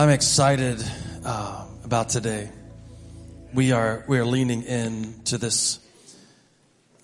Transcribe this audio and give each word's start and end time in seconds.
I'm 0.00 0.08
excited 0.08 0.82
uh, 1.26 1.66
about 1.84 2.08
today. 2.08 2.50
We 3.52 3.72
are 3.72 4.02
we 4.08 4.18
are 4.18 4.24
leaning 4.24 4.62
in 4.62 5.20
to 5.24 5.36
this 5.36 5.78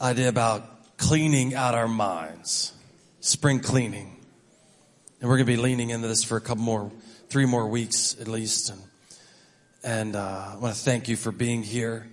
idea 0.00 0.30
about 0.30 0.96
cleaning 0.96 1.54
out 1.54 1.74
our 1.74 1.88
minds, 1.88 2.72
spring 3.20 3.60
cleaning, 3.60 4.16
and 5.20 5.28
we're 5.28 5.36
going 5.36 5.46
to 5.46 5.52
be 5.52 5.58
leaning 5.58 5.90
into 5.90 6.08
this 6.08 6.24
for 6.24 6.38
a 6.38 6.40
couple 6.40 6.64
more, 6.64 6.90
three 7.28 7.44
more 7.44 7.68
weeks 7.68 8.16
at 8.18 8.28
least. 8.28 8.70
And 8.70 8.80
and 9.84 10.16
uh, 10.16 10.52
I 10.54 10.56
want 10.56 10.74
to 10.74 10.80
thank 10.80 11.06
you 11.06 11.16
for 11.16 11.32
being 11.32 11.62
here. 11.62 12.10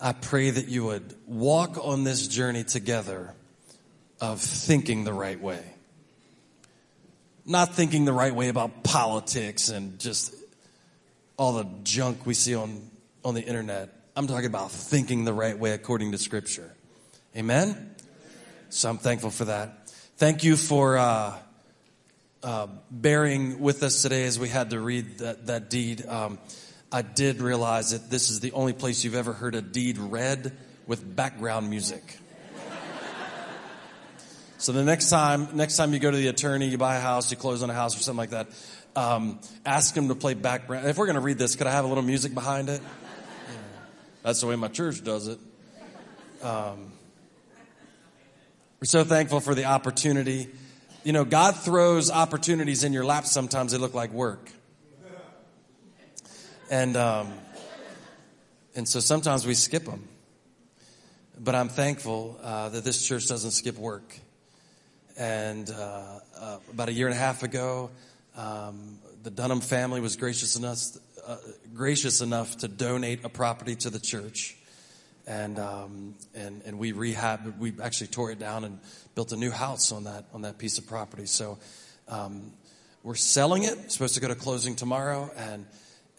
I 0.00 0.12
pray 0.12 0.50
that 0.50 0.68
you 0.68 0.84
would 0.84 1.16
walk 1.26 1.84
on 1.84 2.04
this 2.04 2.28
journey 2.28 2.62
together 2.62 3.34
of 4.20 4.40
thinking 4.40 5.02
the 5.02 5.12
right 5.12 5.40
way 5.40 5.71
not 7.44 7.74
thinking 7.74 8.04
the 8.04 8.12
right 8.12 8.34
way 8.34 8.48
about 8.48 8.84
politics 8.84 9.68
and 9.68 9.98
just 9.98 10.34
all 11.36 11.54
the 11.54 11.66
junk 11.82 12.24
we 12.26 12.34
see 12.34 12.54
on, 12.54 12.88
on 13.24 13.34
the 13.34 13.42
internet. 13.42 13.90
I'm 14.14 14.26
talking 14.26 14.46
about 14.46 14.70
thinking 14.70 15.24
the 15.24 15.32
right 15.32 15.58
way 15.58 15.72
according 15.72 16.12
to 16.12 16.18
Scripture. 16.18 16.70
Amen? 17.36 17.94
So 18.70 18.90
I'm 18.90 18.98
thankful 18.98 19.30
for 19.30 19.46
that. 19.46 19.88
Thank 20.16 20.44
you 20.44 20.56
for 20.56 20.98
uh, 20.98 21.38
uh, 22.42 22.66
bearing 22.90 23.60
with 23.60 23.82
us 23.82 24.02
today 24.02 24.24
as 24.24 24.38
we 24.38 24.48
had 24.48 24.70
to 24.70 24.80
read 24.80 25.18
that, 25.18 25.46
that 25.46 25.70
deed. 25.70 26.06
Um, 26.06 26.38
I 26.92 27.02
did 27.02 27.40
realize 27.40 27.90
that 27.92 28.10
this 28.10 28.30
is 28.30 28.40
the 28.40 28.52
only 28.52 28.72
place 28.72 29.02
you've 29.02 29.14
ever 29.14 29.32
heard 29.32 29.54
a 29.54 29.62
deed 29.62 29.98
read 29.98 30.52
with 30.86 31.16
background 31.16 31.70
music. 31.70 32.18
So 34.62 34.70
the 34.70 34.84
next 34.84 35.10
time, 35.10 35.48
next 35.54 35.76
time 35.76 35.92
you 35.92 35.98
go 35.98 36.12
to 36.12 36.16
the 36.16 36.28
attorney, 36.28 36.68
you 36.68 36.78
buy 36.78 36.94
a 36.94 37.00
house, 37.00 37.32
you 37.32 37.36
close 37.36 37.64
on 37.64 37.70
a 37.70 37.74
house 37.74 37.98
or 37.98 38.00
something 38.00 38.18
like 38.18 38.30
that, 38.30 38.46
um, 38.94 39.40
ask 39.66 39.92
him 39.92 40.06
to 40.06 40.14
play 40.14 40.34
background. 40.34 40.86
If 40.86 40.98
we're 40.98 41.06
going 41.06 41.16
to 41.16 41.20
read 41.20 41.36
this, 41.36 41.56
could 41.56 41.66
I 41.66 41.72
have 41.72 41.84
a 41.84 41.88
little 41.88 42.04
music 42.04 42.32
behind 42.32 42.68
it? 42.68 42.80
Yeah. 42.80 43.54
That's 44.22 44.40
the 44.40 44.46
way 44.46 44.54
my 44.54 44.68
church 44.68 45.02
does 45.02 45.26
it. 45.26 45.40
Um, 46.44 46.92
we're 48.78 48.84
so 48.84 49.02
thankful 49.02 49.40
for 49.40 49.56
the 49.56 49.64
opportunity. 49.64 50.48
You 51.02 51.12
know, 51.12 51.24
God 51.24 51.56
throws 51.56 52.08
opportunities 52.08 52.84
in 52.84 52.92
your 52.92 53.04
lap. 53.04 53.26
Sometimes 53.26 53.72
they 53.72 53.78
look 53.78 53.94
like 53.94 54.12
work, 54.12 54.48
and 56.70 56.96
um, 56.96 57.32
and 58.76 58.88
so 58.88 59.00
sometimes 59.00 59.44
we 59.44 59.54
skip 59.54 59.86
them. 59.86 60.06
But 61.36 61.56
I'm 61.56 61.68
thankful 61.68 62.38
uh, 62.40 62.68
that 62.68 62.84
this 62.84 63.04
church 63.04 63.26
doesn't 63.26 63.50
skip 63.50 63.76
work. 63.76 64.20
And 65.16 65.70
uh, 65.70 66.20
uh, 66.38 66.58
about 66.70 66.88
a 66.88 66.92
year 66.92 67.06
and 67.06 67.14
a 67.14 67.18
half 67.18 67.42
ago, 67.42 67.90
um, 68.36 68.98
the 69.22 69.30
Dunham 69.30 69.60
family 69.60 70.00
was 70.00 70.16
gracious 70.16 70.56
enough, 70.56 70.78
uh, 71.26 71.36
gracious 71.74 72.20
enough 72.20 72.58
to 72.58 72.68
donate 72.68 73.24
a 73.24 73.28
property 73.28 73.76
to 73.76 73.90
the 73.90 74.00
church. 74.00 74.56
And, 75.26 75.58
um, 75.58 76.14
and, 76.34 76.62
and 76.64 76.78
we 76.78 76.92
rehabbed, 76.92 77.58
we 77.58 77.74
actually 77.80 78.08
tore 78.08 78.32
it 78.32 78.38
down 78.38 78.64
and 78.64 78.80
built 79.14 79.32
a 79.32 79.36
new 79.36 79.50
house 79.50 79.92
on 79.92 80.04
that, 80.04 80.24
on 80.32 80.42
that 80.42 80.58
piece 80.58 80.78
of 80.78 80.86
property. 80.86 81.26
So 81.26 81.58
um, 82.08 82.52
we're 83.02 83.14
selling 83.14 83.64
it, 83.64 83.92
supposed 83.92 84.14
to 84.14 84.20
go 84.20 84.28
to 84.28 84.34
closing 84.34 84.74
tomorrow, 84.74 85.30
and, 85.36 85.66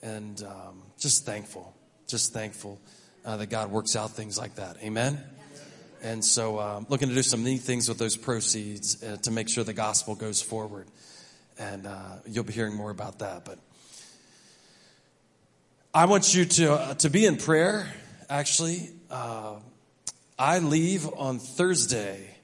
and 0.02 0.41
um, 0.44 0.83
just 0.99 1.25
thankful, 1.25 1.73
just 2.08 2.31
thankful 2.31 2.80
uh, 3.25 3.38
that 3.38 3.49
God 3.49 3.71
works 3.71 3.95
out 3.95 4.11
things 4.11 4.38
like 4.38 4.55
that. 4.55 4.77
Amen? 4.83 5.21
And 6.04 6.23
so, 6.23 6.59
um, 6.59 6.86
looking 6.90 7.08
to 7.08 7.16
do 7.16 7.23
some 7.23 7.46
neat 7.46 7.62
things 7.62 7.88
with 7.88 7.98
those 7.98 8.18
proceeds 8.18 9.02
uh, 9.02 9.16
to 9.22 9.32
make 9.32 9.48
sure 9.48 9.64
the 9.64 9.72
gospel 9.72 10.16
goes 10.16 10.42
forward. 10.42 10.86
And 11.58 11.88
uh, 11.88 12.18
you'll 12.28 12.44
be 12.44 12.52
hearing 12.52 12.76
more 12.76 12.92
about 12.92 13.20
that. 13.20 13.45
But 13.45 13.58
I 15.94 16.04
want 16.06 16.36
you 16.36 16.44
to 16.44 16.73
uh, 16.73 16.94
to 16.95 17.10
be 17.10 17.26
in 17.26 17.38
prayer. 17.38 17.88
Actually, 18.30 18.89
uh, 19.10 19.54
I 20.38 20.60
leave 20.60 21.08
on 21.08 21.39
Thursday 21.39 22.36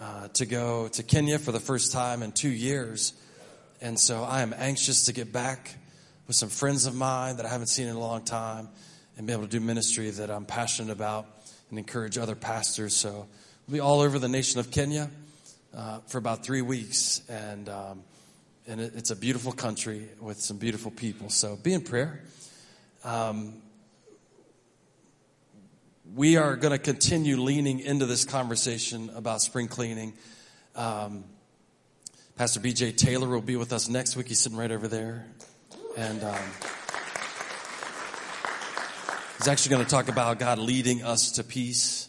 uh, 0.00 0.26
to 0.28 0.44
go 0.44 0.88
to 0.88 1.02
Kenya 1.04 1.38
for 1.38 1.52
the 1.52 1.60
first 1.60 1.92
time 1.92 2.24
in 2.24 2.32
two 2.32 2.48
years, 2.48 3.12
and 3.80 3.96
so 3.96 4.24
I 4.24 4.40
am 4.40 4.52
anxious 4.58 5.04
to 5.04 5.12
get 5.12 5.32
back 5.32 5.76
with 6.26 6.34
some 6.34 6.48
friends 6.48 6.86
of 6.86 6.96
mine 6.96 7.36
that 7.36 7.46
I 7.46 7.48
haven't 7.48 7.68
seen 7.68 7.86
in 7.86 7.94
a 7.94 8.00
long 8.00 8.24
time 8.24 8.68
and 9.16 9.24
be 9.24 9.32
able 9.32 9.44
to 9.44 9.48
do 9.48 9.60
ministry 9.60 10.10
that 10.10 10.32
I'm 10.32 10.46
passionate 10.46 10.90
about 10.90 11.37
and 11.70 11.78
encourage 11.78 12.18
other 12.18 12.34
pastors. 12.34 12.94
So 12.94 13.26
we'll 13.66 13.74
be 13.74 13.80
all 13.80 14.00
over 14.00 14.18
the 14.18 14.28
nation 14.28 14.60
of 14.60 14.70
Kenya 14.70 15.10
uh, 15.76 16.00
for 16.06 16.18
about 16.18 16.44
three 16.44 16.62
weeks, 16.62 17.22
and 17.28 17.68
um, 17.68 18.02
and 18.66 18.80
it, 18.80 18.92
it's 18.96 19.10
a 19.10 19.16
beautiful 19.16 19.52
country 19.52 20.08
with 20.20 20.40
some 20.40 20.58
beautiful 20.58 20.90
people. 20.90 21.30
So 21.30 21.56
be 21.56 21.72
in 21.72 21.82
prayer. 21.82 22.22
Um, 23.04 23.62
we 26.14 26.36
are 26.36 26.56
going 26.56 26.72
to 26.72 26.78
continue 26.78 27.36
leaning 27.36 27.80
into 27.80 28.06
this 28.06 28.24
conversation 28.24 29.10
about 29.14 29.42
spring 29.42 29.68
cleaning. 29.68 30.14
Um, 30.74 31.24
Pastor 32.36 32.60
BJ 32.60 32.96
Taylor 32.96 33.28
will 33.28 33.40
be 33.40 33.56
with 33.56 33.72
us 33.72 33.88
next 33.88 34.16
week. 34.16 34.28
He's 34.28 34.40
sitting 34.40 34.58
right 34.58 34.72
over 34.72 34.88
there, 34.88 35.26
and. 35.96 36.22
He's 39.38 39.46
actually 39.46 39.70
going 39.70 39.84
to 39.84 39.90
talk 39.90 40.08
about 40.08 40.40
God 40.40 40.58
leading 40.58 41.04
us 41.04 41.30
to 41.32 41.44
peace. 41.44 42.08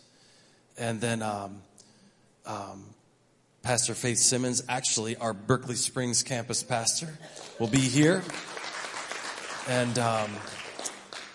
And 0.79 0.99
then 0.99 1.21
um, 1.21 1.61
um, 2.43 2.85
Pastor 3.61 3.93
Faith 3.93 4.17
Simmons, 4.17 4.63
actually 4.67 5.15
our 5.15 5.35
Berkeley 5.35 5.75
Springs 5.75 6.23
campus 6.23 6.63
pastor, 6.63 7.07
will 7.59 7.67
be 7.67 7.81
here. 7.81 8.23
And 9.67 9.99
um, 9.99 10.31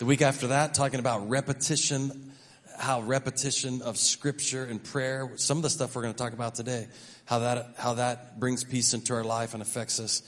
the 0.01 0.05
week 0.05 0.21
after 0.21 0.49
that, 0.49 0.75
talking 0.75 0.99
about 0.99 1.29
repetition, 1.29 2.33
how 2.77 3.03
repetition 3.03 3.81
of 3.81 3.97
scripture 3.97 4.65
and 4.65 4.83
prayer, 4.83 5.31
some 5.37 5.59
of 5.59 5.63
the 5.63 5.71
stuff 5.71 5.95
we're 5.95 6.03
going 6.03 6.15
to 6.15 6.19
talk 6.19 6.33
about 6.33 6.57
today, 6.57 6.89
how 7.25 7.39
that, 7.39 7.75
how 7.79 7.95
that 7.95 8.41
brings 8.41 8.65
peace 8.65 8.95
into 8.95 9.15
our 9.15 9.23
life 9.23 9.55
and 9.55 9.63
affects 9.63 10.01
us. 10.01 10.23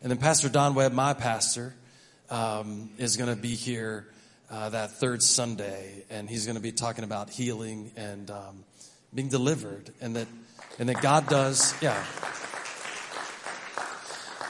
And 0.00 0.10
then 0.10 0.16
Pastor 0.16 0.48
Don 0.48 0.74
Webb, 0.74 0.94
my 0.94 1.12
pastor, 1.12 1.74
um, 2.30 2.88
is 2.96 3.18
going 3.18 3.28
to 3.28 3.36
be 3.36 3.54
here 3.54 4.06
uh, 4.50 4.68
that 4.70 4.90
third 4.92 5.22
Sunday, 5.22 6.04
and 6.10 6.28
he's 6.28 6.44
going 6.44 6.56
to 6.56 6.62
be 6.62 6.72
talking 6.72 7.04
about 7.04 7.30
healing 7.30 7.92
and 7.96 8.30
um, 8.30 8.64
being 9.14 9.28
delivered, 9.28 9.90
and 10.00 10.16
that 10.16 10.26
and 10.78 10.88
that 10.88 11.00
God 11.00 11.28
does. 11.28 11.74
Yeah. 11.80 12.04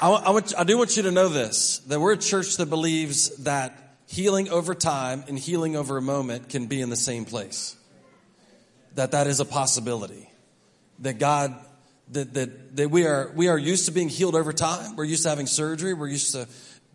I, 0.02 0.08
I, 0.08 0.30
want, 0.30 0.54
I 0.56 0.64
do 0.64 0.78
want 0.78 0.96
you 0.96 1.02
to 1.02 1.10
know 1.10 1.28
this 1.28 1.78
that 1.88 2.00
we're 2.00 2.14
a 2.14 2.18
church 2.18 2.56
that 2.56 2.70
believes 2.70 3.44
that 3.44 3.96
healing 4.06 4.48
over 4.48 4.74
time 4.74 5.24
and 5.28 5.38
healing 5.38 5.76
over 5.76 5.98
a 5.98 6.02
moment 6.02 6.48
can 6.48 6.66
be 6.66 6.80
in 6.80 6.88
the 6.88 6.96
same 6.96 7.26
place. 7.26 7.76
That 8.94 9.12
that 9.12 9.26
is 9.26 9.40
a 9.40 9.44
possibility. 9.44 10.30
That 11.00 11.18
God 11.18 11.54
that, 12.12 12.34
that, 12.34 12.76
that 12.76 12.90
we 12.90 13.06
are 13.06 13.30
we 13.34 13.48
are 13.48 13.58
used 13.58 13.84
to 13.86 13.92
being 13.92 14.08
healed 14.08 14.34
over 14.34 14.52
time. 14.52 14.96
We're 14.96 15.04
used 15.04 15.24
to 15.24 15.28
having 15.28 15.46
surgery. 15.46 15.94
We're 15.94 16.08
used 16.08 16.32
to 16.32 16.48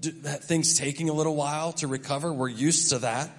things 0.06 0.78
taking 0.78 1.10
a 1.10 1.14
little 1.14 1.36
while 1.36 1.74
to 1.74 1.88
recover. 1.88 2.32
We're 2.32 2.50
used 2.50 2.90
to 2.90 3.00
that. 3.00 3.30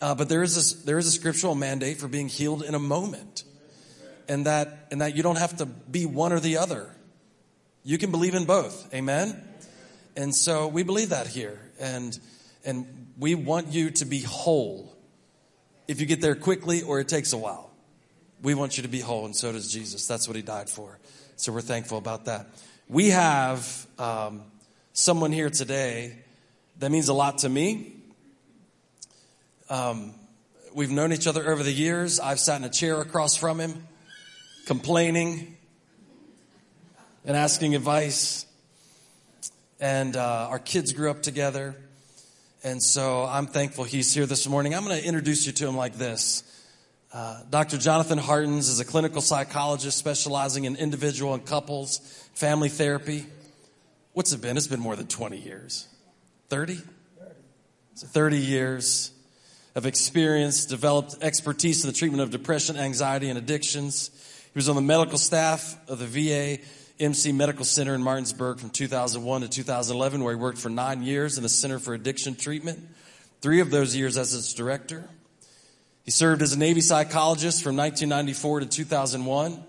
Uh, 0.00 0.14
but 0.14 0.28
there 0.28 0.42
is, 0.42 0.74
a, 0.74 0.86
there 0.86 0.98
is 0.98 1.06
a 1.06 1.10
scriptural 1.10 1.54
mandate 1.54 1.98
for 1.98 2.08
being 2.08 2.28
healed 2.28 2.62
in 2.62 2.74
a 2.74 2.78
moment. 2.78 3.44
And 4.28 4.46
that, 4.46 4.88
and 4.90 5.00
that 5.00 5.16
you 5.16 5.22
don't 5.22 5.38
have 5.38 5.56
to 5.56 5.66
be 5.66 6.06
one 6.06 6.32
or 6.32 6.40
the 6.40 6.58
other. 6.58 6.94
You 7.82 7.98
can 7.98 8.10
believe 8.10 8.34
in 8.34 8.44
both. 8.44 8.92
Amen? 8.94 9.42
And 10.16 10.34
so 10.34 10.68
we 10.68 10.82
believe 10.82 11.10
that 11.10 11.26
here. 11.26 11.58
And, 11.80 12.18
and 12.64 13.08
we 13.18 13.34
want 13.34 13.68
you 13.68 13.90
to 13.90 14.04
be 14.04 14.20
whole. 14.20 14.94
If 15.86 16.00
you 16.00 16.06
get 16.06 16.20
there 16.20 16.34
quickly 16.34 16.82
or 16.82 17.00
it 17.00 17.08
takes 17.08 17.32
a 17.32 17.38
while, 17.38 17.70
we 18.42 18.54
want 18.54 18.76
you 18.76 18.82
to 18.82 18.88
be 18.88 19.00
whole, 19.00 19.24
and 19.24 19.34
so 19.34 19.50
does 19.50 19.72
Jesus. 19.72 20.06
That's 20.06 20.28
what 20.28 20.36
he 20.36 20.42
died 20.42 20.70
for. 20.70 20.98
So 21.36 21.52
we're 21.52 21.60
thankful 21.60 21.98
about 21.98 22.26
that. 22.26 22.46
We 22.88 23.08
have. 23.08 23.86
Um, 23.98 24.42
someone 24.98 25.30
here 25.30 25.48
today 25.48 26.12
that 26.80 26.90
means 26.90 27.08
a 27.08 27.14
lot 27.14 27.38
to 27.38 27.48
me. 27.48 27.92
Um, 29.70 30.12
we've 30.74 30.90
known 30.90 31.12
each 31.12 31.28
other 31.28 31.48
over 31.48 31.62
the 31.62 31.72
years. 31.72 32.18
I've 32.18 32.40
sat 32.40 32.60
in 32.60 32.64
a 32.64 32.68
chair 32.68 33.00
across 33.00 33.36
from 33.36 33.60
him, 33.60 33.86
complaining 34.66 35.56
and 37.24 37.36
asking 37.36 37.76
advice. 37.76 38.44
And 39.78 40.16
uh, 40.16 40.48
our 40.50 40.58
kids 40.58 40.92
grew 40.92 41.10
up 41.12 41.22
together. 41.22 41.76
And 42.64 42.82
so 42.82 43.24
I'm 43.24 43.46
thankful 43.46 43.84
he's 43.84 44.12
here 44.12 44.26
this 44.26 44.48
morning. 44.48 44.74
I'm 44.74 44.84
going 44.84 45.00
to 45.00 45.06
introduce 45.06 45.46
you 45.46 45.52
to 45.52 45.68
him 45.68 45.76
like 45.76 45.94
this. 45.94 46.42
Uh, 47.12 47.40
Dr. 47.48 47.78
Jonathan 47.78 48.18
Hartiens 48.18 48.68
is 48.68 48.80
a 48.80 48.84
clinical 48.84 49.20
psychologist 49.20 49.96
specializing 49.96 50.64
in 50.64 50.74
individual 50.74 51.34
and 51.34 51.46
couples 51.46 51.98
family 52.34 52.68
therapy. 52.68 53.26
What's 54.18 54.32
it 54.32 54.42
been? 54.42 54.56
It's 54.56 54.66
been 54.66 54.80
more 54.80 54.96
than 54.96 55.06
20 55.06 55.38
years. 55.38 55.86
30? 56.48 56.80
30 57.96 58.36
years 58.36 59.12
of 59.76 59.86
experience, 59.86 60.66
developed 60.66 61.14
expertise 61.22 61.84
in 61.84 61.88
the 61.88 61.96
treatment 61.96 62.24
of 62.24 62.30
depression, 62.32 62.76
anxiety, 62.76 63.28
and 63.28 63.38
addictions. 63.38 64.10
He 64.52 64.58
was 64.58 64.68
on 64.68 64.74
the 64.74 64.82
medical 64.82 65.18
staff 65.18 65.78
of 65.88 66.00
the 66.00 66.06
VA 66.06 66.60
MC 66.98 67.30
Medical 67.30 67.64
Center 67.64 67.94
in 67.94 68.02
Martinsburg 68.02 68.58
from 68.58 68.70
2001 68.70 69.42
to 69.42 69.48
2011, 69.48 70.24
where 70.24 70.34
he 70.34 70.40
worked 70.40 70.58
for 70.58 70.68
nine 70.68 71.04
years 71.04 71.36
in 71.36 71.44
the 71.44 71.48
Center 71.48 71.78
for 71.78 71.94
Addiction 71.94 72.34
Treatment, 72.34 72.80
three 73.40 73.60
of 73.60 73.70
those 73.70 73.94
years 73.94 74.18
as 74.18 74.34
its 74.34 74.52
director. 74.52 75.08
He 76.04 76.10
served 76.10 76.42
as 76.42 76.52
a 76.52 76.58
Navy 76.58 76.80
psychologist 76.80 77.62
from 77.62 77.76
1994 77.76 78.60
to 78.60 78.66
2001. 78.66 79.62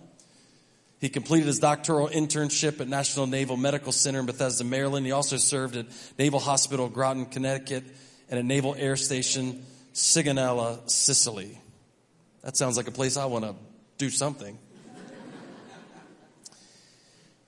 He 1.00 1.08
completed 1.08 1.48
his 1.48 1.60
doctoral 1.60 2.10
internship 2.10 2.82
at 2.82 2.88
National 2.90 3.26
Naval 3.26 3.56
Medical 3.56 3.94
Center 3.94 4.20
in 4.20 4.26
Bethesda, 4.26 4.66
Maryland. 4.66 5.06
He 5.06 5.14
also 5.14 5.38
served 5.38 5.78
at 5.78 5.86
Naval 6.18 6.40
Hospital, 6.40 6.90
Groton, 6.90 7.26
Connecticut, 7.26 7.86
and 8.30 8.38
at 8.38 8.44
Naval 8.44 8.76
Air 8.76 8.98
Station, 8.98 9.66
Sigonella, 9.94 10.90
Sicily. 10.90 11.58
That 12.44 12.58
sounds 12.58 12.76
like 12.76 12.88
a 12.88 12.92
place 12.92 13.16
I 13.16 13.26
want 13.26 13.46
to 13.46 13.56
do 13.98 14.10
something. 14.10 14.58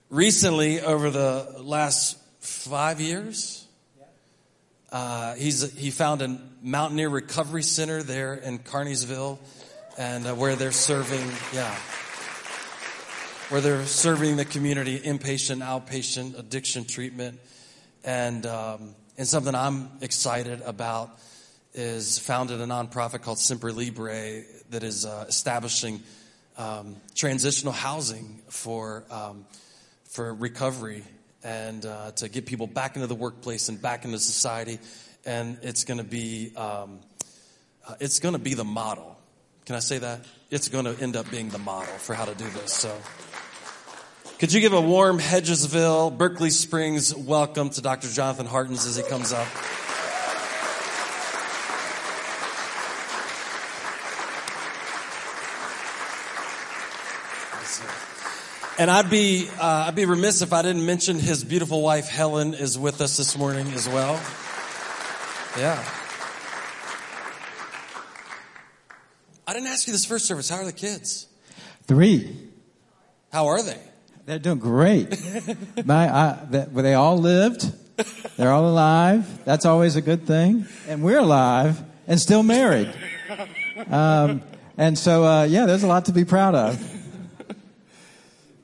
Recently, 0.10 0.82
over 0.82 1.10
the 1.10 1.56
last 1.60 2.18
five 2.40 3.02
years, 3.02 3.66
uh, 4.92 5.36
he's, 5.36 5.74
he 5.78 5.92
found 5.92 6.22
a 6.22 6.40
Mountaineer 6.62 7.10
Recovery 7.10 7.64
Center 7.64 8.02
there 8.02 8.34
in 8.34 8.60
Kearneysville, 8.60 9.40
and 9.98 10.26
uh, 10.26 10.36
where 10.36 10.56
they're 10.56 10.72
serving, 10.72 11.30
yeah 11.54 11.76
where 13.52 13.60
they're 13.60 13.86
serving 13.86 14.38
the 14.38 14.46
community 14.46 14.98
inpatient, 14.98 15.62
outpatient 15.62 16.40
addiction 16.40 16.86
treatment. 16.86 17.38
And, 18.06 18.46
um, 18.46 18.96
and 19.18 19.28
something 19.28 19.54
I'm 19.54 19.90
excited 20.00 20.62
about 20.62 21.20
is 21.74 22.18
founded 22.18 22.62
a 22.62 22.66
nonprofit 22.66 23.24
called 23.24 23.40
Semper 23.40 23.74
Libre 23.74 24.44
that 24.70 24.84
is 24.84 25.06
uh, 25.06 25.26
establishing 25.28 26.02
um, 26.58 26.96
transitional 27.14 27.74
housing 27.74 28.42
for, 28.48 29.04
um, 29.12 29.46
for 30.06 30.34
recovery 30.34 31.04
and 31.44 31.86
uh, 31.86 32.12
to 32.12 32.30
get 32.30 32.46
people 32.46 32.68
back 32.68 32.96
into 32.96 33.08
the 33.08 33.16
workplace 33.16 33.68
and 33.68 33.82
back 33.82 34.06
into 34.06 34.18
society. 34.20 34.80
And 35.26 35.58
it's 35.62 35.84
going 35.84 35.98
to 35.98 36.06
be 36.06 36.54
um, 36.56 37.02
uh, 37.86 37.96
it's 38.00 38.20
going 38.20 38.34
to 38.34 38.40
be 38.40 38.54
the 38.54 38.64
model. 38.64 39.18
Can 39.66 39.76
I 39.76 39.80
say 39.80 39.98
that? 39.98 40.24
It's 40.50 40.70
going 40.70 40.86
to 40.86 40.98
end 41.04 41.18
up 41.18 41.30
being 41.30 41.50
the 41.50 41.60
model 41.60 41.94
for 41.96 42.14
how 42.14 42.24
to 42.24 42.34
do 42.34 42.50
this. 42.52 42.72
So. 42.72 42.96
Could 44.42 44.52
you 44.54 44.60
give 44.60 44.74
a 44.74 44.82
warm 44.82 45.20
Hedgesville, 45.20 46.18
Berkeley 46.18 46.50
Springs 46.50 47.16
welcome 47.16 47.70
to 47.70 47.80
Dr. 47.80 48.08
Jonathan 48.08 48.48
Hartiens 48.48 48.88
as 48.88 48.96
he 48.96 49.04
comes 49.04 49.32
up? 49.32 49.48
And 58.80 58.90
I'd 58.90 59.12
be 59.12 59.48
uh, 59.60 59.86
I'd 59.86 59.94
be 59.94 60.06
remiss 60.06 60.42
if 60.42 60.54
I 60.54 60.64
didn't 60.64 60.88
mention 60.88 61.20
his 61.20 61.44
beautiful 61.44 61.84
wife 61.84 62.08
Helen 62.08 62.56
is 62.56 62.80
with 62.80 63.00
us 63.00 63.18
this 63.18 63.38
morning 63.38 63.68
as 63.74 63.88
well. 63.88 64.20
Yeah. 65.56 65.88
I 69.46 69.54
didn't 69.54 69.68
ask 69.68 69.86
you 69.86 69.94
this 69.94 70.08
first 70.08 70.26
service. 70.26 70.50
How 70.50 70.56
are 70.56 70.66
the 70.66 70.74
kids? 70.74 71.28
Three. 71.84 72.36
How 73.32 73.46
are 73.46 73.62
they? 73.62 73.91
They're 74.32 74.40
doing 74.40 74.60
great. 74.60 75.10
My, 75.86 76.10
I, 76.10 76.40
they, 76.50 76.66
they 76.72 76.94
all 76.94 77.18
lived. 77.18 77.70
They're 78.38 78.54
all 78.54 78.66
alive. 78.66 79.44
That's 79.44 79.66
always 79.66 79.98
a 79.98 80.02
good 80.02 80.26
thing. 80.26 80.68
And 80.88 81.04
we're 81.04 81.20
alive 81.20 81.84
and 82.08 82.18
still 82.18 82.42
married. 82.42 82.94
Um, 83.90 84.42
and 84.78 84.98
so, 84.98 85.26
uh, 85.26 85.44
yeah, 85.44 85.66
there's 85.66 85.84
a 85.84 85.88
lot 85.88 86.06
to 86.06 86.14
be 86.14 86.24
proud 86.24 86.56
of. 86.56 86.80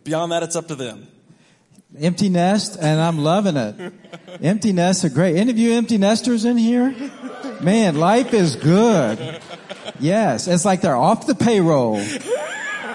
Beyond 0.05 0.31
that, 0.31 0.43
it's 0.43 0.55
up 0.55 0.69
to 0.69 0.75
them. 0.75 1.05
Empty 1.99 2.29
nest, 2.29 2.77
and 2.79 3.01
I'm 3.01 3.17
loving 3.17 3.57
it. 3.57 3.91
Empty 4.41 4.71
nests 4.71 5.03
are 5.03 5.09
great. 5.09 5.35
Any 5.35 5.51
of 5.51 5.57
you 5.57 5.73
empty 5.73 5.97
nesters 5.97 6.45
in 6.45 6.55
here? 6.55 6.95
Man, 7.59 7.97
life 7.97 8.33
is 8.33 8.55
good. 8.55 9.41
Yes, 9.99 10.47
it's 10.47 10.63
like 10.63 10.79
they're 10.79 10.95
off 10.95 11.27
the 11.27 11.35
payroll. 11.35 11.97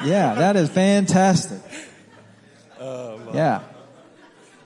Yeah, 0.05 0.37
that 0.37 0.57
is 0.57 0.71
fantastic. 0.71 1.62
Yeah. 3.35 3.63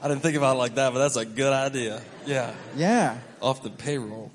I 0.03 0.09
didn't 0.09 0.23
think 0.23 0.37
about 0.37 0.57
it 0.57 0.59
like 0.59 0.75
that, 0.77 0.93
but 0.93 0.99
that's 0.99 1.17
a 1.17 1.25
good 1.25 1.53
idea. 1.53 2.03
Yeah. 2.27 2.55
Yeah. 2.77 3.19
Off 3.41 3.63
the 3.63 3.71
payroll. 3.71 4.31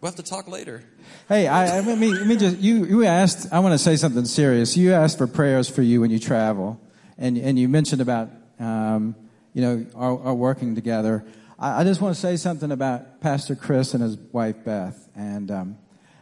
We'll 0.00 0.10
have 0.10 0.16
to 0.16 0.22
talk 0.22 0.48
later. 0.48 0.84
Hey, 1.28 1.46
I, 1.46 1.78
I 1.78 1.80
let 1.80 1.96
me 1.96 2.12
let 2.12 2.26
me 2.26 2.36
just 2.36 2.58
you 2.58 2.84
you 2.84 3.04
asked. 3.06 3.50
I 3.50 3.60
want 3.60 3.72
to 3.72 3.78
say 3.78 3.96
something 3.96 4.26
serious. 4.26 4.76
You 4.76 4.92
asked 4.92 5.16
for 5.16 5.26
prayers 5.26 5.70
for 5.70 5.80
you 5.80 6.02
when 6.02 6.10
you 6.10 6.18
travel, 6.18 6.78
and 7.16 7.38
and 7.38 7.58
you 7.58 7.70
mentioned 7.70 8.02
about 8.02 8.28
um, 8.60 9.16
you 9.54 9.62
know 9.62 9.86
our, 9.94 10.20
our 10.20 10.34
working 10.34 10.74
together. 10.74 11.24
I, 11.58 11.80
I, 11.80 11.84
just 11.84 12.02
want 12.02 12.14
to 12.14 12.20
say 12.20 12.36
something 12.36 12.70
about 12.70 13.22
Pastor 13.22 13.54
Chris 13.56 13.94
and 13.94 14.02
his 14.02 14.18
wife 14.18 14.62
Beth, 14.62 15.08
and 15.16 15.50
um, 15.50 15.78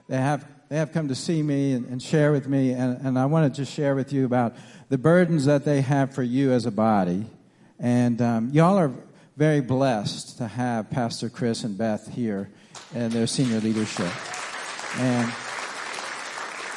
they 0.08 0.16
have 0.18 0.46
they 0.72 0.78
have 0.78 0.90
come 0.90 1.08
to 1.08 1.14
see 1.14 1.42
me 1.42 1.74
and, 1.74 1.86
and 1.90 2.02
share 2.02 2.32
with 2.32 2.48
me, 2.48 2.70
and, 2.70 2.98
and 3.06 3.18
I 3.18 3.26
want 3.26 3.52
to 3.52 3.60
just 3.60 3.74
share 3.74 3.94
with 3.94 4.10
you 4.10 4.24
about 4.24 4.54
the 4.88 4.96
burdens 4.96 5.44
that 5.44 5.66
they 5.66 5.82
have 5.82 6.14
for 6.14 6.22
you 6.22 6.50
as 6.50 6.64
a 6.64 6.70
body. 6.70 7.26
And 7.78 8.22
um, 8.22 8.48
y'all 8.54 8.78
are 8.78 8.90
very 9.36 9.60
blessed 9.60 10.38
to 10.38 10.48
have 10.48 10.88
Pastor 10.88 11.28
Chris 11.28 11.64
and 11.64 11.76
Beth 11.76 12.08
here 12.08 12.48
and 12.94 13.12
their 13.12 13.26
senior 13.26 13.60
leadership. 13.60 14.10
And 14.98 15.30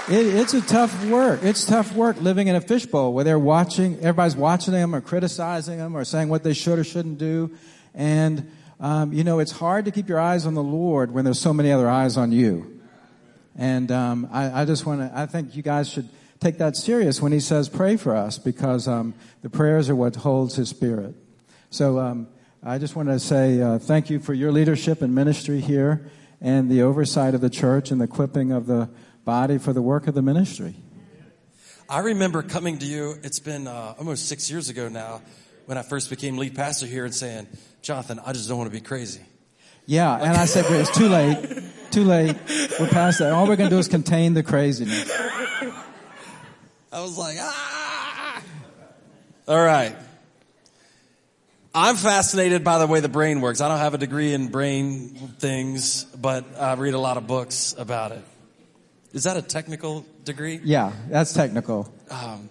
it, 0.09 0.25
it's 0.41 0.53
a 0.53 0.59
tough 0.59 1.05
work. 1.05 1.39
It's 1.41 1.63
tough 1.63 1.95
work 1.95 2.19
living 2.19 2.49
in 2.49 2.57
a 2.57 2.61
fishbowl 2.61 3.13
where 3.13 3.23
they're 3.23 3.39
watching, 3.39 3.95
everybody's 3.99 4.35
watching 4.35 4.73
them 4.73 4.93
or 4.93 4.99
criticizing 4.99 5.77
them 5.77 5.95
or 5.95 6.03
saying 6.03 6.27
what 6.27 6.43
they 6.43 6.51
should 6.53 6.79
or 6.79 6.83
shouldn't 6.83 7.17
do. 7.17 7.55
And, 7.93 8.51
um, 8.77 9.13
you 9.13 9.23
know, 9.23 9.39
it's 9.39 9.53
hard 9.53 9.85
to 9.85 9.91
keep 9.91 10.09
your 10.09 10.19
eyes 10.19 10.45
on 10.45 10.53
the 10.53 10.61
Lord 10.61 11.11
when 11.11 11.23
there's 11.23 11.39
so 11.39 11.53
many 11.53 11.71
other 11.71 11.89
eyes 11.89 12.17
on 12.17 12.33
you. 12.33 12.74
And 13.57 13.91
um, 13.91 14.27
I, 14.31 14.61
I 14.61 14.65
just 14.65 14.85
want 14.85 15.01
to, 15.01 15.11
I 15.17 15.25
think 15.25 15.55
you 15.55 15.63
guys 15.63 15.89
should 15.89 16.09
take 16.39 16.57
that 16.57 16.75
serious 16.75 17.21
when 17.21 17.31
he 17.31 17.39
says 17.39 17.69
pray 17.69 17.95
for 17.95 18.15
us 18.15 18.37
because 18.37 18.87
um, 18.87 19.13
the 19.41 19.49
prayers 19.49 19.89
are 19.89 19.95
what 19.95 20.15
holds 20.17 20.55
his 20.55 20.69
spirit. 20.69 21.15
So 21.69 21.99
um, 21.99 22.27
I 22.63 22.77
just 22.77 22.95
want 22.95 23.09
to 23.09 23.19
say 23.19 23.61
uh, 23.61 23.79
thank 23.79 24.09
you 24.09 24.19
for 24.19 24.33
your 24.33 24.51
leadership 24.51 25.01
and 25.01 25.15
ministry 25.15 25.61
here 25.61 26.09
and 26.41 26.69
the 26.69 26.81
oversight 26.81 27.33
of 27.33 27.41
the 27.41 27.49
church 27.49 27.91
and 27.91 27.99
the 27.99 28.05
equipping 28.05 28.51
of 28.51 28.65
the 28.67 28.89
body 29.23 29.57
for 29.57 29.73
the 29.73 29.81
work 29.81 30.07
of 30.07 30.15
the 30.15 30.21
ministry. 30.21 30.75
I 31.89 31.99
remember 31.99 32.41
coming 32.41 32.79
to 32.79 32.85
you, 32.85 33.15
it's 33.23 33.39
been 33.39 33.67
uh, 33.67 33.93
almost 33.97 34.27
six 34.27 34.49
years 34.49 34.69
ago 34.69 34.89
now, 34.89 35.21
when 35.65 35.77
I 35.77 35.81
first 35.81 36.09
became 36.09 36.37
lead 36.37 36.55
pastor 36.55 36.85
here 36.85 37.05
and 37.05 37.13
saying, 37.13 37.47
Jonathan, 37.81 38.19
I 38.25 38.33
just 38.33 38.49
don't 38.49 38.57
want 38.57 38.71
to 38.71 38.77
be 38.77 38.83
crazy. 38.83 39.21
Yeah, 39.85 40.15
and 40.15 40.35
I 40.37 40.45
said, 40.45 40.65
it's 40.69 40.95
too 40.97 41.07
late. 41.07 41.63
Too 41.91 42.03
late. 42.03 42.35
We're 42.79 42.87
past 42.87 43.19
that. 43.19 43.31
All 43.31 43.47
we're 43.47 43.55
going 43.55 43.69
to 43.69 43.75
do 43.75 43.79
is 43.79 43.87
contain 43.87 44.33
the 44.33 44.43
craziness. 44.43 45.09
I 46.91 47.01
was 47.01 47.17
like, 47.17 47.37
ah. 47.39 48.41
All 49.47 49.63
right. 49.63 49.95
I'm 51.73 51.95
fascinated 51.97 52.63
by 52.63 52.79
the 52.79 52.87
way 52.87 53.01
the 53.01 53.09
brain 53.09 53.41
works. 53.41 53.61
I 53.61 53.67
don't 53.67 53.79
have 53.79 53.93
a 53.93 53.97
degree 53.97 54.33
in 54.33 54.47
brain 54.47 55.09
things, 55.39 56.05
but 56.05 56.45
I 56.59 56.73
read 56.75 56.93
a 56.93 56.99
lot 56.99 57.17
of 57.17 57.27
books 57.27 57.75
about 57.77 58.11
it. 58.13 58.23
Is 59.13 59.23
that 59.23 59.37
a 59.37 59.41
technical 59.41 60.05
degree? 60.23 60.59
Yeah, 60.63 60.93
that's 61.09 61.33
technical. 61.33 61.93
Um, 62.09 62.49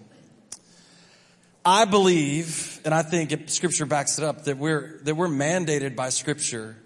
I 1.65 1.85
believe, 1.85 2.79
and 2.85 2.93
I 2.93 3.01
think 3.01 3.49
Scripture 3.49 3.85
backs 3.85 4.19
it 4.19 4.23
up, 4.23 4.45
that 4.45 4.57
we're 4.57 4.99
that 5.03 5.15
we're 5.15 5.27
mandated 5.27 5.95
by 5.95 6.09
Scripture 6.09 6.77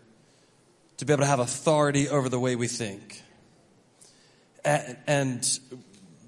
to 1.00 1.06
be 1.06 1.14
able 1.14 1.24
to 1.24 1.28
have 1.28 1.40
authority 1.40 2.10
over 2.10 2.28
the 2.28 2.40
way 2.40 2.56
we 2.56 2.68
think. 2.68 3.24
And, 4.64 5.60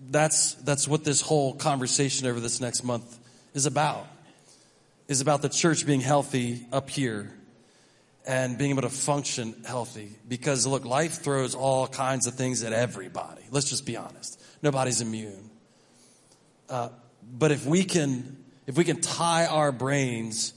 that's, 0.10 0.56
that's 0.56 0.90
what 0.90 1.06
this 1.06 1.22
whole 1.22 1.54
conversation 1.54 2.28
over 2.28 2.42
this 2.42 2.60
next 2.60 2.84
month 2.84 3.18
is 3.54 3.66
about. 3.66 4.08
Is 5.08 5.22
about 5.22 5.42
the 5.42 5.48
church 5.48 5.86
being 5.86 6.02
healthy 6.02 6.66
up 6.74 6.90
here 6.90 7.34
and 8.28 8.58
being 8.58 8.72
able 8.72 8.82
to 8.82 8.90
function 8.90 9.64
healthy. 9.66 10.10
Because 10.28 10.68
look, 10.68 10.84
life 10.84 11.22
throws 11.22 11.56
all 11.56 11.88
kinds 11.88 12.28
of 12.28 12.34
things 12.34 12.62
at 12.64 12.74
everybody. 12.74 13.44
Let's 13.52 13.70
just 13.70 13.86
be 13.86 13.96
honest. 13.96 14.42
Nobody's 14.62 15.00
immune. 15.00 15.50
Uh, 16.70 16.90
but 17.24 17.52
if 17.52 17.66
we 17.66 17.86
can, 17.86 18.38
if 18.68 18.78
we 18.78 18.84
can 18.84 19.00
tie 19.00 19.46
our 19.46 19.72
brains 19.72 20.54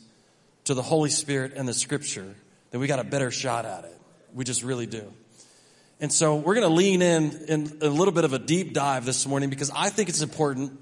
to 0.65 0.75
the 0.75 0.83
Holy 0.83 1.11
Spirit 1.11 1.53
and 1.55 1.69
the 1.69 1.75
Scripture, 1.75 2.35
then 2.71 2.81
we 2.81 2.89
got 2.89 2.99
a 2.99 3.05
better 3.05 3.31
shot 3.31 3.67
at 3.67 3.85
it. 3.85 3.94
We 4.35 4.45
just 4.45 4.63
really 4.63 4.87
do. 4.87 5.13
And 6.01 6.13
so 6.13 6.37
we're 6.37 6.55
going 6.55 6.69
to 6.69 6.75
lean 6.75 7.03
in 7.03 7.45
in 7.49 7.79
a 7.81 7.89
little 7.89 8.13
bit 8.13 8.25
of 8.25 8.33
a 8.33 8.39
deep 8.39 8.75
dive 8.75 9.07
this 9.07 9.27
morning 9.27 9.49
because 9.49 9.71
I 9.75 9.89
think 9.89 10.09
it's 10.09 10.23
important. 10.23 10.79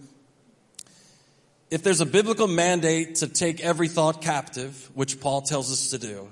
If 1.71 1.83
there's 1.83 2.01
a 2.01 2.07
biblical 2.07 2.49
mandate 2.49 3.17
to 3.17 3.29
take 3.29 3.61
every 3.61 3.89
thought 3.89 4.23
captive, 4.23 4.91
which 4.95 5.21
Paul 5.21 5.43
tells 5.43 5.71
us 5.71 5.91
to 5.91 5.99
do, 5.99 6.29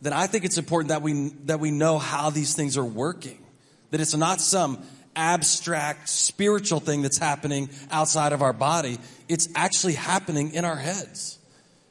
then 0.00 0.12
I 0.12 0.26
think 0.26 0.44
it's 0.44 0.58
important 0.58 0.88
that 0.88 1.02
we, 1.02 1.30
that 1.44 1.60
we 1.60 1.70
know 1.70 1.98
how 1.98 2.30
these 2.30 2.54
things 2.54 2.76
are 2.76 2.84
working. 2.84 3.44
That 3.90 4.00
it's 4.00 4.16
not 4.16 4.40
some 4.40 4.82
abstract 5.16 6.08
spiritual 6.08 6.80
thing 6.80 7.02
that's 7.02 7.18
happening 7.18 7.68
outside 7.90 8.32
of 8.32 8.40
our 8.40 8.52
body. 8.52 8.98
It's 9.28 9.48
actually 9.54 9.94
happening 9.94 10.54
in 10.54 10.64
our 10.64 10.76
heads. 10.76 11.38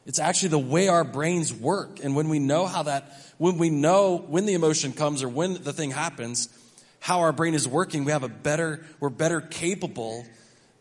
It's 0.05 0.19
actually 0.19 0.49
the 0.49 0.59
way 0.59 0.87
our 0.87 1.03
brains 1.03 1.53
work. 1.53 1.99
And 2.01 2.15
when 2.15 2.29
we 2.29 2.39
know 2.39 2.65
how 2.65 2.83
that, 2.83 3.11
when 3.37 3.57
we 3.57 3.69
know 3.69 4.17
when 4.17 4.45
the 4.45 4.53
emotion 4.53 4.93
comes 4.93 5.23
or 5.23 5.29
when 5.29 5.61
the 5.63 5.73
thing 5.73 5.91
happens, 5.91 6.49
how 6.99 7.19
our 7.19 7.31
brain 7.31 7.53
is 7.53 7.67
working, 7.67 8.05
we 8.05 8.11
have 8.11 8.23
a 8.23 8.29
better, 8.29 8.85
we're 8.99 9.09
better 9.09 9.41
capable 9.41 10.25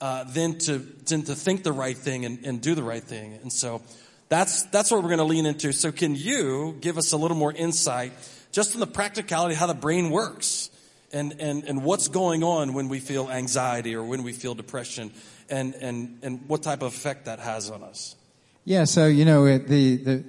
uh, 0.00 0.24
than 0.24 0.58
to 0.58 0.78
than 0.78 1.22
to 1.22 1.34
think 1.34 1.62
the 1.62 1.72
right 1.72 1.96
thing 1.96 2.24
and, 2.24 2.44
and 2.44 2.60
do 2.60 2.74
the 2.74 2.82
right 2.82 3.02
thing. 3.02 3.38
And 3.42 3.52
so 3.52 3.82
that's 4.28 4.64
that's 4.64 4.90
what 4.90 5.02
we're 5.02 5.08
going 5.08 5.18
to 5.18 5.24
lean 5.24 5.46
into. 5.46 5.72
So 5.72 5.92
can 5.92 6.14
you 6.14 6.76
give 6.80 6.98
us 6.98 7.12
a 7.12 7.16
little 7.16 7.36
more 7.36 7.52
insight 7.52 8.12
just 8.52 8.74
in 8.74 8.80
the 8.80 8.86
practicality 8.86 9.54
how 9.54 9.66
the 9.66 9.74
brain 9.74 10.10
works 10.10 10.70
and 11.12 11.40
and 11.40 11.64
and 11.64 11.84
what's 11.84 12.08
going 12.08 12.42
on 12.42 12.74
when 12.74 12.88
we 12.88 13.00
feel 13.00 13.30
anxiety 13.30 13.94
or 13.94 14.02
when 14.02 14.22
we 14.22 14.32
feel 14.32 14.54
depression 14.54 15.12
and 15.48 15.74
and 15.74 16.18
and 16.22 16.48
what 16.48 16.62
type 16.62 16.82
of 16.82 16.88
effect 16.88 17.26
that 17.26 17.38
has 17.38 17.70
on 17.70 17.82
us? 17.82 18.16
Yeah, 18.64 18.84
so 18.84 19.06
you 19.06 19.24
know 19.24 19.44
the 19.58 19.96
the 19.96 20.24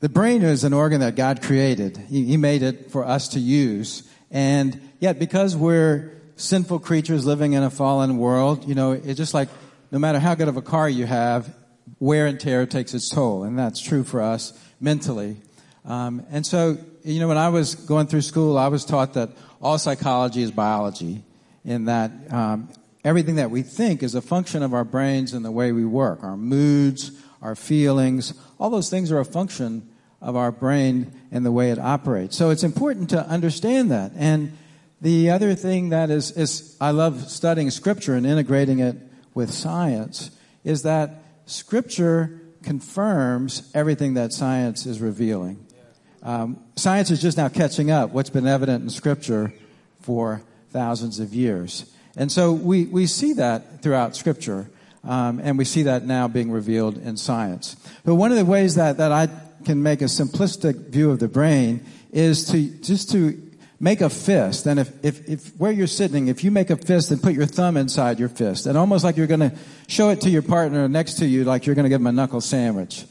the 0.00 0.08
brain 0.08 0.42
is 0.42 0.64
an 0.64 0.72
organ 0.72 1.00
that 1.00 1.16
God 1.16 1.42
created. 1.42 1.96
He, 1.96 2.24
he 2.24 2.36
made 2.36 2.62
it 2.62 2.90
for 2.90 3.04
us 3.04 3.28
to 3.28 3.40
use, 3.40 4.08
and 4.30 4.80
yet 5.00 5.18
because 5.18 5.56
we're 5.56 6.12
sinful 6.36 6.78
creatures 6.78 7.26
living 7.26 7.52
in 7.52 7.62
a 7.62 7.70
fallen 7.70 8.16
world, 8.16 8.68
you 8.68 8.74
know, 8.74 8.92
it's 8.92 9.16
just 9.16 9.34
like 9.34 9.48
no 9.90 9.98
matter 9.98 10.18
how 10.18 10.34
good 10.34 10.48
of 10.48 10.56
a 10.56 10.62
car 10.62 10.88
you 10.88 11.04
have, 11.04 11.54
wear 11.98 12.26
and 12.26 12.38
tear 12.38 12.64
takes 12.66 12.94
its 12.94 13.08
toll. 13.08 13.42
And 13.42 13.58
that's 13.58 13.80
true 13.80 14.04
for 14.04 14.20
us 14.20 14.52
mentally. 14.80 15.36
Um, 15.84 16.24
and 16.30 16.46
so, 16.46 16.78
you 17.02 17.18
know, 17.18 17.28
when 17.28 17.38
I 17.38 17.48
was 17.48 17.74
going 17.74 18.06
through 18.06 18.20
school, 18.22 18.58
I 18.58 18.68
was 18.68 18.84
taught 18.84 19.14
that 19.14 19.30
all 19.60 19.78
psychology 19.78 20.42
is 20.42 20.50
biology, 20.50 21.24
in 21.64 21.86
that 21.86 22.12
um, 22.30 22.68
everything 23.04 23.36
that 23.36 23.50
we 23.50 23.62
think 23.62 24.02
is 24.02 24.14
a 24.14 24.22
function 24.22 24.62
of 24.62 24.74
our 24.74 24.84
brains 24.84 25.32
and 25.32 25.44
the 25.44 25.50
way 25.50 25.72
we 25.72 25.84
work. 25.84 26.22
Our 26.22 26.36
moods, 26.36 27.10
our 27.42 27.54
feelings, 27.54 28.34
all 28.58 28.70
those 28.70 28.90
things 28.90 29.12
are 29.12 29.18
a 29.18 29.24
function 29.24 29.88
of 30.20 30.36
our 30.36 30.50
brain 30.50 31.12
and 31.30 31.46
the 31.46 31.52
way 31.52 31.70
it 31.70 31.78
operates. 31.78 32.36
So 32.36 32.50
it's 32.50 32.64
important 32.64 33.10
to 33.10 33.26
understand 33.26 33.90
that. 33.90 34.12
And 34.16 34.56
the 35.00 35.30
other 35.30 35.54
thing 35.54 35.90
that 35.90 36.10
is, 36.10 36.32
is 36.32 36.76
I 36.80 36.90
love 36.90 37.30
studying 37.30 37.70
scripture 37.70 38.14
and 38.14 38.26
integrating 38.26 38.80
it 38.80 38.96
with 39.34 39.52
science 39.52 40.32
is 40.64 40.82
that 40.82 41.22
scripture 41.46 42.40
confirms 42.62 43.70
everything 43.74 44.14
that 44.14 44.32
science 44.32 44.86
is 44.86 45.00
revealing. 45.00 45.64
Um, 46.22 46.62
science 46.74 47.12
is 47.12 47.22
just 47.22 47.36
now 47.36 47.48
catching 47.48 47.92
up 47.92 48.10
what's 48.10 48.30
been 48.30 48.46
evident 48.46 48.82
in 48.82 48.90
scripture 48.90 49.52
for 50.00 50.42
thousands 50.70 51.20
of 51.20 51.32
years. 51.32 51.92
And 52.16 52.32
so 52.32 52.52
we, 52.52 52.86
we 52.86 53.06
see 53.06 53.34
that 53.34 53.82
throughout 53.82 54.16
scripture. 54.16 54.68
Um, 55.04 55.40
and 55.42 55.56
we 55.56 55.64
see 55.64 55.84
that 55.84 56.04
now 56.04 56.28
being 56.28 56.50
revealed 56.50 56.98
in 56.98 57.16
science. 57.16 57.76
But 58.04 58.16
one 58.16 58.30
of 58.30 58.36
the 58.36 58.44
ways 58.44 58.74
that, 58.74 58.98
that 58.98 59.12
I 59.12 59.28
can 59.64 59.82
make 59.82 60.02
a 60.02 60.06
simplistic 60.06 60.88
view 60.88 61.10
of 61.10 61.18
the 61.18 61.28
brain 61.28 61.84
is 62.12 62.46
to 62.50 62.68
just 62.80 63.10
to 63.12 63.40
make 63.80 64.00
a 64.00 64.10
fist. 64.10 64.66
And 64.66 64.80
if, 64.80 65.04
if, 65.04 65.28
if 65.28 65.56
where 65.56 65.70
you're 65.70 65.86
sitting, 65.86 66.28
if 66.28 66.42
you 66.42 66.50
make 66.50 66.70
a 66.70 66.76
fist 66.76 67.10
and 67.10 67.22
put 67.22 67.34
your 67.34 67.46
thumb 67.46 67.76
inside 67.76 68.18
your 68.18 68.28
fist, 68.28 68.66
and 68.66 68.76
almost 68.76 69.04
like 69.04 69.16
you're 69.16 69.26
going 69.26 69.50
to 69.50 69.52
show 69.86 70.10
it 70.10 70.20
to 70.22 70.30
your 70.30 70.42
partner 70.42 70.88
next 70.88 71.14
to 71.18 71.26
you, 71.26 71.44
like 71.44 71.66
you're 71.66 71.74
going 71.74 71.84
to 71.84 71.88
give 71.88 72.00
him 72.00 72.06
a 72.06 72.12
knuckle 72.12 72.40
sandwich. 72.40 73.04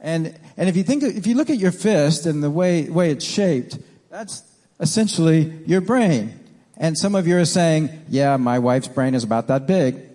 And, 0.00 0.38
and 0.56 0.68
if 0.68 0.76
you 0.76 0.82
think, 0.82 1.02
if 1.02 1.26
you 1.26 1.34
look 1.34 1.50
at 1.50 1.58
your 1.58 1.72
fist 1.72 2.24
and 2.24 2.42
the 2.42 2.50
way, 2.50 2.88
way 2.88 3.10
it's 3.10 3.24
shaped, 3.24 3.78
that's 4.08 4.42
essentially 4.78 5.52
your 5.66 5.82
brain. 5.82 6.38
And 6.78 6.96
some 6.96 7.14
of 7.14 7.26
you 7.26 7.36
are 7.36 7.44
saying, 7.44 7.90
yeah, 8.08 8.38
my 8.38 8.58
wife's 8.58 8.88
brain 8.88 9.14
is 9.14 9.24
about 9.24 9.48
that 9.48 9.66
big. 9.66 10.09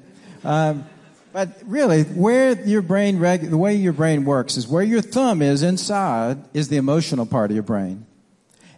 Um, 0.45 0.85
but 1.33 1.49
really, 1.65 2.03
where 2.03 2.53
your 2.65 2.81
brain, 2.81 3.19
reg- 3.19 3.49
the 3.49 3.57
way 3.57 3.75
your 3.75 3.91
brain 3.91 4.23
works 4.23 4.55
is 4.55 4.67
where 4.67 4.83
your 4.83 5.01
thumb 5.01 5.41
is 5.41 5.63
inside 5.63 6.37
is 6.53 6.69
the 6.69 6.77
emotional 6.77 7.25
part 7.25 7.51
of 7.51 7.55
your 7.55 7.63
brain. 7.63 8.05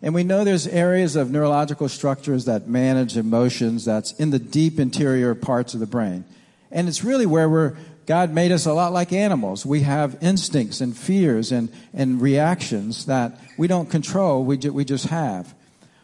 And 0.01 0.15
we 0.15 0.23
know 0.23 0.43
there's 0.43 0.65
areas 0.67 1.15
of 1.15 1.29
neurological 1.29 1.89
structures 1.89 2.45
that 2.45 2.67
manage 2.67 3.17
emotions 3.17 3.85
that's 3.85 4.13
in 4.13 4.29
the 4.29 4.39
deep 4.39 4.79
interior 4.79 5.35
parts 5.35 5.73
of 5.73 5.79
the 5.79 5.85
brain. 5.85 6.23
And 6.71 6.87
it's 6.87 7.03
really 7.03 7.25
where 7.25 7.49
we're, 7.49 7.75
God 8.05 8.33
made 8.33 8.51
us 8.51 8.65
a 8.65 8.73
lot 8.73 8.93
like 8.93 9.11
animals. 9.11 9.65
We 9.65 9.81
have 9.81 10.17
instincts 10.21 10.81
and 10.81 10.95
fears 10.95 11.51
and, 11.51 11.69
and 11.93 12.21
reactions 12.21 13.05
that 13.07 13.39
we 13.57 13.67
don't 13.67 13.89
control, 13.89 14.43
we, 14.43 14.57
ju- 14.57 14.73
we 14.73 14.85
just 14.85 15.07
have. 15.07 15.53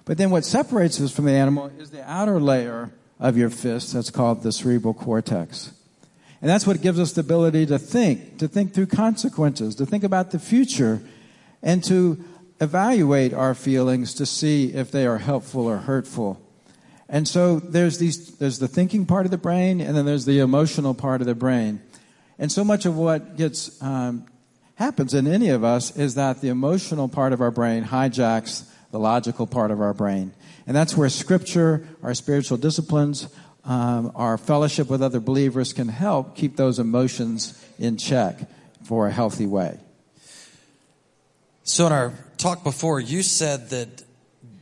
But 0.06 0.18
then 0.18 0.30
what 0.30 0.44
separates 0.44 1.00
us 1.00 1.12
from 1.12 1.26
the 1.26 1.32
animal 1.32 1.72
is 1.80 1.92
the 1.92 2.04
outer 2.10 2.40
layer 2.40 2.92
of 3.24 3.38
your 3.38 3.50
fist 3.50 3.94
that's 3.94 4.12
called 4.12 4.44
the 4.44 4.52
cerebral 4.52 4.94
cortex. 4.94 5.72
And 6.42 6.50
that's 6.50 6.68
what 6.68 6.82
gives 6.82 7.00
us 7.00 7.14
the 7.14 7.22
ability 7.22 7.66
to 7.68 7.80
think, 7.80 8.38
to 8.40 8.50
think 8.50 8.74
through 8.74 8.88
consequences, 8.88 9.76
to 9.76 9.86
think 9.86 10.04
about 10.04 10.32
the 10.32 10.40
future, 10.40 11.02
and 11.64 11.82
to 11.86 12.22
evaluate 12.60 13.34
our 13.34 13.56
feelings 13.56 14.14
to 14.16 14.26
see 14.26 14.74
if 14.74 14.92
they 14.92 15.08
are 15.08 15.20
helpful 15.20 15.66
or 15.66 15.78
hurtful. 15.78 16.40
And 17.08 17.26
so 17.26 17.60
there's 17.60 17.98
these 17.98 18.38
there's 18.38 18.60
the 18.60 18.68
thinking 18.68 19.06
part 19.06 19.26
of 19.26 19.32
the 19.32 19.38
brain, 19.38 19.80
and 19.80 19.96
then 19.96 20.06
there's 20.06 20.26
the 20.26 20.40
emotional 20.40 20.94
part 20.94 21.22
of 21.22 21.28
the 21.28 21.36
brain. 21.36 21.82
And 22.38 22.52
so 22.52 22.66
much 22.66 22.86
of 22.86 22.98
what 22.98 23.38
gets 23.38 23.82
um, 23.82 24.26
happens 24.76 25.14
in 25.14 25.28
any 25.28 25.48
of 25.50 25.64
us 25.64 25.96
is 25.96 26.16
that 26.16 26.42
the 26.42 26.50
emotional 26.50 27.08
part 27.08 27.32
of 27.32 27.40
our 27.40 27.52
brain 27.52 27.86
hijacks 27.86 28.70
the 28.94 29.00
logical 29.00 29.48
part 29.48 29.72
of 29.72 29.82
our 29.82 29.94
brain, 29.94 30.32
and 30.66 30.76
that's 30.76 30.96
where 30.96 31.10
Scripture, 31.10 31.88
our 32.02 32.14
spiritual 32.14 32.58
disciplines, 32.58 33.28
um, 33.66 34.12
our 34.16 34.38
fellowship 34.38 34.90
with 34.90 35.02
other 35.02 35.20
believers 35.20 35.74
can 35.74 35.88
help 35.88 36.36
keep 36.36 36.56
those 36.56 36.80
emotions 36.80 37.64
in 37.80 37.98
check 37.98 38.40
for 38.84 39.08
a 39.08 39.12
healthy 39.12 39.48
way. 39.48 39.80
So 41.64 41.88
in 41.88 41.94
our 41.94 42.14
talk 42.38 42.64
before, 42.64 43.00
you 43.00 43.24
said 43.24 43.70
that 43.70 44.04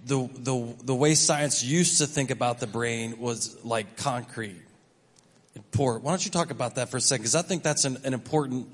the, 0.05 0.29
the, 0.37 0.75
the 0.83 0.95
way 0.95 1.15
science 1.15 1.63
used 1.63 1.97
to 1.97 2.07
think 2.07 2.29
about 2.29 2.59
the 2.59 2.67
brain 2.67 3.19
was 3.19 3.57
like 3.63 3.97
concrete 3.97 4.61
and 5.55 5.71
poor. 5.71 5.97
Why 5.97 6.11
don't 6.11 6.23
you 6.23 6.31
talk 6.31 6.51
about 6.51 6.75
that 6.75 6.89
for 6.89 6.97
a 6.97 7.01
second? 7.01 7.23
Because 7.23 7.35
I 7.35 7.41
think 7.41 7.63
that's 7.63 7.85
an, 7.85 7.97
an 8.03 8.13
important 8.13 8.67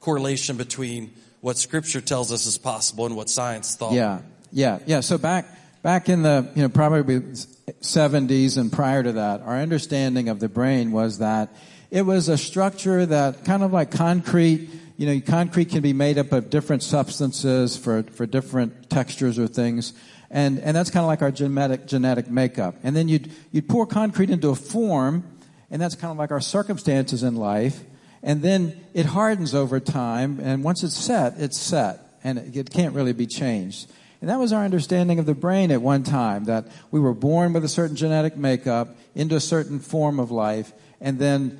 correlation 0.00 0.56
between 0.56 1.12
what 1.40 1.56
scripture 1.56 2.00
tells 2.00 2.32
us 2.32 2.46
is 2.46 2.56
possible 2.56 3.06
and 3.06 3.16
what 3.16 3.28
science 3.28 3.74
thought. 3.74 3.94
Yeah, 3.94 4.20
yeah, 4.52 4.78
yeah. 4.86 5.00
So 5.00 5.18
back, 5.18 5.46
back 5.82 6.08
in 6.08 6.22
the, 6.22 6.48
you 6.54 6.62
know, 6.62 6.68
probably 6.68 7.20
70s 7.20 8.56
and 8.56 8.72
prior 8.72 9.02
to 9.02 9.12
that, 9.12 9.42
our 9.42 9.56
understanding 9.56 10.28
of 10.28 10.40
the 10.40 10.48
brain 10.48 10.92
was 10.92 11.18
that 11.18 11.54
it 11.90 12.02
was 12.02 12.28
a 12.28 12.38
structure 12.38 13.04
that 13.04 13.44
kind 13.44 13.62
of 13.62 13.72
like 13.72 13.90
concrete, 13.90 14.70
you 14.96 15.06
know, 15.06 15.20
concrete 15.20 15.66
can 15.66 15.82
be 15.82 15.92
made 15.92 16.16
up 16.16 16.32
of 16.32 16.48
different 16.48 16.82
substances 16.82 17.76
for, 17.76 18.04
for 18.04 18.24
different 18.24 18.88
textures 18.88 19.38
or 19.38 19.46
things. 19.46 19.92
And, 20.30 20.58
and 20.60 20.74
that's 20.74 20.88
kind 20.88 21.04
of 21.04 21.08
like 21.08 21.20
our 21.20 21.30
genetic, 21.30 21.86
genetic 21.86 22.30
makeup. 22.30 22.76
And 22.82 22.96
then 22.96 23.08
you'd, 23.08 23.30
you'd 23.50 23.68
pour 23.68 23.86
concrete 23.86 24.30
into 24.30 24.48
a 24.48 24.54
form, 24.54 25.24
and 25.70 25.82
that's 25.82 25.94
kind 25.94 26.10
of 26.10 26.16
like 26.16 26.30
our 26.30 26.40
circumstances 26.40 27.22
in 27.22 27.36
life. 27.36 27.84
And 28.22 28.40
then 28.40 28.80
it 28.94 29.04
hardens 29.04 29.54
over 29.54 29.78
time, 29.80 30.40
and 30.40 30.64
once 30.64 30.82
it's 30.82 30.96
set, 30.96 31.34
it's 31.36 31.58
set, 31.58 32.00
and 32.24 32.38
it, 32.38 32.56
it 32.56 32.70
can't 32.70 32.94
really 32.94 33.12
be 33.12 33.26
changed. 33.26 33.90
And 34.22 34.30
that 34.30 34.38
was 34.38 34.52
our 34.52 34.64
understanding 34.64 35.18
of 35.18 35.26
the 35.26 35.34
brain 35.34 35.72
at 35.72 35.82
one 35.82 36.04
time, 36.04 36.44
that 36.44 36.68
we 36.92 37.00
were 37.00 37.12
born 37.12 37.52
with 37.52 37.64
a 37.64 37.68
certain 37.68 37.96
genetic 37.96 38.36
makeup 38.36 38.96
into 39.16 39.34
a 39.34 39.40
certain 39.40 39.80
form 39.80 40.20
of 40.20 40.30
life, 40.30 40.72
and 41.00 41.18
then 41.18 41.58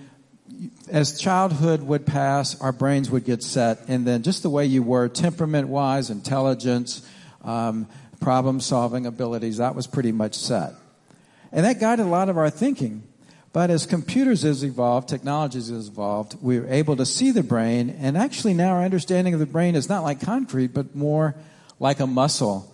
as 0.88 1.18
childhood 1.18 1.82
would 1.82 2.06
pass, 2.06 2.60
our 2.60 2.70
brains 2.70 3.10
would 3.10 3.24
get 3.24 3.42
set, 3.42 3.80
and 3.88 4.06
then 4.06 4.22
just 4.22 4.44
the 4.44 4.48
way 4.50 4.64
you 4.64 4.80
were, 4.80 5.08
temperament 5.08 5.66
wise, 5.66 6.08
intelligence, 6.08 7.04
um, 7.42 7.88
problem 8.20 8.60
solving 8.60 9.06
abilities, 9.06 9.56
that 9.56 9.74
was 9.74 9.88
pretty 9.88 10.12
much 10.12 10.36
set. 10.36 10.74
And 11.50 11.66
that 11.66 11.80
guided 11.80 12.06
a 12.06 12.08
lot 12.08 12.28
of 12.28 12.38
our 12.38 12.48
thinking. 12.48 13.02
But 13.52 13.70
as 13.70 13.86
computers 13.86 14.42
has 14.42 14.62
evolved, 14.62 15.08
technologies 15.08 15.68
has 15.68 15.88
evolved, 15.88 16.36
we're 16.40 16.68
able 16.68 16.94
to 16.94 17.06
see 17.06 17.32
the 17.32 17.42
brain, 17.42 17.90
and 17.90 18.16
actually 18.16 18.54
now 18.54 18.74
our 18.74 18.84
understanding 18.84 19.34
of 19.34 19.40
the 19.40 19.46
brain 19.46 19.74
is 19.74 19.88
not 19.88 20.04
like 20.04 20.20
concrete, 20.20 20.68
but 20.68 20.94
more 20.94 21.34
like 21.82 22.00
a 22.00 22.06
muscle. 22.06 22.72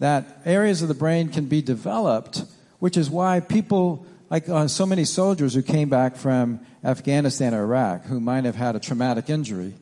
That 0.00 0.42
areas 0.44 0.82
of 0.82 0.88
the 0.88 0.94
brain 0.94 1.30
can 1.30 1.46
be 1.46 1.62
developed, 1.62 2.44
which 2.78 2.96
is 2.96 3.08
why 3.08 3.40
people 3.40 4.06
like 4.30 4.48
uh, 4.48 4.68
so 4.68 4.84
many 4.84 5.04
soldiers 5.04 5.54
who 5.54 5.62
came 5.62 5.88
back 5.88 6.16
from 6.16 6.60
Afghanistan 6.84 7.54
or 7.54 7.62
Iraq 7.62 8.04
who 8.04 8.20
might 8.20 8.44
have 8.44 8.56
had 8.56 8.76
a 8.76 8.80
traumatic 8.80 9.30
injury 9.30 9.72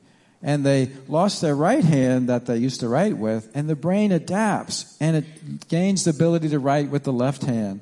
and 0.43 0.65
they 0.65 0.91
lost 1.09 1.41
their 1.41 1.57
right 1.57 1.83
hand 1.83 2.29
that 2.29 2.47
they 2.47 2.57
used 2.57 2.81
to 2.81 2.89
write 2.89 3.17
with, 3.17 3.51
and 3.55 3.69
the 3.69 3.75
brain 3.75 4.13
adapts 4.13 4.97
and 5.01 5.17
it 5.17 5.69
gains 5.69 6.05
the 6.05 6.11
ability 6.11 6.49
to 6.51 6.59
write 6.59 6.91
with 6.91 7.05
the 7.05 7.13
left 7.13 7.43
hand. 7.43 7.81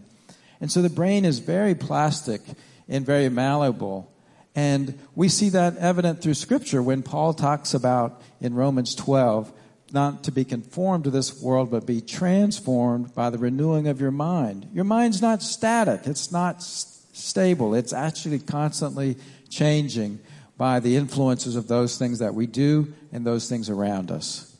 And 0.60 0.70
so 0.72 0.80
the 0.80 0.88
brain 0.88 1.24
is 1.24 1.40
very 1.40 1.74
plastic 1.74 2.40
and 2.88 3.04
very 3.04 3.28
malleable. 3.28 4.10
And 4.54 4.98
we 5.14 5.28
see 5.28 5.48
that 5.50 5.76
evident 5.76 6.22
through 6.22 6.34
Scripture 6.34 6.82
when 6.82 7.02
Paul 7.02 7.34
talks 7.34 7.74
about 7.74 8.22
in 8.40 8.54
Romans 8.54 8.94
12 8.94 9.52
not 9.94 10.24
to 10.24 10.32
be 10.32 10.44
conformed 10.44 11.04
to 11.04 11.10
this 11.10 11.40
world, 11.40 11.70
but 11.70 11.86
be 11.86 12.00
transformed 12.00 13.14
by 13.14 13.30
the 13.30 13.38
renewing 13.38 13.86
of 13.86 14.00
your 14.00 14.10
mind. 14.10 14.68
Your 14.74 14.84
mind's 14.84 15.22
not 15.22 15.42
static. 15.42 16.06
It's 16.06 16.30
not 16.30 16.62
stable. 16.62 17.74
It's 17.74 17.92
actually 17.92 18.40
constantly 18.40 19.16
changing 19.48 20.18
by 20.58 20.80
the 20.80 20.96
influences 20.96 21.56
of 21.56 21.68
those 21.68 21.96
things 21.96 22.18
that 22.18 22.34
we 22.34 22.46
do 22.46 22.92
and 23.12 23.24
those 23.24 23.48
things 23.48 23.70
around 23.70 24.10
us. 24.10 24.54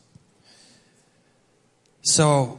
So, 2.03 2.59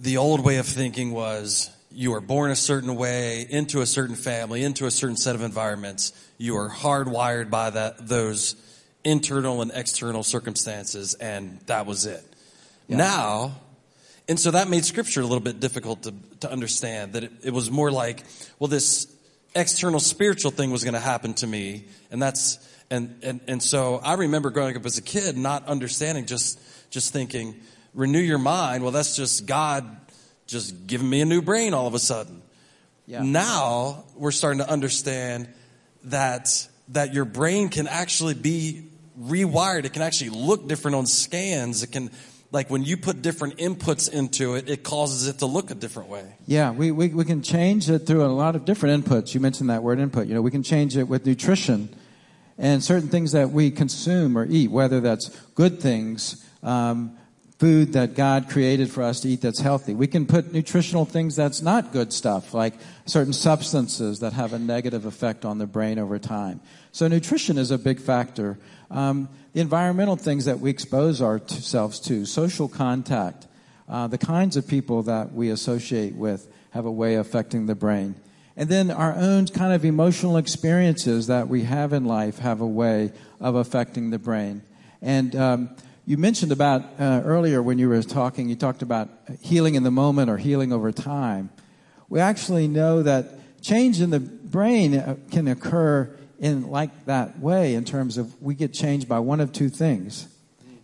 the 0.00 0.16
old 0.16 0.44
way 0.44 0.56
of 0.56 0.66
thinking 0.66 1.12
was 1.12 1.70
you 1.90 2.12
are 2.14 2.20
born 2.20 2.50
a 2.50 2.56
certain 2.56 2.96
way, 2.96 3.46
into 3.48 3.80
a 3.80 3.86
certain 3.86 4.16
family, 4.16 4.62
into 4.64 4.86
a 4.86 4.90
certain 4.90 5.16
set 5.16 5.34
of 5.34 5.42
environments. 5.42 6.12
You 6.38 6.56
are 6.56 6.68
hardwired 6.68 7.50
by 7.50 7.70
that, 7.70 8.08
those 8.08 8.56
internal 9.04 9.62
and 9.62 9.70
external 9.74 10.22
circumstances, 10.22 11.14
and 11.14 11.60
that 11.66 11.86
was 11.86 12.06
it. 12.06 12.24
Yeah. 12.88 12.96
Now, 12.96 13.56
and 14.28 14.40
so 14.40 14.50
that 14.52 14.68
made 14.68 14.84
scripture 14.84 15.20
a 15.20 15.24
little 15.24 15.40
bit 15.40 15.60
difficult 15.60 16.04
to, 16.04 16.14
to 16.40 16.50
understand, 16.50 17.12
that 17.12 17.24
it, 17.24 17.32
it 17.44 17.50
was 17.52 17.70
more 17.70 17.90
like, 17.90 18.24
well, 18.58 18.68
this 18.68 19.14
external 19.54 20.00
spiritual 20.00 20.50
thing 20.50 20.70
was 20.70 20.82
going 20.82 20.94
to 20.94 21.00
happen 21.00 21.34
to 21.34 21.46
me, 21.46 21.84
and 22.10 22.20
that's, 22.20 22.58
and, 22.90 23.18
and, 23.22 23.40
and 23.46 23.62
so 23.62 24.00
I 24.02 24.14
remember 24.14 24.50
growing 24.50 24.76
up 24.76 24.86
as 24.86 24.98
a 24.98 25.02
kid 25.02 25.36
not 25.36 25.66
understanding, 25.66 26.26
just, 26.26 26.58
just 26.90 27.12
thinking, 27.12 27.54
renew 27.92 28.20
your 28.20 28.38
mind. 28.38 28.82
Well, 28.82 28.92
that's 28.92 29.16
just 29.16 29.46
God 29.46 29.84
just 30.46 30.86
giving 30.86 31.08
me 31.08 31.20
a 31.20 31.24
new 31.24 31.42
brain 31.42 31.74
all 31.74 31.86
of 31.86 31.94
a 31.94 31.98
sudden. 31.98 32.42
Yeah. 33.06 33.22
Now 33.22 34.04
we're 34.16 34.30
starting 34.30 34.60
to 34.60 34.68
understand 34.68 35.48
that 36.04 36.68
that 36.88 37.14
your 37.14 37.24
brain 37.24 37.70
can 37.70 37.86
actually 37.86 38.34
be 38.34 38.84
rewired. 39.18 39.84
It 39.84 39.92
can 39.92 40.02
actually 40.02 40.30
look 40.30 40.68
different 40.68 40.96
on 40.96 41.06
scans. 41.06 41.82
It 41.82 41.92
can 41.92 42.10
like 42.54 42.70
when 42.70 42.84
you 42.84 42.96
put 42.96 43.20
different 43.20 43.58
inputs 43.58 44.10
into 44.10 44.54
it, 44.54 44.70
it 44.70 44.84
causes 44.84 45.26
it 45.26 45.40
to 45.40 45.46
look 45.46 45.72
a 45.72 45.74
different 45.74 46.08
way. 46.08 46.36
Yeah, 46.46 46.70
we, 46.70 46.92
we, 46.92 47.08
we 47.08 47.24
can 47.24 47.42
change 47.42 47.90
it 47.90 48.00
through 48.00 48.24
a 48.24 48.30
lot 48.30 48.54
of 48.54 48.64
different 48.64 49.04
inputs. 49.04 49.34
You 49.34 49.40
mentioned 49.40 49.70
that 49.70 49.82
word 49.82 49.98
input. 49.98 50.28
You 50.28 50.34
know, 50.34 50.42
we 50.42 50.52
can 50.52 50.62
change 50.62 50.96
it 50.96 51.08
with 51.08 51.26
nutrition 51.26 51.88
and 52.56 52.82
certain 52.82 53.08
things 53.08 53.32
that 53.32 53.50
we 53.50 53.72
consume 53.72 54.38
or 54.38 54.46
eat, 54.48 54.70
whether 54.70 55.00
that's 55.00 55.30
good 55.56 55.80
things, 55.80 56.48
um, 56.62 57.16
food 57.58 57.92
that 57.92 58.14
God 58.14 58.48
created 58.48 58.90
for 58.90 59.02
us 59.02 59.20
to 59.20 59.28
eat 59.28 59.40
that's 59.40 59.60
healthy. 59.60 59.94
We 59.94 60.06
can 60.06 60.26
put 60.26 60.52
nutritional 60.52 61.04
things 61.04 61.36
that's 61.36 61.62
not 61.62 61.92
good 61.92 62.12
stuff, 62.12 62.52
like 62.52 62.74
certain 63.06 63.32
substances 63.32 64.20
that 64.20 64.32
have 64.32 64.52
a 64.52 64.58
negative 64.58 65.06
effect 65.06 65.44
on 65.44 65.58
the 65.58 65.66
brain 65.66 65.98
over 65.98 66.18
time. 66.18 66.60
So 66.90 67.06
nutrition 67.06 67.56
is 67.56 67.70
a 67.70 67.78
big 67.78 68.00
factor. 68.00 68.58
Um, 68.90 69.28
the 69.52 69.60
environmental 69.60 70.16
things 70.16 70.46
that 70.46 70.58
we 70.58 70.70
expose 70.70 71.22
ourselves 71.22 72.00
to, 72.00 72.26
social 72.26 72.68
contact, 72.68 73.46
uh, 73.88 74.08
the 74.08 74.18
kinds 74.18 74.56
of 74.56 74.66
people 74.66 75.04
that 75.04 75.32
we 75.32 75.50
associate 75.50 76.14
with 76.14 76.48
have 76.70 76.86
a 76.86 76.92
way 76.92 77.14
of 77.14 77.26
affecting 77.26 77.66
the 77.66 77.74
brain. 77.76 78.16
And 78.56 78.68
then 78.68 78.90
our 78.90 79.14
own 79.14 79.46
kind 79.46 79.72
of 79.72 79.84
emotional 79.84 80.36
experiences 80.36 81.28
that 81.28 81.48
we 81.48 81.62
have 81.64 81.92
in 81.92 82.04
life 82.04 82.38
have 82.38 82.60
a 82.60 82.66
way 82.66 83.12
of 83.40 83.54
affecting 83.54 84.10
the 84.10 84.18
brain. 84.18 84.62
And 85.02 85.34
um, 85.36 85.76
you 86.06 86.18
mentioned 86.18 86.52
about 86.52 86.82
uh, 86.98 87.22
earlier 87.24 87.62
when 87.62 87.78
you 87.78 87.88
were 87.88 88.02
talking, 88.02 88.48
you 88.50 88.56
talked 88.56 88.82
about 88.82 89.08
healing 89.40 89.74
in 89.74 89.84
the 89.84 89.90
moment 89.90 90.28
or 90.28 90.36
healing 90.36 90.72
over 90.72 90.92
time. 90.92 91.50
We 92.10 92.20
actually 92.20 92.68
know 92.68 93.02
that 93.02 93.62
change 93.62 94.02
in 94.02 94.10
the 94.10 94.20
brain 94.20 94.94
uh, 94.94 95.16
can 95.30 95.48
occur 95.48 96.14
in 96.38 96.68
like 96.68 97.06
that 97.06 97.38
way 97.38 97.74
in 97.74 97.84
terms 97.84 98.18
of 98.18 98.40
we 98.42 98.54
get 98.54 98.74
changed 98.74 99.08
by 99.08 99.18
one 99.20 99.40
of 99.40 99.52
two 99.52 99.70
things 99.70 100.28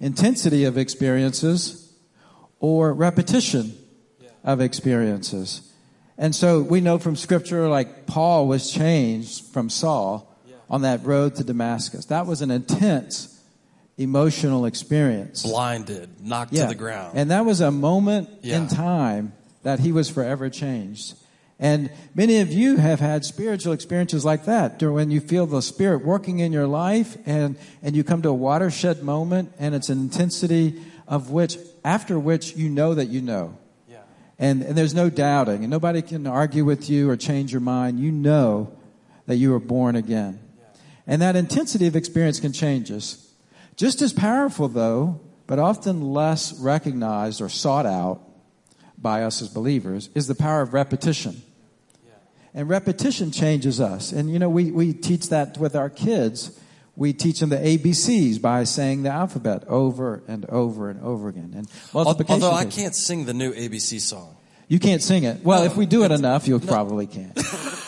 intensity 0.00 0.64
of 0.64 0.78
experiences 0.78 1.92
or 2.58 2.94
repetition 2.94 3.74
of 4.42 4.62
experiences. 4.62 5.70
And 6.16 6.34
so 6.34 6.62
we 6.62 6.80
know 6.80 6.98
from 6.98 7.16
scripture, 7.16 7.68
like 7.68 8.06
Paul 8.06 8.48
was 8.48 8.72
changed 8.72 9.44
from 9.52 9.68
Saul 9.68 10.34
on 10.70 10.80
that 10.82 11.04
road 11.04 11.34
to 11.36 11.44
Damascus. 11.44 12.06
That 12.06 12.26
was 12.26 12.40
an 12.40 12.50
intense 12.50 13.39
emotional 14.00 14.64
experience. 14.64 15.42
Blinded, 15.42 16.08
knocked 16.24 16.54
to 16.54 16.66
the 16.66 16.74
ground. 16.74 17.18
And 17.18 17.30
that 17.30 17.44
was 17.44 17.60
a 17.60 17.70
moment 17.70 18.28
Yeah. 18.42 18.56
in 18.58 18.68
time 18.68 19.32
that 19.62 19.80
he 19.80 19.92
was 19.92 20.08
forever 20.08 20.48
changed. 20.48 21.14
And 21.58 21.90
many 22.14 22.38
of 22.38 22.50
you 22.50 22.76
have 22.78 23.00
had 23.00 23.24
spiritual 23.26 23.74
experiences 23.74 24.24
like 24.24 24.46
that 24.46 24.82
when 24.82 25.10
you 25.10 25.20
feel 25.20 25.44
the 25.44 25.60
Spirit 25.60 26.02
working 26.02 26.38
in 26.38 26.52
your 26.52 26.66
life 26.66 27.18
and, 27.26 27.56
and 27.82 27.94
you 27.94 28.02
come 28.02 28.22
to 28.22 28.30
a 28.30 28.34
watershed 28.34 29.02
moment 29.02 29.52
and 29.58 29.74
it's 29.74 29.90
an 29.90 29.98
intensity 30.00 30.80
of 31.06 31.30
which, 31.30 31.58
after 31.84 32.18
which 32.18 32.56
you 32.56 32.70
know 32.70 32.94
that 32.94 33.08
you 33.08 33.20
know. 33.20 33.58
yeah. 33.86 33.98
And, 34.38 34.62
and 34.62 34.78
there's 34.78 34.94
no 34.94 35.10
doubting, 35.10 35.62
and 35.62 35.70
nobody 35.70 36.00
can 36.00 36.26
argue 36.26 36.64
with 36.64 36.88
you 36.88 37.10
or 37.10 37.16
change 37.18 37.52
your 37.52 37.60
mind. 37.60 38.00
You 38.00 38.10
know 38.12 38.72
that 39.26 39.36
you 39.36 39.50
were 39.50 39.60
born 39.60 39.96
again. 39.96 40.38
And 41.06 41.20
that 41.20 41.36
intensity 41.36 41.86
of 41.88 41.96
experience 41.96 42.40
can 42.40 42.52
change 42.52 42.90
us. 42.90 43.29
Just 43.80 44.02
as 44.02 44.12
powerful, 44.12 44.68
though, 44.68 45.22
but 45.46 45.58
often 45.58 46.12
less 46.12 46.52
recognized 46.60 47.40
or 47.40 47.48
sought 47.48 47.86
out 47.86 48.20
by 48.98 49.22
us 49.22 49.40
as 49.40 49.48
believers, 49.48 50.10
is 50.14 50.26
the 50.26 50.34
power 50.34 50.60
of 50.60 50.74
repetition. 50.74 51.40
And 52.52 52.68
repetition 52.68 53.30
changes 53.30 53.80
us. 53.80 54.12
And 54.12 54.30
you 54.30 54.38
know, 54.38 54.50
we, 54.50 54.70
we 54.70 54.92
teach 54.92 55.30
that 55.30 55.56
with 55.56 55.74
our 55.74 55.88
kids. 55.88 56.60
We 56.94 57.14
teach 57.14 57.40
them 57.40 57.48
the 57.48 57.56
ABCs 57.56 58.42
by 58.42 58.64
saying 58.64 59.04
the 59.04 59.08
alphabet 59.08 59.64
over 59.66 60.22
and 60.28 60.44
over 60.50 60.90
and 60.90 61.02
over 61.02 61.30
again. 61.30 61.54
And 61.56 61.66
multiplication. 61.94 62.42
Although 62.42 62.54
I 62.54 62.66
can't 62.66 62.94
sing 62.94 63.24
the 63.24 63.32
new 63.32 63.54
ABC 63.54 63.98
song. 64.00 64.36
You 64.68 64.78
can't 64.78 65.02
sing 65.02 65.22
it. 65.24 65.42
Well, 65.42 65.62
if 65.62 65.74
we 65.74 65.86
do 65.86 66.04
it 66.04 66.10
enough, 66.10 66.46
you 66.46 66.58
probably 66.60 67.06
can. 67.06 67.32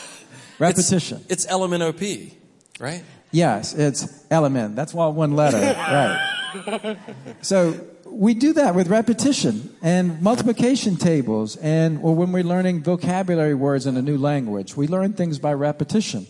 Repetition. 0.58 1.18
It's, 1.28 1.44
it's 1.44 1.52
LMNOP, 1.52 2.32
right? 2.80 3.04
Yes, 3.32 3.74
it's 3.74 4.24
element. 4.30 4.76
That's 4.76 4.94
all 4.94 5.12
one 5.12 5.34
letter. 5.34 5.58
right. 5.58 6.96
So 7.40 7.80
we 8.06 8.34
do 8.34 8.52
that 8.52 8.74
with 8.74 8.88
repetition 8.88 9.74
and 9.82 10.20
multiplication 10.20 10.96
tables 10.96 11.56
and 11.56 11.98
or 12.02 12.14
when 12.14 12.30
we're 12.30 12.44
learning 12.44 12.82
vocabulary 12.82 13.54
words 13.54 13.86
in 13.86 13.96
a 13.96 14.02
new 14.02 14.18
language. 14.18 14.76
We 14.76 14.86
learn 14.86 15.14
things 15.14 15.38
by 15.38 15.54
repetition. 15.54 16.26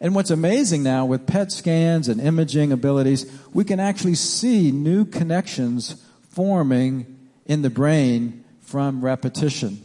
And 0.00 0.16
what's 0.16 0.30
amazing 0.30 0.82
now 0.82 1.06
with 1.06 1.28
PET 1.28 1.52
scans 1.52 2.08
and 2.08 2.20
imaging 2.20 2.72
abilities, 2.72 3.30
we 3.54 3.62
can 3.62 3.78
actually 3.78 4.16
see 4.16 4.72
new 4.72 5.04
connections 5.04 6.04
forming 6.30 7.06
in 7.46 7.62
the 7.62 7.70
brain 7.70 8.42
from 8.62 9.04
repetition. 9.04 9.80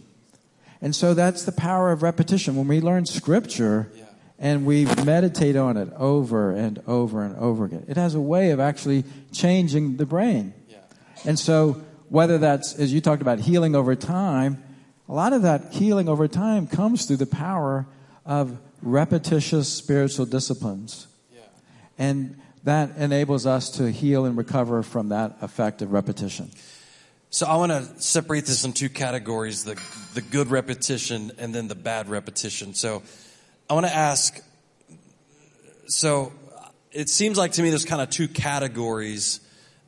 And 0.82 0.96
so 0.96 1.14
that's 1.14 1.44
the 1.44 1.52
power 1.52 1.92
of 1.92 2.02
repetition. 2.02 2.56
When 2.56 2.68
we 2.68 2.82
learn 2.82 3.06
scripture 3.06 3.92
Yeah. 3.96 4.06
And 4.40 4.66
we 4.66 4.86
meditate 5.04 5.56
on 5.56 5.78
it 5.78 5.90
over 5.98 6.52
and 6.52 6.82
over 6.88 7.24
and 7.24 7.36
over 7.38 7.66
again, 7.66 7.86
it 7.88 7.98
has 7.98 8.16
a 8.16 8.22
way 8.22 8.52
of 8.52 8.60
actually 8.60 9.04
changing 9.32 9.98
the 9.98 10.06
brain. 10.06 10.54
Yeah. 10.70 10.78
And 11.26 11.40
so, 11.40 11.82
whether 12.10 12.38
that's, 12.38 12.76
as 12.76 12.94
you 12.94 13.02
talked 13.02 13.22
about, 13.22 13.40
healing 13.40 13.76
over 13.76 13.96
time, 13.96 14.64
a 15.10 15.14
lot 15.14 15.34
of 15.34 15.42
that 15.42 15.74
healing 15.74 16.08
over 16.08 16.28
time 16.28 16.68
comes 16.68 17.06
through 17.06 17.18
the 17.18 17.26
power 17.26 17.86
of 18.26 18.58
repetitious 18.82 19.68
spiritual 19.68 20.26
disciplines. 20.26 21.08
Yeah. 21.34 21.42
And 21.98 22.42
that 22.64 22.96
enables 22.98 23.46
us 23.46 23.70
to 23.72 23.92
heal 23.92 24.26
and 24.26 24.38
recover 24.38 24.84
from 24.84 25.10
that 25.10 25.38
effect 25.42 25.82
of 25.82 25.92
repetition. 25.92 26.52
So 27.30 27.46
I 27.46 27.56
want 27.58 27.72
to 27.72 28.02
separate 28.02 28.46
this 28.46 28.64
in 28.64 28.74
two 28.74 28.90
categories: 28.90 29.64
the 29.64 29.82
the 30.14 30.22
good 30.22 30.50
repetition 30.50 31.32
and 31.38 31.54
then 31.54 31.68
the 31.68 31.76
bad 31.76 32.10
repetition. 32.10 32.74
So 32.74 33.04
I 33.70 33.74
want 33.74 33.86
to 33.86 33.94
ask. 33.94 34.42
So 35.88 36.32
it 36.92 37.10
seems 37.10 37.38
like 37.38 37.54
to 37.54 37.62
me 37.62 37.70
there's 37.70 37.86
kind 37.86 38.02
of 38.02 38.10
two 38.10 38.28
categories 38.28 39.42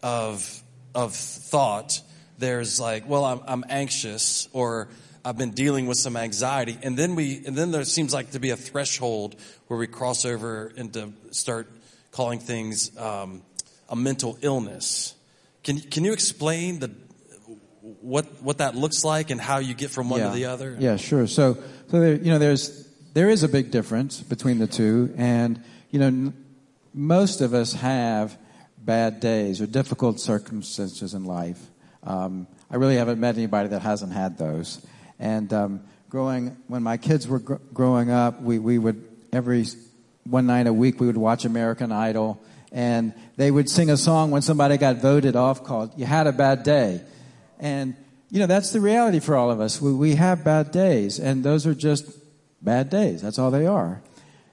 of 0.04 0.64
of 0.94 1.16
thought. 1.16 2.02
There's 2.38 2.80
like, 2.80 3.08
well, 3.08 3.26
I'm, 3.26 3.42
I'm 3.48 3.66
anxious, 3.70 4.48
or 4.54 4.90
I've 5.24 5.38
been 5.38 5.52
dealing 5.52 5.88
with 5.88 5.98
some 5.98 6.18
anxiety, 6.18 6.78
and 6.84 6.98
then 6.98 7.16
we 7.16 7.42
and 7.46 7.56
then 7.56 7.72
there 7.72 7.86
seems 7.86 8.14
like 8.14 8.32
to 8.32 8.40
be 8.40 8.50
a 8.50 8.58
threshold 8.58 9.36
where 9.68 9.80
we 9.80 9.88
cross 9.88 10.26
over 10.26 10.72
into 10.76 11.14
start 11.32 11.70
calling 12.12 12.40
things 12.40 12.98
um, 12.98 13.44
a 13.88 13.96
mental 13.96 14.38
illness. 14.42 15.16
Can 15.64 15.80
can 15.80 16.04
you 16.04 16.12
explain 16.12 16.80
the 16.80 16.92
what 18.02 18.42
what 18.42 18.58
that 18.58 18.76
looks 18.76 19.06
like 19.06 19.30
and 19.30 19.40
how 19.40 19.60
you 19.60 19.74
get 19.74 19.90
from 19.90 20.10
one 20.10 20.20
yeah. 20.20 20.30
to 20.30 20.36
the 20.36 20.46
other? 20.46 20.76
Yeah, 20.80 20.98
sure. 20.98 21.28
So, 21.28 21.58
so 21.90 22.00
there, 22.00 22.16
you 22.16 22.32
know, 22.32 22.40
there's 22.40 22.89
there 23.14 23.30
is 23.30 23.44
a 23.44 23.48
big 23.48 23.72
difference 23.72 24.22
between 24.22 24.60
the 24.60 24.68
two, 24.68 25.14
and 25.18 25.64
you 25.92 26.00
know, 26.00 26.08
n- 26.08 26.46
most 26.94 27.42
of 27.42 27.54
us 27.54 27.74
have 27.74 28.38
bad 28.78 29.20
days 29.20 29.62
or 29.62 29.68
difficult 29.68 30.20
circumstances 30.20 31.14
in 31.14 31.26
life. 31.26 31.60
Um, 32.04 32.48
I 32.72 32.78
really 32.78 32.96
haven't 32.96 33.20
met 33.20 33.36
anybody 33.36 33.70
that 33.70 33.82
hasn't 33.82 34.14
had 34.14 34.38
those. 34.38 34.86
And 35.20 35.52
um, 35.54 35.82
growing, 36.10 36.56
when 36.68 36.84
my 36.84 36.98
kids 36.98 37.28
were 37.28 37.40
gr- 37.40 37.56
growing 37.74 38.12
up, 38.12 38.42
we 38.42 38.60
we 38.60 38.78
would 38.78 39.04
every 39.34 39.66
one 40.24 40.46
night 40.46 40.68
a 40.68 40.74
week 40.74 41.00
we 41.00 41.08
would 41.08 41.18
watch 41.18 41.46
American 41.46 41.92
Idol, 41.92 42.40
And 42.72 43.14
they 43.36 43.50
would 43.50 43.70
sing 43.70 43.90
a 43.90 43.98
song 43.98 44.32
when 44.32 44.42
somebody 44.42 44.78
got 44.78 44.98
voted 44.98 45.36
off 45.36 45.64
called 45.64 45.98
You 45.98 46.06
Had 46.06 46.28
a 46.28 46.32
Bad 46.32 46.64
Day. 46.64 47.02
And, 47.60 47.96
you 48.30 48.40
know, 48.40 48.46
that's 48.46 48.72
the 48.72 48.80
reality 48.80 49.20
for 49.20 49.36
all 49.36 49.50
of 49.50 49.60
us. 49.60 49.82
We, 49.82 49.94
we 49.94 50.16
have 50.16 50.44
bad 50.44 50.72
days, 50.72 51.20
and 51.20 51.44
those 51.44 51.66
are 51.66 51.74
just 51.74 52.06
bad 52.62 52.90
days. 52.90 53.22
That's 53.22 53.40
all 53.40 53.52
they 53.52 53.66
are. 53.66 54.02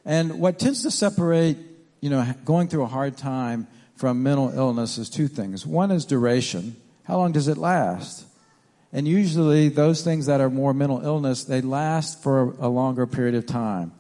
And 0.05 0.39
what 0.39 0.59
tends 0.59 0.83
to 0.83 0.91
separate, 0.91 1.59
you 2.01 2.11
know, 2.11 2.35
going 2.45 2.69
through 2.69 2.85
a 2.85 2.89
hard 2.89 3.17
time 3.17 3.67
from 3.97 4.23
mental 4.23 4.51
illness 4.51 4.99
is 4.99 5.11
two 5.11 5.29
things. 5.29 5.67
One 5.67 5.91
is 5.91 6.05
duration. 6.05 6.77
How 7.05 7.17
long 7.17 7.33
does 7.33 7.49
it 7.49 7.57
last? 7.57 8.27
And 8.93 9.07
usually 9.09 9.69
those 9.69 10.03
things 10.03 10.27
that 10.27 10.41
are 10.41 10.51
more 10.51 10.73
mental 10.73 11.05
illness, 11.05 11.45
they 11.45 11.61
last 11.61 12.23
for 12.23 12.55
a 12.61 12.69
longer 12.69 13.07
period 13.07 13.35
of 13.35 13.47
time. 13.47 13.93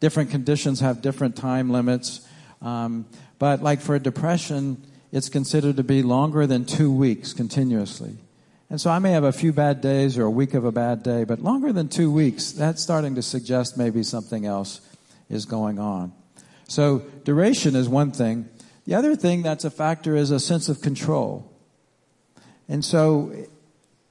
Different 0.00 0.30
conditions 0.30 0.80
have 0.80 1.02
different 1.02 1.36
time 1.36 1.70
limits. 1.70 2.26
Um, 2.62 3.06
but 3.38 3.62
like 3.62 3.80
for 3.80 3.94
a 3.94 4.00
depression, 4.00 4.82
it's 5.12 5.28
considered 5.28 5.76
to 5.76 5.84
be 5.84 6.02
longer 6.02 6.46
than 6.46 6.64
two 6.64 6.92
weeks 6.92 7.32
continuously. 7.32 8.16
And 8.70 8.80
so 8.80 8.90
I 8.90 8.98
may 8.98 9.12
have 9.12 9.24
a 9.24 9.32
few 9.32 9.52
bad 9.52 9.80
days 9.80 10.18
or 10.18 10.24
a 10.24 10.30
week 10.30 10.52
of 10.52 10.64
a 10.64 10.72
bad 10.72 11.02
day, 11.02 11.24
but 11.24 11.40
longer 11.40 11.72
than 11.72 11.88
two 11.88 12.10
weeks, 12.10 12.52
that's 12.52 12.82
starting 12.82 13.14
to 13.14 13.22
suggest 13.22 13.78
maybe 13.78 14.02
something 14.02 14.44
else 14.44 14.82
is 15.30 15.46
going 15.46 15.78
on. 15.78 16.12
So 16.68 16.98
duration 17.24 17.74
is 17.74 17.88
one 17.88 18.12
thing. 18.12 18.48
The 18.84 18.94
other 18.94 19.16
thing 19.16 19.42
that's 19.42 19.64
a 19.64 19.70
factor 19.70 20.14
is 20.14 20.30
a 20.30 20.38
sense 20.38 20.68
of 20.68 20.82
control. 20.82 21.50
And 22.68 22.84
so 22.84 23.32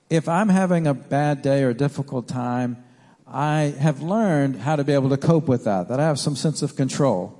if 0.10 0.28
I'm 0.28 0.50
having 0.50 0.88
a 0.88 0.94
bad 0.94 1.44
day 1.44 1.62
or 1.64 1.70
a 1.70 1.76
difficult 1.76 2.28
time, 2.28 2.84
I 3.28 3.76
have 3.80 4.02
learned 4.02 4.58
how 4.58 4.76
to 4.76 4.84
be 4.84 4.94
able 4.94 5.10
to 5.10 5.18
cope 5.18 5.48
with 5.48 5.66
that, 5.66 5.90
that 5.90 6.00
I 6.00 6.06
have 6.06 6.18
some 6.18 6.36
sense 6.36 6.64
of 6.64 6.76
control. 6.76 7.38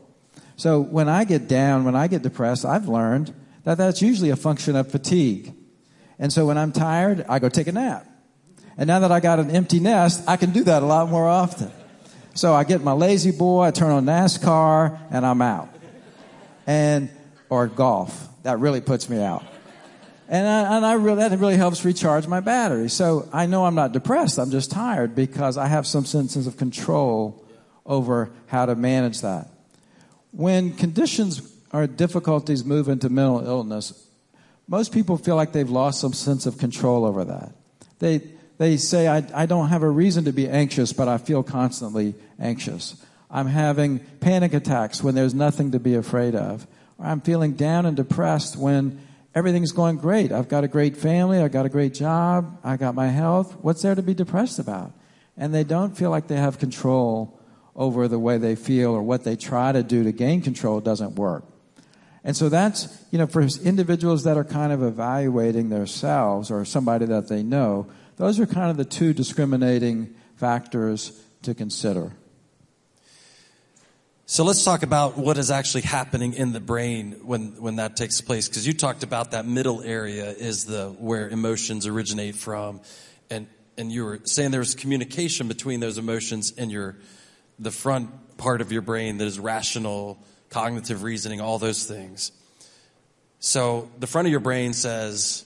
So 0.56 0.82
when 0.82 1.10
I 1.10 1.24
get 1.24 1.48
down, 1.48 1.84
when 1.84 1.96
I 1.96 2.08
get 2.08 2.22
depressed, 2.22 2.66
I've 2.66 2.88
learned 2.88 3.34
that 3.64 3.78
that's 3.78 4.02
usually 4.02 4.30
a 4.30 4.36
function 4.36 4.76
of 4.76 4.92
fatigue. 4.92 5.54
And 6.20 6.34
so 6.34 6.46
when 6.46 6.58
I'm 6.58 6.72
tired, 6.72 7.26
I 7.30 7.40
go 7.40 7.50
take 7.50 7.68
a 7.68 7.72
nap. 7.72 8.06
And 8.78 8.88
now 8.88 9.00
that 9.00 9.12
I 9.12 9.20
got 9.20 9.40
an 9.40 9.52
empty 9.52 9.80
nest, 9.80 10.24
I 10.28 10.38
can 10.38 10.52
do 10.52 10.64
that 10.66 10.84
a 10.84 10.86
lot 10.86 11.10
more 11.10 11.28
often. 11.28 11.72
So 12.34 12.54
I 12.54 12.64
get 12.64 12.84
my 12.84 12.94
lazy 12.94 13.32
boy, 13.32 13.64
I 13.64 13.72
turn 13.72 13.92
on 13.92 14.06
NASCAR, 14.06 15.00
and 15.10 15.26
I'm 15.26 15.42
out. 15.42 15.70
And, 16.68 17.10
or 17.50 17.68
golf. 17.68 18.28
That 18.44 18.60
really 18.60 18.82
puts 18.82 19.10
me 19.10 19.22
out. 19.22 19.44
And, 20.30 20.46
I, 20.46 20.76
and 20.76 20.86
I 20.86 20.94
really, 20.94 21.18
that 21.28 21.38
really 21.40 21.56
helps 21.56 21.84
recharge 21.86 22.28
my 22.28 22.40
battery. 22.40 22.90
So 22.90 23.28
I 23.32 23.46
know 23.46 23.66
I'm 23.66 23.76
not 23.76 23.94
depressed. 23.94 24.38
I'm 24.38 24.52
just 24.52 24.70
tired 24.70 25.16
because 25.16 25.58
I 25.58 25.68
have 25.68 25.88
some 25.88 26.06
sense 26.06 26.36
of 26.36 26.58
control 26.58 27.44
over 27.86 28.30
how 28.48 28.66
to 28.66 28.76
manage 28.76 29.22
that. 29.22 29.50
When 30.32 30.74
conditions 30.74 31.42
or 31.74 31.88
difficulties 31.88 32.66
move 32.66 32.90
into 32.90 33.10
mental 33.10 33.46
illness, 33.46 34.07
most 34.68 34.92
people 34.92 35.18
feel 35.18 35.36
like 35.36 35.54
they've 35.54 35.70
lost 35.70 36.02
some 36.02 36.14
sense 36.14 36.46
of 36.46 36.58
control 36.58 37.06
over 37.06 37.24
that. 37.26 37.54
They, 38.00 38.22
they 38.58 38.78
say, 38.78 39.08
I, 39.08 39.24
I 39.34 39.46
don't 39.46 39.70
have 39.70 39.84
a 39.84 39.90
reason 39.90 40.26
to 40.26 40.34
be 40.34 40.48
anxious, 40.48 40.94
but 40.94 41.08
I 41.08 41.18
feel 41.18 41.44
constantly 41.44 42.16
anxious. 42.40 43.02
I'm 43.30 43.48
having 43.48 44.00
panic 44.20 44.54
attacks 44.54 45.04
when 45.04 45.16
there's 45.16 45.34
nothing 45.34 45.72
to 45.72 45.80
be 45.80 45.96
afraid 45.96 46.36
of. 46.36 46.68
Or 46.98 47.06
I'm 47.06 47.22
feeling 47.22 47.54
down 47.54 47.86
and 47.86 47.96
depressed 47.96 48.58
when 48.58 49.00
everything's 49.36 49.72
going 49.72 49.98
great. 49.98 50.32
I've 50.32 50.50
got 50.50 50.64
a 50.64 50.68
great 50.68 50.98
family. 50.98 51.40
I've 51.40 51.52
got 51.52 51.66
a 51.66 51.70
great 51.70 51.94
job. 51.94 52.60
I 52.64 52.78
got 52.78 52.96
my 52.96 53.08
health. 53.08 53.56
What's 53.62 53.82
there 53.82 53.96
to 53.96 54.02
be 54.02 54.14
depressed 54.14 54.60
about? 54.60 54.92
And 55.38 55.54
they 55.54 55.64
don't 55.64 55.96
feel 55.96 56.10
like 56.10 56.28
they 56.28 56.38
have 56.38 56.58
control 56.58 57.40
over 57.76 58.08
the 58.08 58.18
way 58.18 58.38
they 58.38 58.56
feel 58.56 58.92
or 58.92 59.04
what 59.04 59.24
they 59.24 59.36
try 59.36 59.72
to 59.72 59.84
do 59.84 60.04
to 60.04 60.12
gain 60.12 60.42
control 60.42 60.82
doesn't 60.82 61.16
work. 61.16 61.44
And 62.28 62.36
so 62.36 62.50
that's, 62.50 62.90
you 63.10 63.18
know, 63.18 63.26
for 63.26 63.42
individuals 63.42 64.26
that 64.26 64.36
are 64.36 64.44
kind 64.44 64.74
of 64.74 64.84
evaluating 64.84 65.70
themselves 65.70 66.52
or 66.52 66.66
somebody 66.66 67.06
that 67.06 67.30
they 67.30 67.42
know, 67.42 67.88
those 68.18 68.38
are 68.42 68.46
kind 68.46 68.70
of 68.70 68.76
the 68.76 68.84
two 68.84 69.14
discriminating 69.14 70.14
factors 70.36 71.24
to 71.44 71.56
consider. 71.56 72.12
So 74.26 74.44
let's 74.44 74.66
talk 74.66 74.84
about 74.84 75.18
what 75.18 75.38
is 75.38 75.50
actually 75.50 75.84
happening 75.84 76.34
in 76.34 76.52
the 76.52 76.60
brain 76.60 77.14
when, 77.24 77.62
when 77.62 77.78
that 77.78 77.96
takes 77.96 78.20
place. 78.20 78.50
Because 78.50 78.68
you 78.68 78.74
talked 78.74 79.04
about 79.04 79.32
that 79.32 79.46
middle 79.46 79.82
area 79.82 80.30
is 80.32 80.66
the 80.66 80.90
where 81.00 81.30
emotions 81.30 81.88
originate 81.88 82.36
from, 82.36 82.82
and 83.30 83.48
and 83.78 83.90
you 83.90 84.04
were 84.04 84.20
saying 84.26 84.52
there's 84.52 84.76
communication 84.76 85.48
between 85.48 85.80
those 85.80 85.98
emotions 85.98 86.52
and 86.58 86.70
your 86.70 86.98
the 87.58 87.72
front 87.72 88.38
part 88.38 88.60
of 88.60 88.74
your 88.74 88.82
brain 88.82 89.18
that 89.20 89.26
is 89.26 89.40
rational, 89.40 90.18
cognitive 90.50 91.04
reasoning, 91.04 91.42
all 91.42 91.60
those 91.60 91.86
things. 91.86 92.32
So 93.40 93.90
the 94.00 94.08
front 94.08 94.28
of 94.28 94.32
your 94.32 94.40
brain 94.40 94.74
says 94.74 95.46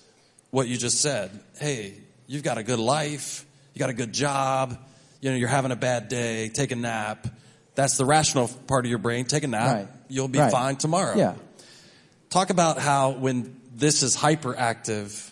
what 0.50 0.68
you 0.68 0.78
just 0.78 1.02
said. 1.02 1.32
Hey, 1.58 1.96
you've 2.28 2.44
got 2.44 2.58
a 2.58 2.64
good 2.64 2.80
life, 2.80 3.46
you 3.74 3.80
got 3.80 3.90
a 3.90 3.94
good 3.94 4.14
job, 4.14 4.78
you 5.20 5.30
know, 5.30 5.36
you're 5.36 5.50
having 5.50 5.72
a 5.72 5.76
bad 5.76 6.08
day, 6.08 6.50
take 6.50 6.72
a 6.72 6.76
nap 6.76 7.28
that's 7.76 7.98
the 7.98 8.06
rational 8.06 8.50
part 8.68 8.86
of 8.86 8.90
your 8.90 9.00
brain. 9.00 9.26
Take 9.26 9.44
a 9.44 9.48
nap. 9.48 9.76
Right. 9.76 9.88
You'll 10.10 10.28
be 10.28 10.40
right. 10.40 10.52
fine 10.52 10.76
tomorrow. 10.76 11.16
Yeah. 11.16 11.36
Talk 12.30 12.50
about 12.50 12.78
how 12.78 13.12
when 13.12 13.60
this 13.74 14.04
is 14.04 14.16
hyperactive, 14.16 15.32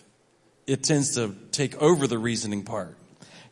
it 0.66 0.82
tends 0.82 1.14
to 1.14 1.34
take 1.52 1.80
over 1.80 2.06
the 2.06 2.18
reasoning 2.18 2.64
part. 2.64 2.96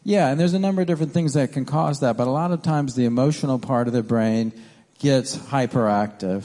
Yeah, 0.04 0.28
and 0.28 0.40
there's 0.40 0.54
a 0.54 0.58
number 0.58 0.80
of 0.80 0.86
different 0.86 1.12
things 1.12 1.34
that 1.34 1.52
can 1.52 1.64
cause 1.64 2.00
that, 2.00 2.16
but 2.16 2.26
a 2.28 2.30
lot 2.30 2.50
of 2.50 2.62
times 2.62 2.94
the 2.94 3.04
emotional 3.04 3.58
part 3.58 3.88
of 3.88 3.92
the 3.92 4.02
brain 4.02 4.52
gets 4.98 5.36
hyperactive. 5.36 6.44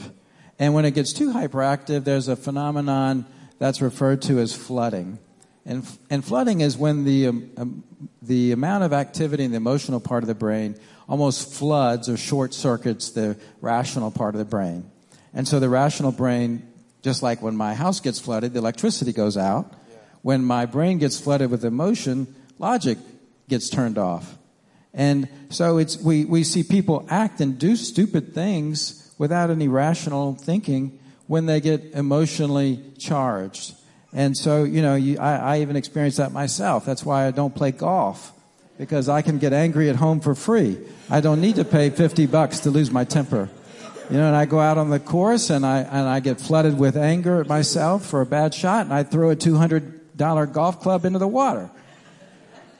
And 0.58 0.74
when 0.74 0.84
it 0.84 0.92
gets 0.92 1.12
too 1.12 1.32
hyperactive, 1.32 2.04
there's 2.04 2.28
a 2.28 2.36
phenomenon 2.36 3.26
that's 3.58 3.80
referred 3.80 4.22
to 4.22 4.38
as 4.38 4.54
flooding. 4.54 5.18
And, 5.66 5.86
and 6.10 6.24
flooding 6.24 6.60
is 6.60 6.76
when 6.76 7.04
the, 7.04 7.28
um, 7.28 7.50
um, 7.56 7.84
the 8.20 8.52
amount 8.52 8.84
of 8.84 8.92
activity 8.92 9.44
in 9.44 9.50
the 9.50 9.56
emotional 9.56 9.98
part 9.98 10.22
of 10.22 10.28
the 10.28 10.34
brain 10.34 10.76
almost 11.08 11.52
floods 11.54 12.08
or 12.08 12.16
short 12.16 12.54
circuits 12.54 13.10
the 13.10 13.36
rational 13.60 14.10
part 14.10 14.34
of 14.34 14.38
the 14.38 14.44
brain. 14.44 14.90
And 15.32 15.48
so 15.48 15.60
the 15.60 15.68
rational 15.68 16.12
brain, 16.12 16.66
just 17.02 17.22
like 17.22 17.42
when 17.42 17.56
my 17.56 17.74
house 17.74 18.00
gets 18.00 18.20
flooded, 18.20 18.52
the 18.52 18.58
electricity 18.58 19.12
goes 19.12 19.36
out. 19.36 19.72
Yeah. 19.90 19.96
When 20.22 20.44
my 20.44 20.66
brain 20.66 20.98
gets 20.98 21.18
flooded 21.18 21.50
with 21.50 21.64
emotion, 21.64 22.34
logic 22.58 22.98
gets 23.48 23.68
turned 23.68 23.98
off. 23.98 24.38
And 24.94 25.28
so 25.50 25.78
it's, 25.78 26.00
we, 26.00 26.24
we 26.24 26.44
see 26.44 26.62
people 26.62 27.04
act 27.10 27.40
and 27.40 27.58
do 27.58 27.76
stupid 27.76 28.32
things 28.32 29.12
without 29.18 29.50
any 29.50 29.68
rational 29.68 30.34
thinking 30.34 30.98
when 31.26 31.46
they 31.46 31.60
get 31.60 31.82
emotionally 31.92 32.80
charged. 32.98 33.74
And 34.12 34.36
so, 34.36 34.62
you 34.62 34.80
know, 34.82 34.94
you, 34.94 35.18
I, 35.18 35.56
I 35.56 35.60
even 35.60 35.74
experienced 35.74 36.18
that 36.18 36.32
myself. 36.32 36.84
That's 36.84 37.04
why 37.04 37.26
I 37.26 37.32
don't 37.32 37.54
play 37.54 37.72
golf 37.72 38.32
because 38.78 39.08
I 39.08 39.22
can 39.22 39.38
get 39.38 39.52
angry 39.52 39.90
at 39.90 39.96
home 39.96 40.20
for 40.20 40.34
free. 40.34 40.78
I 41.10 41.20
don't 41.20 41.40
need 41.40 41.56
to 41.56 41.64
pay 41.64 41.90
50 41.90 42.26
bucks 42.26 42.60
to 42.60 42.70
lose 42.70 42.90
my 42.90 43.04
temper. 43.04 43.48
You 44.10 44.18
know, 44.18 44.26
and 44.26 44.36
I 44.36 44.44
go 44.44 44.60
out 44.60 44.78
on 44.78 44.90
the 44.90 45.00
course 45.00 45.50
and 45.50 45.64
I, 45.64 45.78
and 45.78 46.08
I 46.08 46.20
get 46.20 46.40
flooded 46.40 46.78
with 46.78 46.96
anger 46.96 47.40
at 47.40 47.48
myself 47.48 48.04
for 48.06 48.20
a 48.20 48.26
bad 48.26 48.54
shot 48.54 48.84
and 48.84 48.94
I 48.94 49.02
throw 49.02 49.30
a 49.30 49.36
$200 49.36 50.52
golf 50.52 50.80
club 50.80 51.04
into 51.04 51.18
the 51.18 51.28
water. 51.28 51.70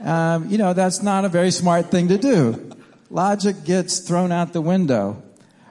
Um, 0.04 0.48
you 0.50 0.58
know, 0.58 0.72
that's 0.72 1.02
not 1.02 1.24
a 1.24 1.28
very 1.28 1.50
smart 1.50 1.90
thing 1.90 2.08
to 2.08 2.18
do. 2.18 2.70
Logic 3.10 3.56
gets 3.64 3.98
thrown 3.98 4.30
out 4.30 4.52
the 4.52 4.60
window. 4.60 5.22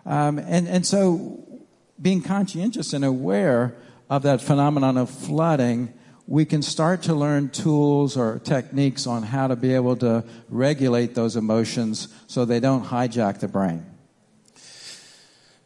Um, 0.06 0.40
and, 0.40 0.68
and 0.68 0.86
so 0.86 1.64
being 2.02 2.22
conscientious 2.22 2.94
and 2.94 3.06
aware 3.06 3.76
of 4.10 4.24
that 4.24 4.42
phenomenon 4.42 4.98
of 4.98 5.10
flooding 5.10 5.94
we 6.28 6.46
can 6.46 6.62
start 6.62 7.04
to 7.04 7.14
learn 7.14 7.50
tools 7.50 8.16
or 8.16 8.40
techniques 8.40 9.08
on 9.08 9.24
how 9.24 9.48
to 9.48 9.56
be 9.56 9.74
able 9.74 9.96
to 9.98 10.24
regulate 10.50 11.16
those 11.16 11.36
emotions 11.36 12.08
so 12.28 12.46
they 12.46 12.60
don't 12.60 12.86
hijack 12.86 13.40
the 13.40 13.48
brain. 13.48 13.86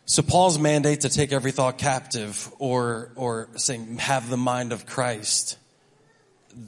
So 0.05 0.23
Paul's 0.23 0.57
mandate 0.57 1.01
to 1.01 1.09
take 1.09 1.31
every 1.31 1.51
thought 1.51 1.77
captive 1.77 2.51
or 2.59 3.11
or 3.15 3.49
saying 3.55 3.97
have 3.97 4.29
the 4.29 4.37
mind 4.37 4.71
of 4.71 4.85
Christ 4.85 5.57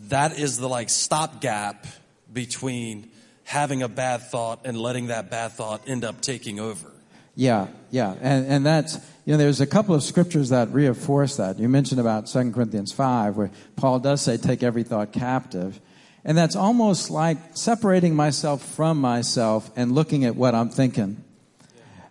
that 0.10 0.38
is 0.38 0.58
the 0.58 0.70
like 0.70 0.90
stopgap 0.90 1.86
between 2.32 3.10
having 3.44 3.82
a 3.82 3.88
bad 3.88 4.22
thought 4.22 4.62
and 4.66 4.80
letting 4.80 5.08
that 5.08 5.32
bad 5.32 5.52
thought 5.52 5.82
end 5.88 6.04
up 6.04 6.22
taking 6.22 6.60
over. 6.60 6.92
Yeah, 7.36 7.68
yeah. 7.90 8.16
And, 8.22 8.46
and 8.46 8.66
that's, 8.66 8.96
you 9.26 9.34
know, 9.34 9.38
there's 9.38 9.62
a 9.62 9.66
couple 9.66 9.96
of 9.96 10.04
scriptures 10.04 10.50
that 10.50 10.70
reinforce 10.72 11.38
that. 11.38 11.58
You 11.58 11.70
mentioned 11.70 12.02
about 12.02 12.28
2 12.28 12.52
Corinthians 12.52 12.92
5, 12.92 13.38
where 13.38 13.52
Paul 13.76 14.00
does 14.00 14.22
say, 14.22 14.38
take 14.38 14.62
every 14.62 14.84
thought 14.84 15.12
captive. 15.14 15.80
And 16.26 16.38
that's 16.38 16.56
almost 16.56 17.10
like 17.10 17.38
separating 17.54 18.16
myself 18.16 18.64
from 18.64 19.00
myself 19.00 19.72
and 19.76 19.94
looking 19.94 20.26
at 20.26 20.36
what 20.36 20.54
I'm 20.54 20.70
thinking. 20.70 21.24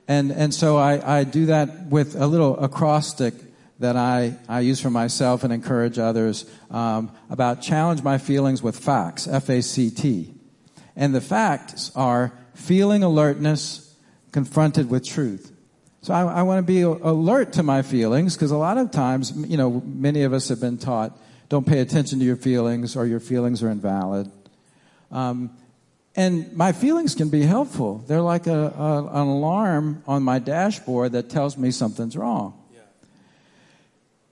And, 0.08 0.32
and 0.32 0.54
so 0.54 0.78
I, 0.78 1.18
I 1.18 1.24
do 1.24 1.46
that 1.46 1.86
with 1.86 2.16
a 2.16 2.26
little 2.26 2.58
acrostic 2.58 3.34
that 3.78 3.96
I, 3.96 4.36
I 4.48 4.60
use 4.60 4.80
for 4.80 4.90
myself 4.90 5.44
and 5.44 5.52
encourage 5.52 5.98
others 5.98 6.44
um, 6.70 7.12
about 7.30 7.62
challenge 7.62 8.02
my 8.02 8.18
feelings 8.18 8.62
with 8.62 8.76
facts, 8.76 9.28
F 9.28 9.48
A 9.48 9.62
C 9.62 9.90
T. 9.90 10.34
And 10.96 11.14
the 11.14 11.20
facts 11.20 11.92
are 11.94 12.32
feeling 12.54 13.04
alertness, 13.04 13.94
confronted 14.32 14.90
with 14.90 15.06
truth. 15.06 15.52
So 16.02 16.12
I, 16.12 16.22
I 16.22 16.42
want 16.42 16.58
to 16.58 16.72
be 16.72 16.82
alert 16.82 17.52
to 17.54 17.62
my 17.62 17.82
feelings 17.82 18.34
because 18.34 18.50
a 18.50 18.56
lot 18.56 18.78
of 18.78 18.90
times, 18.90 19.32
you 19.36 19.56
know, 19.56 19.80
many 19.84 20.22
of 20.22 20.32
us 20.32 20.48
have 20.48 20.60
been 20.60 20.78
taught 20.78 21.16
don't 21.48 21.66
pay 21.66 21.78
attention 21.78 22.18
to 22.18 22.24
your 22.24 22.36
feelings 22.36 22.96
or 22.96 23.06
your 23.06 23.20
feelings 23.20 23.62
are 23.62 23.70
invalid. 23.70 24.30
Um, 25.10 25.56
and 26.16 26.52
my 26.56 26.72
feelings 26.72 27.14
can 27.14 27.30
be 27.30 27.42
helpful. 27.42 27.98
They're 28.08 28.20
like 28.20 28.48
a, 28.48 28.72
a, 28.76 29.06
an 29.06 29.28
alarm 29.28 30.02
on 30.06 30.24
my 30.24 30.40
dashboard 30.40 31.12
that 31.12 31.30
tells 31.30 31.56
me 31.56 31.70
something's 31.70 32.16
wrong. 32.16 32.57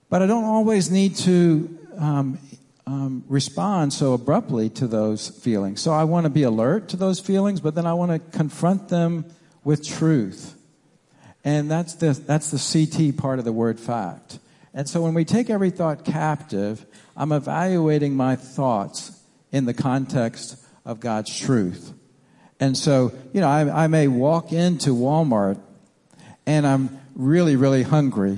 But 0.09 0.21
I 0.21 0.25
don't 0.27 0.45
always 0.45 0.89
need 0.89 1.15
to 1.17 1.77
um, 1.97 2.39
um, 2.85 3.25
respond 3.27 3.91
so 3.91 4.13
abruptly 4.13 4.69
to 4.71 4.87
those 4.87 5.29
feelings. 5.29 5.81
So 5.81 5.91
I 5.91 6.05
want 6.05 6.23
to 6.23 6.29
be 6.29 6.43
alert 6.43 6.89
to 6.89 6.97
those 6.97 7.19
feelings, 7.19 7.59
but 7.59 7.75
then 7.75 7.85
I 7.85 7.93
want 7.93 8.11
to 8.11 8.37
confront 8.37 8.87
them 8.87 9.25
with 9.63 9.85
truth. 9.85 10.55
And 11.43 11.69
that's 11.69 11.95
the, 11.95 12.13
that's 12.13 12.51
the 12.51 12.87
CT 12.87 13.17
part 13.17 13.39
of 13.39 13.45
the 13.45 13.51
word 13.51 13.79
fact. 13.79 14.39
And 14.73 14.87
so 14.87 15.01
when 15.01 15.13
we 15.13 15.25
take 15.25 15.49
every 15.49 15.69
thought 15.69 16.05
captive, 16.05 16.85
I'm 17.15 17.31
evaluating 17.31 18.15
my 18.15 18.35
thoughts 18.35 19.19
in 19.51 19.65
the 19.65 19.73
context 19.73 20.63
of 20.85 20.99
God's 20.99 21.37
truth. 21.37 21.93
And 22.59 22.77
so, 22.77 23.11
you 23.33 23.41
know, 23.41 23.49
I, 23.49 23.83
I 23.83 23.87
may 23.87 24.07
walk 24.07 24.51
into 24.53 24.91
Walmart 24.91 25.59
and 26.45 26.65
I'm 26.65 26.99
really, 27.15 27.55
really 27.55 27.83
hungry. 27.83 28.37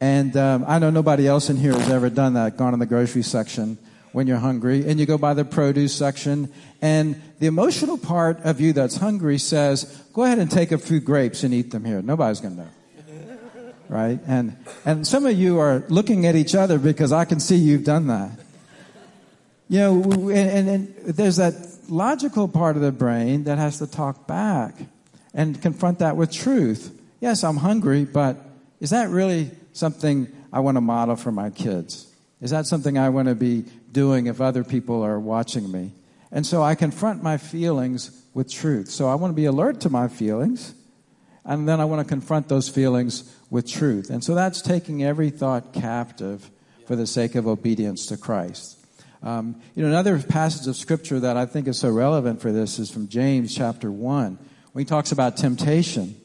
And 0.00 0.34
um, 0.36 0.64
I 0.66 0.78
know 0.78 0.88
nobody 0.88 1.28
else 1.28 1.50
in 1.50 1.56
here 1.56 1.74
has 1.74 1.90
ever 1.90 2.08
done 2.08 2.34
that, 2.34 2.56
gone 2.56 2.72
in 2.72 2.80
the 2.80 2.86
grocery 2.86 3.22
section 3.22 3.76
when 4.12 4.26
you're 4.26 4.38
hungry, 4.38 4.88
and 4.88 4.98
you 4.98 5.06
go 5.06 5.18
by 5.18 5.34
the 5.34 5.44
produce 5.44 5.94
section, 5.94 6.52
and 6.82 7.20
the 7.38 7.46
emotional 7.46 7.96
part 7.96 8.40
of 8.40 8.60
you 8.60 8.72
that's 8.72 8.96
hungry 8.96 9.38
says, 9.38 9.84
go 10.12 10.24
ahead 10.24 10.38
and 10.38 10.50
take 10.50 10.72
a 10.72 10.78
few 10.78 11.00
grapes 11.00 11.44
and 11.44 11.54
eat 11.54 11.70
them 11.70 11.84
here. 11.84 12.02
Nobody's 12.02 12.40
going 12.40 12.56
to 12.56 12.62
know. 12.62 12.68
Right? 13.88 14.20
And, 14.28 14.56
and 14.84 15.04
some 15.04 15.26
of 15.26 15.36
you 15.36 15.58
are 15.58 15.82
looking 15.88 16.24
at 16.24 16.36
each 16.36 16.54
other 16.54 16.78
because 16.78 17.12
I 17.12 17.24
can 17.24 17.40
see 17.40 17.56
you've 17.56 17.82
done 17.82 18.06
that. 18.06 18.30
You 19.68 19.78
know, 19.78 20.02
and, 20.28 20.32
and, 20.32 20.68
and 20.68 20.96
there's 21.16 21.36
that 21.36 21.54
logical 21.88 22.46
part 22.46 22.76
of 22.76 22.82
the 22.82 22.92
brain 22.92 23.44
that 23.44 23.58
has 23.58 23.78
to 23.78 23.88
talk 23.88 24.28
back 24.28 24.74
and 25.34 25.60
confront 25.60 25.98
that 25.98 26.16
with 26.16 26.30
truth. 26.30 26.96
Yes, 27.20 27.42
I'm 27.42 27.56
hungry, 27.56 28.04
but 28.04 28.36
is 28.80 28.90
that 28.90 29.08
really 29.10 29.50
something 29.72 30.28
I 30.52 30.60
want 30.60 30.76
to 30.76 30.80
model 30.80 31.16
for 31.16 31.32
my 31.32 31.50
kids? 31.50 32.06
Is 32.40 32.50
that 32.50 32.66
something 32.66 32.96
I 32.96 33.10
want 33.10 33.28
to 33.28 33.34
be 33.34 33.64
doing 33.92 34.26
if 34.26 34.40
other 34.40 34.64
people 34.64 35.02
are 35.02 35.20
watching 35.20 35.70
me? 35.70 35.92
And 36.32 36.46
so 36.46 36.62
I 36.62 36.74
confront 36.74 37.22
my 37.22 37.36
feelings 37.36 38.24
with 38.34 38.50
truth. 38.50 38.88
So 38.88 39.08
I 39.08 39.14
want 39.14 39.32
to 39.32 39.36
be 39.36 39.46
alert 39.46 39.80
to 39.80 39.90
my 39.90 40.08
feelings, 40.08 40.74
and 41.44 41.68
then 41.68 41.80
I 41.80 41.84
want 41.84 42.06
to 42.06 42.08
confront 42.08 42.48
those 42.48 42.68
feelings 42.68 43.36
with 43.50 43.68
truth. 43.68 44.10
And 44.10 44.22
so 44.22 44.34
that's 44.34 44.62
taking 44.62 45.02
every 45.02 45.30
thought 45.30 45.72
captive 45.72 46.50
for 46.86 46.96
the 46.96 47.06
sake 47.06 47.34
of 47.34 47.46
obedience 47.46 48.06
to 48.06 48.16
Christ. 48.16 48.78
Um, 49.22 49.60
you 49.74 49.82
know, 49.82 49.88
another 49.88 50.20
passage 50.22 50.66
of 50.66 50.76
scripture 50.76 51.20
that 51.20 51.36
I 51.36 51.46
think 51.46 51.68
is 51.68 51.78
so 51.78 51.90
relevant 51.90 52.40
for 52.40 52.52
this 52.52 52.78
is 52.78 52.90
from 52.90 53.08
James 53.08 53.54
chapter 53.54 53.90
1, 53.90 54.38
when 54.72 54.84
he 54.84 54.88
talks 54.88 55.12
about 55.12 55.36
temptation. 55.36 56.19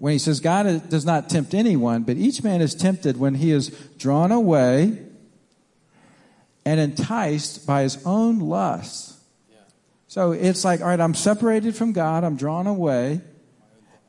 When 0.00 0.14
he 0.14 0.18
says, 0.18 0.40
God 0.40 0.88
does 0.88 1.04
not 1.04 1.28
tempt 1.28 1.52
anyone, 1.52 2.04
but 2.04 2.16
each 2.16 2.42
man 2.42 2.62
is 2.62 2.74
tempted 2.74 3.18
when 3.18 3.34
he 3.34 3.52
is 3.52 3.68
drawn 3.98 4.32
away 4.32 4.98
and 6.64 6.80
enticed 6.80 7.66
by 7.66 7.82
his 7.82 8.02
own 8.06 8.38
lusts. 8.38 9.18
So 10.08 10.32
it's 10.32 10.64
like, 10.64 10.80
all 10.80 10.86
right, 10.86 10.98
I'm 10.98 11.14
separated 11.14 11.76
from 11.76 11.92
God, 11.92 12.24
I'm 12.24 12.36
drawn 12.36 12.66
away, 12.66 13.20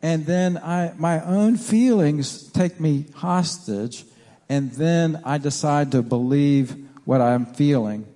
and 0.02 0.26
then 0.26 0.58
I, 0.58 0.94
my 0.98 1.24
own 1.26 1.58
feelings 1.58 2.50
take 2.54 2.80
me 2.80 3.08
hostage, 3.14 4.06
and 4.48 4.72
then 4.72 5.22
I 5.26 5.40
decide 5.40 5.92
to 5.92 6.02
believe 6.02 6.74
what 7.04 7.20
I'm 7.20 7.46
feeling. 7.46 8.08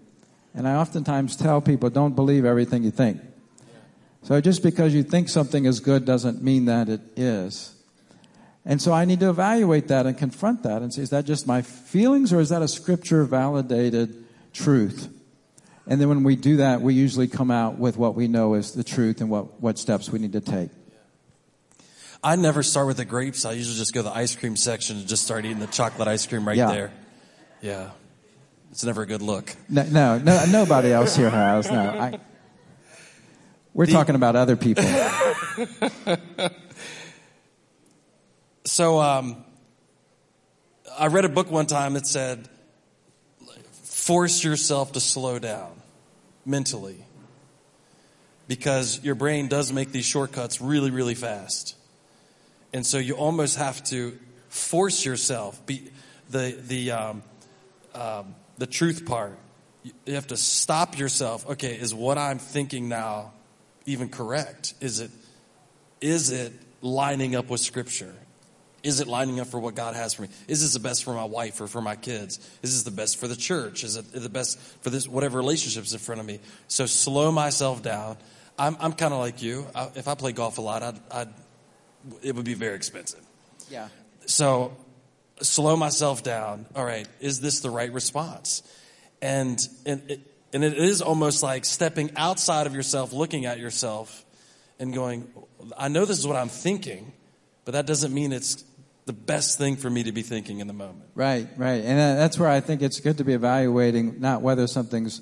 And 0.53 0.65
I 0.65 0.75
oftentimes 0.75 1.35
tell 1.35 1.59
people, 1.59 1.89
don't 1.89 2.15
believe 2.15 2.45
everything 2.45 2.83
you 2.83 2.91
think. 2.91 3.19
So 4.25 4.41
just 4.41 4.63
because 4.63 4.91
you 4.95 5.03
think 5.03 5.29
something 5.29 5.65
is 5.65 5.79
good 5.79 6.03
doesn't 6.03 6.41
mean 6.41 6.65
that 6.65 6.89
it 6.89 6.99
is. 7.15 7.75
And 8.65 8.81
so 8.81 8.91
I 8.91 9.05
need 9.05 9.19
to 9.19 9.29
evaluate 9.29 9.89
that 9.89 10.07
and 10.07 10.17
confront 10.17 10.63
that 10.63 10.81
and 10.81 10.91
say, 10.91 11.03
is 11.03 11.11
that 11.11 11.25
just 11.25 11.45
my 11.45 11.61
feelings 11.61 12.33
or 12.33 12.39
is 12.39 12.49
that 12.49 12.63
a 12.63 12.67
scripture 12.67 13.23
validated 13.23 14.25
truth? 14.51 15.09
And 15.85 16.01
then 16.01 16.09
when 16.09 16.23
we 16.23 16.35
do 16.35 16.57
that, 16.57 16.81
we 16.81 16.95
usually 16.95 17.27
come 17.27 17.51
out 17.51 17.77
with 17.77 17.97
what 17.97 18.15
we 18.15 18.27
know 18.27 18.55
is 18.55 18.71
the 18.71 18.83
truth 18.83 19.21
and 19.21 19.29
what, 19.29 19.61
what 19.61 19.77
steps 19.77 20.09
we 20.09 20.17
need 20.17 20.33
to 20.33 20.41
take. 20.41 20.71
I 22.23 22.35
never 22.35 22.63
start 22.63 22.87
with 22.87 22.97
the 22.97 23.05
grapes. 23.05 23.45
I 23.45 23.51
usually 23.51 23.77
just 23.77 23.93
go 23.93 23.99
to 23.99 24.09
the 24.09 24.15
ice 24.15 24.35
cream 24.35 24.55
section 24.55 24.97
and 24.97 25.07
just 25.07 25.23
start 25.23 25.45
eating 25.45 25.59
the 25.59 25.67
chocolate 25.67 26.07
ice 26.07 26.25
cream 26.25 26.47
right 26.47 26.57
yeah. 26.57 26.71
there. 26.71 26.91
Yeah. 27.61 27.91
It's 28.71 28.83
never 28.83 29.03
a 29.03 29.05
good 29.05 29.21
look. 29.21 29.55
No, 29.69 29.83
no, 29.83 30.17
no 30.17 30.45
nobody 30.47 30.91
else 30.91 31.15
here 31.15 31.29
has. 31.29 31.69
No, 31.69 31.79
I, 31.79 32.19
we're 33.75 33.85
the, 33.85 33.91
talking 33.91 34.15
about 34.15 34.37
other 34.37 34.55
people. 34.55 34.85
so, 38.63 39.01
um, 39.01 39.43
I 40.97 41.07
read 41.07 41.25
a 41.25 41.29
book 41.29 41.51
one 41.51 41.65
time 41.65 41.93
that 41.95 42.07
said, 42.07 42.47
"Force 43.83 44.45
yourself 44.45 44.93
to 44.93 45.01
slow 45.01 45.39
down 45.39 45.73
mentally." 46.45 47.05
Because 48.47 49.03
your 49.03 49.15
brain 49.15 49.47
does 49.47 49.73
make 49.73 49.91
these 49.91 50.05
shortcuts 50.05 50.61
really, 50.61 50.91
really 50.91 51.15
fast. 51.15 51.75
And 52.73 52.85
so 52.85 52.99
you 52.99 53.15
almost 53.15 53.57
have 53.57 53.83
to 53.85 54.17
force 54.49 55.03
yourself. 55.03 55.65
Be, 55.65 55.89
the, 56.29 56.55
the, 56.67 56.91
um, 56.91 57.23
um, 57.95 58.35
the 58.59 58.67
truth 58.67 59.07
part. 59.07 59.35
You 59.83 60.13
have 60.13 60.27
to 60.27 60.37
stop 60.37 60.99
yourself. 60.99 61.49
Okay, 61.49 61.73
is 61.73 61.91
what 61.91 62.19
I'm 62.19 62.37
thinking 62.37 62.87
now 62.87 63.33
even 63.85 64.09
correct? 64.09 64.73
Is 64.81 64.99
it 64.99 65.11
is 66.01 66.31
it 66.31 66.53
lining 66.81 67.35
up 67.35 67.49
with 67.49 67.61
scripture? 67.61 68.13
Is 68.83 68.99
it 68.99 69.07
lining 69.07 69.39
up 69.39 69.47
for 69.47 69.59
what 69.59 69.73
God 69.73 69.95
has 69.95 70.13
for 70.13 70.21
me? 70.23 70.27
Is 70.47 70.61
this 70.61 70.73
the 70.73 70.79
best 70.79 71.03
for 71.03 71.13
my 71.13 71.23
wife 71.23 71.59
or 71.59 71.65
for 71.65 71.81
my 71.81 71.95
kids? 71.95 72.37
Is 72.61 72.73
this 72.73 72.83
the 72.83 72.91
best 72.91 73.17
for 73.17 73.27
the 73.27 73.35
church? 73.35 73.83
Is 73.83 73.95
it 73.95 74.11
the 74.11 74.29
best 74.29 74.59
for 74.81 74.91
this 74.91 75.07
whatever 75.07 75.39
relationships 75.39 75.91
in 75.93 75.99
front 75.99 76.21
of 76.21 76.27
me? 76.27 76.39
So 76.67 76.85
slow 76.85 77.31
myself 77.31 77.81
down. 77.81 78.17
I'm 78.59 78.77
I'm 78.79 78.93
kind 78.93 79.13
of 79.13 79.19
like 79.19 79.41
you. 79.41 79.65
I, 79.73 79.89
if 79.95 80.07
I 80.07 80.15
play 80.15 80.31
golf 80.31 80.57
a 80.57 80.61
lot, 80.61 80.83
I'd, 80.83 80.99
I'd 81.11 81.29
it 82.21 82.35
would 82.35 82.45
be 82.45 82.53
very 82.53 82.75
expensive. 82.75 83.25
Yeah. 83.69 83.87
So 84.27 84.77
slow 85.41 85.75
myself 85.75 86.23
down. 86.23 86.65
All 86.75 86.85
right, 86.85 87.07
is 87.19 87.41
this 87.41 87.61
the 87.61 87.69
right 87.69 87.91
response? 87.91 88.61
And 89.21 89.67
and 89.85 90.11
it, 90.11 90.34
and 90.55 90.63
it 90.63 90.77
is 90.77 91.01
almost 91.01 91.43
like 91.43 91.65
stepping 91.65 92.11
outside 92.15 92.65
of 92.65 92.73
yourself, 92.73 93.11
looking 93.11 93.45
at 93.45 93.59
yourself, 93.59 94.23
and 94.79 94.93
going, 94.93 95.27
I 95.77 95.89
know 95.89 96.05
this 96.05 96.17
is 96.17 96.25
what 96.25 96.37
I'm 96.37 96.47
thinking, 96.47 97.11
but 97.65 97.73
that 97.73 97.85
doesn't 97.85 98.13
mean 98.13 98.31
it's 98.31 98.63
the 99.03 99.11
best 99.11 99.57
thing 99.57 99.75
for 99.75 99.89
me 99.89 100.03
to 100.03 100.13
be 100.13 100.21
thinking 100.21 100.61
in 100.61 100.67
the 100.67 100.73
moment. 100.73 101.09
Right, 101.13 101.49
right, 101.57 101.83
and 101.83 101.99
that's 102.17 102.39
where 102.39 102.47
I 102.47 102.61
think 102.61 102.81
it's 102.81 103.01
good 103.01 103.17
to 103.17 103.25
be 103.25 103.33
evaluating 103.33 104.21
not 104.21 104.41
whether 104.41 104.65
something's 104.65 105.19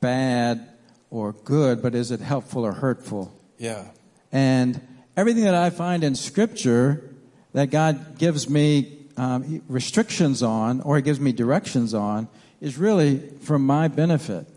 bad 0.00 0.68
or 1.10 1.32
good, 1.32 1.80
but 1.80 1.94
is 1.94 2.10
it 2.10 2.18
helpful 2.18 2.66
or 2.66 2.72
hurtful? 2.72 3.32
Yeah. 3.58 3.84
And 4.32 4.80
everything 5.16 5.44
that 5.44 5.54
I 5.54 5.70
find 5.70 6.02
in 6.02 6.16
Scripture 6.16 7.08
that 7.52 7.70
God 7.70 8.18
gives 8.18 8.50
me 8.50 8.98
um, 9.16 9.62
restrictions 9.68 10.42
on 10.42 10.80
or 10.80 10.96
he 10.96 11.02
gives 11.02 11.20
me 11.20 11.30
directions 11.30 11.94
on 11.94 12.26
is 12.60 12.78
really 12.78 13.20
for 13.42 13.60
my 13.60 13.86
benefit. 13.86 14.48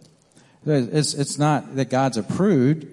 It's, 0.66 1.14
it's 1.14 1.38
not 1.38 1.76
that 1.76 1.90
God's 1.90 2.18
approved. 2.18 2.88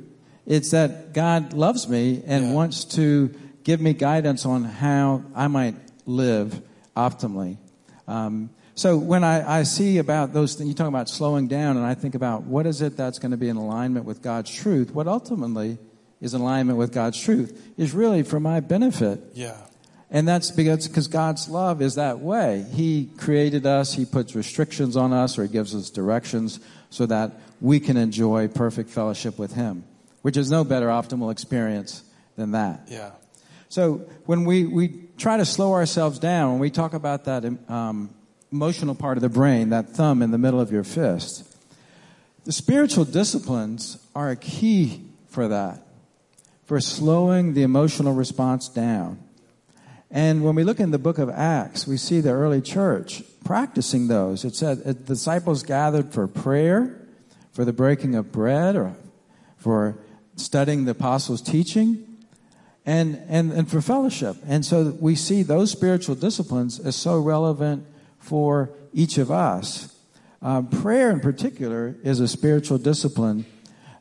It's 0.46 0.72
that 0.72 1.12
God 1.12 1.52
loves 1.52 1.88
me 1.88 2.22
and 2.26 2.46
yeah. 2.46 2.52
wants 2.52 2.84
to 2.96 3.34
give 3.64 3.80
me 3.80 3.92
guidance 3.92 4.44
on 4.44 4.64
how 4.64 5.22
I 5.34 5.48
might 5.48 5.76
live 6.04 6.60
optimally. 6.96 7.58
Um, 8.08 8.50
so 8.74 8.96
when 8.96 9.22
I, 9.22 9.60
I, 9.60 9.62
see 9.64 9.98
about 9.98 10.32
those 10.32 10.54
things, 10.54 10.68
you 10.68 10.74
talk 10.74 10.88
about 10.88 11.08
slowing 11.08 11.46
down, 11.46 11.76
and 11.76 11.84
I 11.84 11.94
think 11.94 12.14
about 12.14 12.42
what 12.44 12.66
is 12.66 12.82
it 12.82 12.96
that's 12.96 13.18
going 13.18 13.30
to 13.30 13.36
be 13.36 13.48
in 13.48 13.56
alignment 13.56 14.06
with 14.06 14.22
God's 14.22 14.52
truth. 14.52 14.92
What 14.92 15.06
ultimately 15.06 15.78
is 16.20 16.34
in 16.34 16.40
alignment 16.40 16.78
with 16.78 16.92
God's 16.92 17.20
truth 17.20 17.72
is 17.76 17.92
really 17.92 18.22
for 18.22 18.40
my 18.40 18.60
benefit. 18.60 19.20
Yeah. 19.34 19.56
And 20.10 20.26
that's 20.26 20.50
because 20.50 20.88
because 20.88 21.08
God's 21.08 21.48
love 21.48 21.80
is 21.80 21.94
that 21.94 22.20
way. 22.20 22.66
He 22.72 23.10
created 23.16 23.66
us, 23.66 23.94
He 23.94 24.04
puts 24.04 24.34
restrictions 24.34 24.96
on 24.96 25.12
us, 25.12 25.38
or 25.38 25.42
He 25.42 25.48
gives 25.48 25.74
us 25.74 25.90
directions 25.90 26.60
so 26.90 27.06
that 27.06 27.32
we 27.62 27.78
can 27.78 27.96
enjoy 27.96 28.48
perfect 28.48 28.90
fellowship 28.90 29.38
with 29.38 29.54
Him, 29.54 29.84
which 30.22 30.36
is 30.36 30.50
no 30.50 30.64
better 30.64 30.88
optimal 30.88 31.30
experience 31.30 32.02
than 32.36 32.50
that. 32.50 32.88
Yeah. 32.88 33.12
So 33.68 34.04
when 34.26 34.44
we, 34.44 34.66
we 34.66 35.04
try 35.16 35.36
to 35.36 35.44
slow 35.44 35.72
ourselves 35.72 36.18
down, 36.18 36.50
when 36.50 36.60
we 36.60 36.70
talk 36.70 36.92
about 36.92 37.24
that 37.26 37.44
um, 37.68 38.10
emotional 38.50 38.96
part 38.96 39.16
of 39.16 39.22
the 39.22 39.28
brain, 39.28 39.70
that 39.70 39.90
thumb 39.90 40.22
in 40.22 40.32
the 40.32 40.38
middle 40.38 40.60
of 40.60 40.72
your 40.72 40.82
fist, 40.82 41.48
the 42.44 42.52
spiritual 42.52 43.04
disciplines 43.04 43.96
are 44.14 44.30
a 44.30 44.36
key 44.36 45.04
for 45.28 45.46
that, 45.46 45.86
for 46.64 46.80
slowing 46.80 47.54
the 47.54 47.62
emotional 47.62 48.12
response 48.12 48.68
down. 48.68 49.20
And 50.10 50.42
when 50.42 50.56
we 50.56 50.64
look 50.64 50.80
in 50.80 50.90
the 50.90 50.98
book 50.98 51.18
of 51.18 51.30
Acts, 51.30 51.86
we 51.86 51.96
see 51.96 52.20
the 52.20 52.32
early 52.32 52.60
church 52.60 53.22
practicing 53.44 54.08
those. 54.08 54.44
It 54.44 54.56
said 54.56 55.06
disciples 55.06 55.62
gathered 55.62 56.12
for 56.12 56.26
prayer, 56.26 56.98
for 57.52 57.64
the 57.64 57.72
breaking 57.72 58.14
of 58.14 58.32
bread, 58.32 58.76
or 58.76 58.94
for 59.56 59.96
studying 60.36 60.84
the 60.84 60.92
apostles' 60.92 61.42
teaching, 61.42 62.06
and, 62.84 63.22
and, 63.28 63.52
and 63.52 63.70
for 63.70 63.80
fellowship. 63.80 64.36
And 64.46 64.64
so 64.64 64.96
we 64.98 65.14
see 65.14 65.42
those 65.42 65.70
spiritual 65.70 66.14
disciplines 66.16 66.80
as 66.80 66.96
so 66.96 67.20
relevant 67.20 67.86
for 68.18 68.70
each 68.92 69.18
of 69.18 69.30
us. 69.30 69.94
Um, 70.40 70.68
prayer, 70.68 71.10
in 71.10 71.20
particular, 71.20 71.94
is 72.02 72.18
a 72.18 72.26
spiritual 72.26 72.78
discipline 72.78 73.44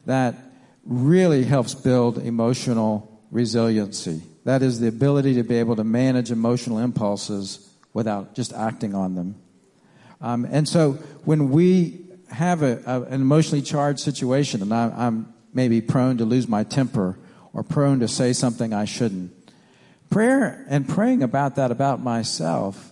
that 0.06 0.36
really 0.84 1.44
helps 1.44 1.76
build 1.76 2.18
emotional 2.18 3.22
resiliency. 3.30 4.24
That 4.46 4.64
is 4.64 4.80
the 4.80 4.88
ability 4.88 5.36
to 5.36 5.44
be 5.44 5.58
able 5.58 5.76
to 5.76 5.84
manage 5.84 6.32
emotional 6.32 6.80
impulses 6.80 7.70
without 7.94 8.34
just 8.34 8.54
acting 8.54 8.96
on 8.96 9.14
them. 9.14 9.36
Um, 10.20 10.46
and 10.46 10.68
so 10.68 10.94
when 11.26 11.52
we 11.52 12.01
have 12.32 12.64
a, 12.64 12.82
a, 12.86 13.02
an 13.04 13.22
emotionally 13.22 13.62
charged 13.62 14.00
situation, 14.00 14.62
and 14.62 14.74
I, 14.74 14.94
I'm 14.96 15.34
maybe 15.54 15.82
prone 15.82 16.18
to 16.18 16.26
lose 16.26 16.48
my 16.48 16.64
temper 16.64 17.18
or 17.54 17.64
prone 17.64 18.00
to 18.00 18.08
say 18.08 18.34
something 18.34 18.74
I 18.74 18.86
shouldn't, 18.86 19.32
prayer 20.10 20.66
and 20.70 20.88
praying 20.88 21.24
about 21.24 21.56
that 21.56 21.72
about 21.72 22.02
myself 22.02 22.92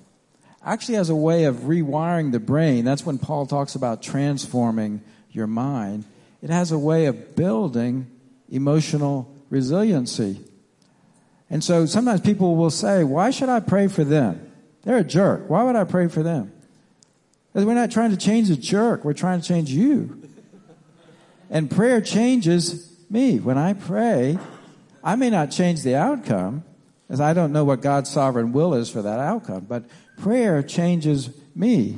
actually 0.64 0.96
has 0.96 1.10
a 1.10 1.16
way 1.16 1.46
of 1.46 1.56
rewiring 1.58 2.32
the 2.32 2.40
brain. 2.40 2.86
That's 2.86 3.06
when 3.06 3.18
Paul 3.18 3.46
talks 3.46 3.76
about 3.76 4.02
transforming 4.02 5.02
your 5.32 5.48
mind. 5.48 6.06
It 6.42 6.50
has 6.50 6.72
a 6.72 6.78
way 6.78 7.06
of 7.06 7.36
building 7.36 8.08
emotional 8.50 9.34
resiliency. 9.50 10.40
And 11.50 11.64
so 11.64 11.86
sometimes 11.86 12.22
people 12.22 12.56
will 12.56 12.70
say, 12.70 13.04
Why 13.04 13.32
should 13.32 13.50
I 13.50 13.60
pray 13.60 13.88
for 13.88 14.04
them? 14.04 14.52
They're 14.84 14.98
a 14.98 15.04
jerk. 15.04 15.50
Why 15.50 15.64
would 15.64 15.76
I 15.76 15.84
pray 15.84 16.08
for 16.08 16.24
them? 16.24 16.52
We're 17.54 17.74
not 17.74 17.92
trying 17.92 18.12
to 18.12 18.18
change 18.18 18.50
the 18.50 18.56
jerk, 18.56 19.04
we're 19.04 19.14
trying 19.14 19.42
to 19.42 19.48
change 19.48 19.72
you. 19.72 20.22
And 21.50 21.70
prayer 21.70 22.00
changes 22.00 22.96
me. 23.10 23.40
When 23.40 23.58
I 23.58 23.74
pray, 23.74 24.38
I 25.04 25.16
may 25.16 25.30
not 25.30 25.50
change 25.52 25.82
the 25.82 25.96
outcome, 25.96 26.64
as 27.10 27.20
I 27.20 27.34
don't 27.34 27.52
know 27.52 27.64
what 27.64 27.82
God's 27.82 28.10
sovereign 28.10 28.52
will 28.52 28.76
is 28.76 28.90
for 28.90 29.02
that 29.02 29.20
outcome, 29.20 29.66
but 29.68 29.86
prayer 30.18 30.62
changes 30.62 31.30
me. 31.56 31.98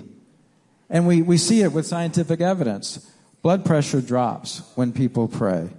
And 0.90 1.06
we, 1.06 1.22
we 1.22 1.38
see 1.38 1.62
it 1.62 1.74
with 1.74 1.86
scientific 1.86 2.40
evidence. 2.40 3.10
Blood 3.42 3.66
pressure 3.66 4.02
drops 4.02 4.62
when 4.76 4.94
people 4.94 5.28
pray. 5.28 5.70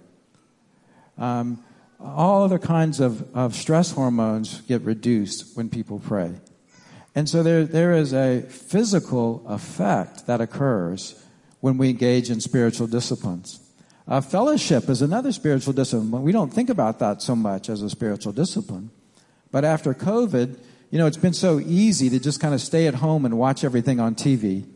Um, 1.16 1.64
all 2.00 2.44
other 2.44 2.58
kinds 2.58 3.00
of, 3.00 3.35
of 3.35 3.54
stress 3.54 3.92
hormones 3.92 4.61
get 4.62 4.82
reduced 4.82 5.56
when 5.56 5.68
people 5.68 5.98
pray. 5.98 6.32
And 7.14 7.29
so 7.29 7.42
there, 7.42 7.64
there 7.64 7.92
is 7.92 8.14
a 8.14 8.42
physical 8.42 9.44
effect 9.46 10.27
that 10.27 10.40
occurs 10.40 11.22
when 11.61 11.77
we 11.77 11.90
engage 11.90 12.31
in 12.31 12.40
spiritual 12.40 12.87
disciplines. 12.87 13.61
Uh, 14.09 14.20
fellowship 14.20 14.88
is 14.88 15.03
another 15.03 15.31
spiritual 15.31 15.72
discipline. 15.72 16.22
We 16.22 16.33
don't 16.33 16.53
think 16.53 16.70
about 16.70 16.98
that 16.98 17.22
so 17.22 17.37
much 17.37 17.68
as 17.68 17.83
a 17.83 17.90
spiritual 17.90 18.33
discipline. 18.33 18.90
But 19.51 19.64
after 19.64 19.94
COVID, 19.94 20.59
you 20.90 20.98
know, 20.98 21.07
it's 21.07 21.16
been 21.16 21.35
so 21.35 21.61
easy 21.61 22.11
to 22.11 22.18
just 22.18 22.40
kind 22.40 22.55
of 22.55 22.61
stay 22.61 22.87
at 22.87 22.94
home 22.94 23.25
and 23.25 23.38
watch 23.38 23.64
everything 23.64 24.01
on 24.01 24.14
TV 24.14 24.66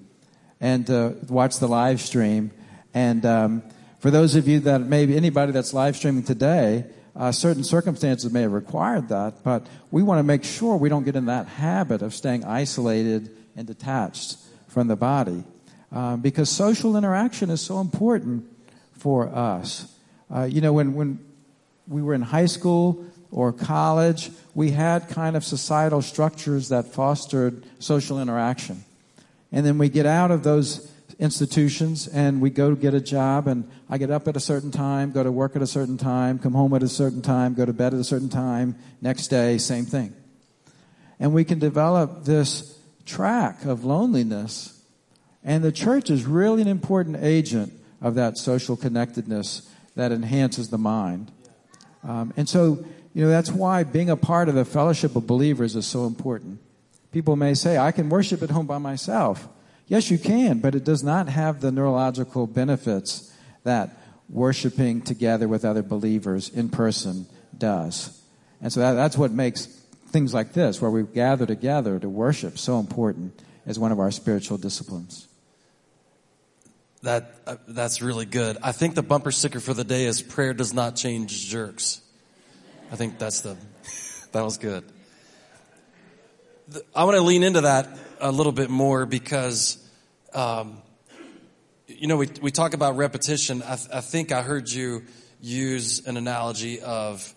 and 0.60 0.88
uh, 0.88 1.10
watch 1.28 1.58
the 1.58 1.66
live 1.66 2.00
stream. 2.00 2.50
And 2.94 3.26
um, 3.26 3.62
for 3.98 4.10
those 4.10 4.36
of 4.36 4.46
you 4.46 4.60
that 4.60 4.82
maybe 4.82 5.16
anybody 5.16 5.52
that's 5.52 5.74
live 5.74 5.96
streaming 5.96 6.22
today, 6.22 6.84
uh, 7.16 7.32
certain 7.32 7.64
circumstances 7.64 8.30
may 8.30 8.42
have 8.42 8.52
required 8.52 9.08
that, 9.08 9.42
but 9.42 9.66
we 9.90 10.02
want 10.02 10.18
to 10.18 10.22
make 10.22 10.44
sure 10.44 10.76
we 10.76 10.88
don't 10.88 11.04
get 11.04 11.16
in 11.16 11.26
that 11.26 11.46
habit 11.46 12.02
of 12.02 12.14
staying 12.14 12.44
isolated 12.44 13.34
and 13.56 13.66
detached 13.66 14.36
from 14.68 14.88
the 14.88 14.96
body. 14.96 15.42
Um, 15.90 16.20
because 16.20 16.50
social 16.50 16.96
interaction 16.96 17.48
is 17.48 17.60
so 17.60 17.80
important 17.80 18.44
for 18.92 19.28
us. 19.28 19.92
Uh, 20.34 20.42
you 20.42 20.60
know, 20.60 20.72
when, 20.72 20.94
when 20.94 21.18
we 21.88 22.02
were 22.02 22.12
in 22.12 22.22
high 22.22 22.46
school 22.46 23.06
or 23.30 23.52
college, 23.52 24.30
we 24.54 24.72
had 24.72 25.08
kind 25.08 25.36
of 25.36 25.44
societal 25.44 26.02
structures 26.02 26.68
that 26.68 26.86
fostered 26.86 27.64
social 27.78 28.20
interaction. 28.20 28.84
And 29.52 29.64
then 29.64 29.78
we 29.78 29.88
get 29.88 30.04
out 30.06 30.30
of 30.30 30.42
those 30.42 30.90
institutions 31.18 32.06
and 32.08 32.40
we 32.40 32.50
go 32.50 32.70
to 32.70 32.76
get 32.76 32.94
a 32.94 33.00
job 33.00 33.46
and 33.46 33.68
I 33.88 33.98
get 33.98 34.10
up 34.10 34.28
at 34.28 34.36
a 34.36 34.40
certain 34.40 34.70
time, 34.70 35.12
go 35.12 35.22
to 35.22 35.32
work 35.32 35.56
at 35.56 35.62
a 35.62 35.66
certain 35.66 35.96
time, 35.96 36.38
come 36.38 36.52
home 36.52 36.74
at 36.74 36.82
a 36.82 36.88
certain 36.88 37.22
time, 37.22 37.54
go 37.54 37.64
to 37.64 37.72
bed 37.72 37.94
at 37.94 38.00
a 38.00 38.04
certain 38.04 38.28
time, 38.28 38.76
next 39.00 39.28
day, 39.28 39.58
same 39.58 39.86
thing. 39.86 40.14
And 41.18 41.32
we 41.32 41.44
can 41.44 41.58
develop 41.58 42.24
this 42.24 42.78
track 43.06 43.64
of 43.64 43.84
loneliness. 43.84 44.82
And 45.42 45.64
the 45.64 45.72
church 45.72 46.10
is 46.10 46.24
really 46.24 46.60
an 46.60 46.68
important 46.68 47.16
agent 47.20 47.72
of 48.02 48.14
that 48.16 48.36
social 48.36 48.76
connectedness 48.76 49.70
that 49.94 50.12
enhances 50.12 50.68
the 50.68 50.78
mind. 50.78 51.32
Um, 52.04 52.34
and 52.36 52.46
so, 52.48 52.84
you 53.14 53.22
know, 53.22 53.28
that's 53.28 53.50
why 53.50 53.84
being 53.84 54.10
a 54.10 54.16
part 54.16 54.50
of 54.50 54.54
the 54.54 54.66
fellowship 54.66 55.16
of 55.16 55.26
believers 55.26 55.74
is 55.74 55.86
so 55.86 56.06
important. 56.06 56.60
People 57.10 57.36
may 57.36 57.54
say, 57.54 57.78
I 57.78 57.92
can 57.92 58.10
worship 58.10 58.42
at 58.42 58.50
home 58.50 58.66
by 58.66 58.76
myself. 58.76 59.48
Yes, 59.88 60.10
you 60.10 60.18
can, 60.18 60.58
but 60.58 60.74
it 60.74 60.84
does 60.84 61.04
not 61.04 61.28
have 61.28 61.60
the 61.60 61.70
neurological 61.70 62.46
benefits 62.46 63.32
that 63.62 63.90
worshiping 64.28 65.00
together 65.00 65.46
with 65.46 65.64
other 65.64 65.82
believers 65.82 66.48
in 66.48 66.68
person 66.68 67.26
does. 67.56 68.20
And 68.60 68.72
so 68.72 68.80
that, 68.80 68.94
that's 68.94 69.16
what 69.16 69.30
makes 69.30 69.66
things 70.08 70.34
like 70.34 70.52
this, 70.52 70.80
where 70.80 70.90
we 70.90 71.04
gather 71.04 71.46
together 71.46 71.98
to 72.00 72.08
worship, 72.08 72.58
so 72.58 72.80
important 72.80 73.40
as 73.64 73.78
one 73.78 73.92
of 73.92 74.00
our 74.00 74.10
spiritual 74.10 74.58
disciplines. 74.58 75.28
That 77.02 77.38
uh, 77.46 77.56
that's 77.68 78.02
really 78.02 78.24
good. 78.24 78.56
I 78.62 78.72
think 78.72 78.94
the 78.94 79.02
bumper 79.02 79.30
sticker 79.30 79.60
for 79.60 79.74
the 79.74 79.84
day 79.84 80.06
is 80.06 80.22
prayer 80.22 80.54
does 80.54 80.74
not 80.74 80.96
change 80.96 81.48
jerks. 81.48 82.00
I 82.90 82.96
think 82.96 83.18
that's 83.18 83.42
the 83.42 83.56
that 84.32 84.42
was 84.42 84.56
good. 84.56 84.82
I 86.94 87.04
want 87.04 87.16
to 87.16 87.22
lean 87.22 87.44
into 87.44 87.60
that 87.60 87.86
a 88.20 88.32
little 88.32 88.52
bit 88.52 88.70
more 88.70 89.06
because, 89.06 89.78
um, 90.34 90.82
you 91.86 92.08
know, 92.08 92.16
we, 92.16 92.28
we 92.40 92.50
talk 92.50 92.74
about 92.74 92.96
repetition. 92.96 93.62
I, 93.62 93.78
I 93.92 94.00
think 94.00 94.32
I 94.32 94.42
heard 94.42 94.70
you 94.70 95.04
use 95.40 96.06
an 96.06 96.16
analogy 96.16 96.80
of, 96.80 97.34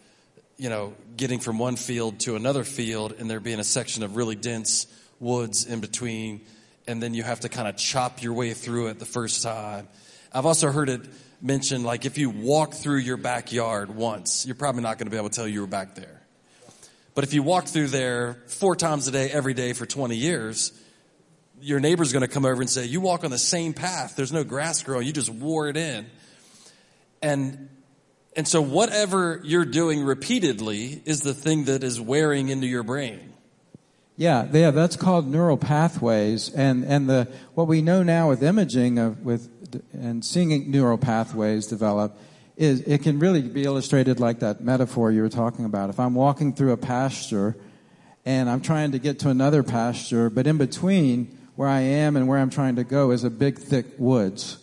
you 0.57 0.69
know, 0.69 0.93
getting 1.17 1.39
from 1.39 1.59
one 1.59 1.75
field 1.75 2.19
to 2.21 2.35
another 2.35 2.63
field 2.63 3.13
and 3.17 3.29
there 3.29 3.39
being 3.39 3.59
a 3.59 3.63
section 3.63 4.03
of 4.03 4.15
really 4.15 4.35
dense 4.35 4.87
woods 5.19 5.65
in 5.65 5.79
between, 5.79 6.41
and 6.87 7.01
then 7.01 7.13
you 7.13 7.23
have 7.23 7.41
to 7.41 7.49
kind 7.49 7.67
of 7.67 7.77
chop 7.77 8.23
your 8.23 8.33
way 8.33 8.53
through 8.53 8.87
it 8.87 8.99
the 8.99 9.05
first 9.05 9.43
time. 9.43 9.87
I've 10.33 10.45
also 10.45 10.71
heard 10.71 10.89
it 10.89 11.01
mentioned 11.41 11.83
like 11.83 12.05
if 12.05 12.17
you 12.17 12.29
walk 12.29 12.73
through 12.73 12.97
your 12.97 13.17
backyard 13.17 13.93
once, 13.93 14.45
you're 14.45 14.55
probably 14.55 14.81
not 14.81 14.97
going 14.97 15.07
to 15.07 15.11
be 15.11 15.17
able 15.17 15.29
to 15.29 15.35
tell 15.35 15.47
you 15.47 15.61
were 15.61 15.67
back 15.67 15.95
there. 15.95 16.18
But 17.15 17.23
if 17.23 17.33
you 17.33 17.43
walk 17.43 17.67
through 17.67 17.87
there 17.87 18.41
four 18.47 18.75
times 18.75 19.07
a 19.07 19.11
day, 19.11 19.29
every 19.29 19.53
day 19.53 19.73
for 19.73 19.85
20 19.85 20.15
years, 20.15 20.71
your 21.61 21.79
neighbor's 21.79 22.13
going 22.13 22.21
to 22.21 22.27
come 22.27 22.45
over 22.45 22.61
and 22.61 22.69
say, 22.69 22.85
You 22.85 23.01
walk 23.01 23.23
on 23.23 23.31
the 23.31 23.37
same 23.37 23.73
path. 23.73 24.15
There's 24.15 24.31
no 24.31 24.43
grass 24.43 24.83
growing. 24.83 25.05
You 25.05 25.13
just 25.13 25.29
wore 25.29 25.67
it 25.67 25.77
in. 25.77 26.05
And, 27.21 27.69
and 28.35 28.47
so, 28.47 28.61
whatever 28.61 29.41
you're 29.43 29.65
doing 29.65 30.03
repeatedly 30.03 31.01
is 31.05 31.21
the 31.21 31.33
thing 31.33 31.65
that 31.65 31.83
is 31.83 31.99
wearing 31.99 32.49
into 32.49 32.67
your 32.67 32.83
brain. 32.83 33.33
Yeah, 34.15 34.47
yeah, 34.51 34.71
that's 34.71 34.97
called 34.97 35.27
neural 35.27 35.57
pathways, 35.57 36.53
and 36.53 36.83
and 36.83 37.09
the 37.09 37.29
what 37.53 37.67
we 37.67 37.81
know 37.81 38.03
now 38.03 38.27
with 38.27 38.43
imaging 38.43 38.99
of 38.99 39.23
with 39.23 39.49
and 39.93 40.25
seeing 40.25 40.69
neural 40.69 40.97
pathways 40.97 41.67
develop 41.67 42.17
is 42.59 42.81
it 42.81 43.03
can 43.03 43.19
really 43.19 43.41
be 43.41 43.63
illustrated 43.63 44.19
like 44.19 44.39
that 44.41 44.59
metaphor 44.59 45.13
you 45.13 45.21
were 45.21 45.29
talking 45.29 45.63
about. 45.63 45.89
If 45.89 45.97
I'm 45.97 46.13
walking 46.13 46.53
through 46.53 46.73
a 46.73 46.77
pasture 46.77 47.55
and 48.25 48.49
I'm 48.49 48.59
trying 48.59 48.91
to 48.91 48.99
get 48.99 49.19
to 49.19 49.29
another 49.29 49.63
pasture, 49.63 50.29
but 50.29 50.45
in 50.45 50.57
between 50.57 51.37
where 51.55 51.69
I 51.69 51.79
am 51.79 52.17
and 52.17 52.27
where 52.27 52.37
I'm 52.37 52.49
trying 52.49 52.75
to 52.75 52.83
go 52.83 53.11
is 53.11 53.23
a 53.23 53.29
big, 53.29 53.59
thick 53.59 53.85
woods. 53.97 54.57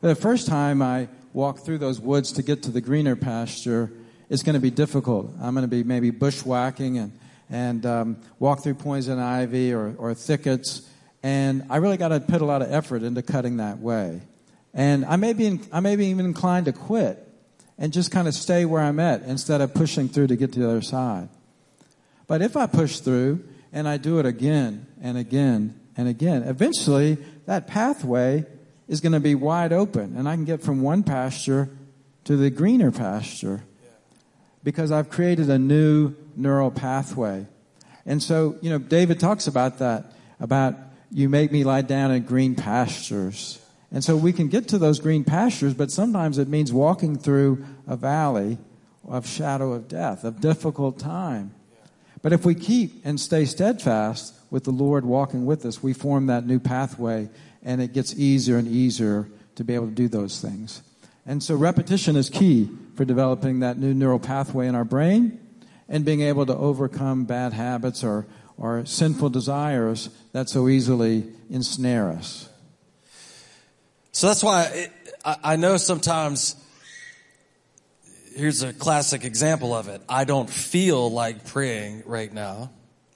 The 0.00 0.14
first 0.14 0.48
time 0.48 0.80
I 0.80 1.08
walk 1.34 1.58
through 1.58 1.78
those 1.78 2.00
woods 2.00 2.32
to 2.32 2.42
get 2.42 2.62
to 2.62 2.70
the 2.70 2.80
greener 2.80 3.14
pasture, 3.14 3.92
it's 4.30 4.42
going 4.42 4.54
to 4.54 4.60
be 4.60 4.70
difficult. 4.70 5.30
I'm 5.38 5.54
going 5.54 5.68
to 5.68 5.68
be 5.68 5.84
maybe 5.84 6.08
bushwhacking 6.08 6.96
and, 6.96 7.12
and 7.50 7.84
um, 7.84 8.16
walk 8.38 8.62
through 8.62 8.74
poison 8.74 9.18
ivy 9.18 9.74
or, 9.74 9.94
or 9.98 10.14
thickets. 10.14 10.88
And 11.22 11.66
I 11.68 11.76
really 11.76 11.98
got 11.98 12.08
to 12.08 12.20
put 12.20 12.40
a 12.40 12.46
lot 12.46 12.62
of 12.62 12.72
effort 12.72 13.02
into 13.02 13.20
cutting 13.20 13.58
that 13.58 13.80
way. 13.80 14.22
And 14.74 15.04
I 15.04 15.16
may 15.16 15.32
be, 15.32 15.60
I 15.70 15.80
may 15.80 15.96
be 15.96 16.06
even 16.06 16.24
inclined 16.24 16.66
to 16.66 16.72
quit 16.72 17.28
and 17.78 17.92
just 17.92 18.10
kind 18.10 18.28
of 18.28 18.34
stay 18.34 18.64
where 18.64 18.82
I'm 18.82 19.00
at 19.00 19.22
instead 19.22 19.60
of 19.60 19.74
pushing 19.74 20.08
through 20.08 20.28
to 20.28 20.36
get 20.36 20.52
to 20.52 20.60
the 20.60 20.68
other 20.68 20.82
side. 20.82 21.28
But 22.26 22.42
if 22.42 22.56
I 22.56 22.66
push 22.66 23.00
through 23.00 23.44
and 23.72 23.88
I 23.88 23.96
do 23.96 24.18
it 24.18 24.26
again 24.26 24.86
and 25.02 25.18
again 25.18 25.78
and 25.96 26.08
again, 26.08 26.42
eventually 26.44 27.18
that 27.46 27.66
pathway 27.66 28.46
is 28.88 29.00
going 29.00 29.12
to 29.12 29.20
be 29.20 29.34
wide 29.34 29.72
open 29.72 30.16
and 30.16 30.28
I 30.28 30.34
can 30.34 30.44
get 30.44 30.62
from 30.62 30.82
one 30.82 31.02
pasture 31.02 31.68
to 32.24 32.36
the 32.36 32.50
greener 32.50 32.90
pasture 32.90 33.62
because 34.64 34.92
I've 34.92 35.10
created 35.10 35.50
a 35.50 35.58
new 35.58 36.14
neural 36.36 36.70
pathway. 36.70 37.46
And 38.06 38.22
so, 38.22 38.56
you 38.60 38.70
know, 38.70 38.78
David 38.78 39.20
talks 39.20 39.46
about 39.46 39.78
that, 39.78 40.12
about 40.40 40.74
you 41.10 41.28
make 41.28 41.52
me 41.52 41.64
lie 41.64 41.82
down 41.82 42.10
in 42.10 42.22
green 42.22 42.54
pastures. 42.54 43.61
And 43.92 44.02
so 44.02 44.16
we 44.16 44.32
can 44.32 44.48
get 44.48 44.68
to 44.68 44.78
those 44.78 44.98
green 44.98 45.22
pastures, 45.22 45.74
but 45.74 45.90
sometimes 45.90 46.38
it 46.38 46.48
means 46.48 46.72
walking 46.72 47.18
through 47.18 47.64
a 47.86 47.94
valley 47.94 48.56
of 49.06 49.26
shadow 49.26 49.74
of 49.74 49.86
death, 49.86 50.24
of 50.24 50.40
difficult 50.40 50.98
time. 50.98 51.54
But 52.22 52.32
if 52.32 52.44
we 52.46 52.54
keep 52.54 53.04
and 53.04 53.20
stay 53.20 53.44
steadfast 53.44 54.34
with 54.50 54.64
the 54.64 54.70
Lord 54.70 55.04
walking 55.04 55.44
with 55.44 55.66
us, 55.66 55.82
we 55.82 55.92
form 55.92 56.26
that 56.26 56.46
new 56.46 56.58
pathway 56.58 57.28
and 57.62 57.82
it 57.82 57.92
gets 57.92 58.14
easier 58.14 58.56
and 58.56 58.66
easier 58.66 59.28
to 59.56 59.64
be 59.64 59.74
able 59.74 59.88
to 59.88 59.92
do 59.92 60.08
those 60.08 60.40
things. 60.40 60.82
And 61.26 61.42
so 61.42 61.54
repetition 61.54 62.16
is 62.16 62.30
key 62.30 62.70
for 62.94 63.04
developing 63.04 63.60
that 63.60 63.78
new 63.78 63.92
neural 63.92 64.18
pathway 64.18 64.68
in 64.68 64.74
our 64.74 64.84
brain 64.84 65.38
and 65.88 66.04
being 66.04 66.22
able 66.22 66.46
to 66.46 66.56
overcome 66.56 67.24
bad 67.24 67.52
habits 67.52 68.02
or, 68.02 68.26
or 68.56 68.86
sinful 68.86 69.30
desires 69.30 70.08
that 70.32 70.48
so 70.48 70.68
easily 70.68 71.26
ensnare 71.50 72.08
us. 72.08 72.48
So 74.12 74.26
that's 74.26 74.44
why 74.44 74.64
it, 74.64 74.92
I, 75.24 75.36
I 75.42 75.56
know 75.56 75.78
sometimes, 75.78 76.54
here's 78.36 78.62
a 78.62 78.72
classic 78.72 79.24
example 79.24 79.74
of 79.74 79.88
it. 79.88 80.02
I 80.08 80.24
don't 80.24 80.48
feel 80.48 81.10
like 81.10 81.46
praying 81.46 82.02
right 82.06 82.32
now. 82.32 82.70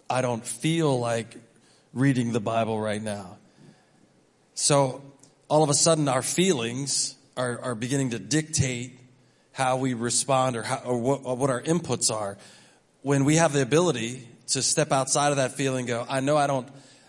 I 0.09 0.23
don't 0.23 0.45
feel 0.45 0.99
like 0.99 1.37
reading 1.93 2.33
the 2.33 2.41
Bible 2.41 2.81
right 2.81 3.03
now. 3.03 3.37
So 4.55 5.03
all 5.49 5.63
of 5.63 5.69
a 5.69 5.75
sudden 5.75 6.09
our 6.09 6.23
feelings 6.23 7.15
are, 7.37 7.61
are 7.61 7.75
beginning 7.75 8.11
to 8.11 8.19
dictate 8.19 8.99
how 9.53 9.77
we 9.77 9.95
respond 9.95 10.57
or, 10.57 10.63
how, 10.63 10.81
or 10.85 10.99
what, 10.99 11.21
or 11.25 11.37
what 11.37 11.51
our 11.51 11.63
inputs 11.63 12.13
are. 12.15 12.39
When 13.03 13.25
we 13.25 13.37
have 13.37 13.53
the 13.53 13.63
ability 13.63 14.27
to 14.49 14.63
step 14.63 14.93
outside 14.93 15.31
of 15.31 15.37
that 15.37 15.53
feeling 15.53 15.87
go, 15.87 16.07
I 16.09 16.21
know 16.21 16.37
I 16.37 16.47
don't, 16.47 16.69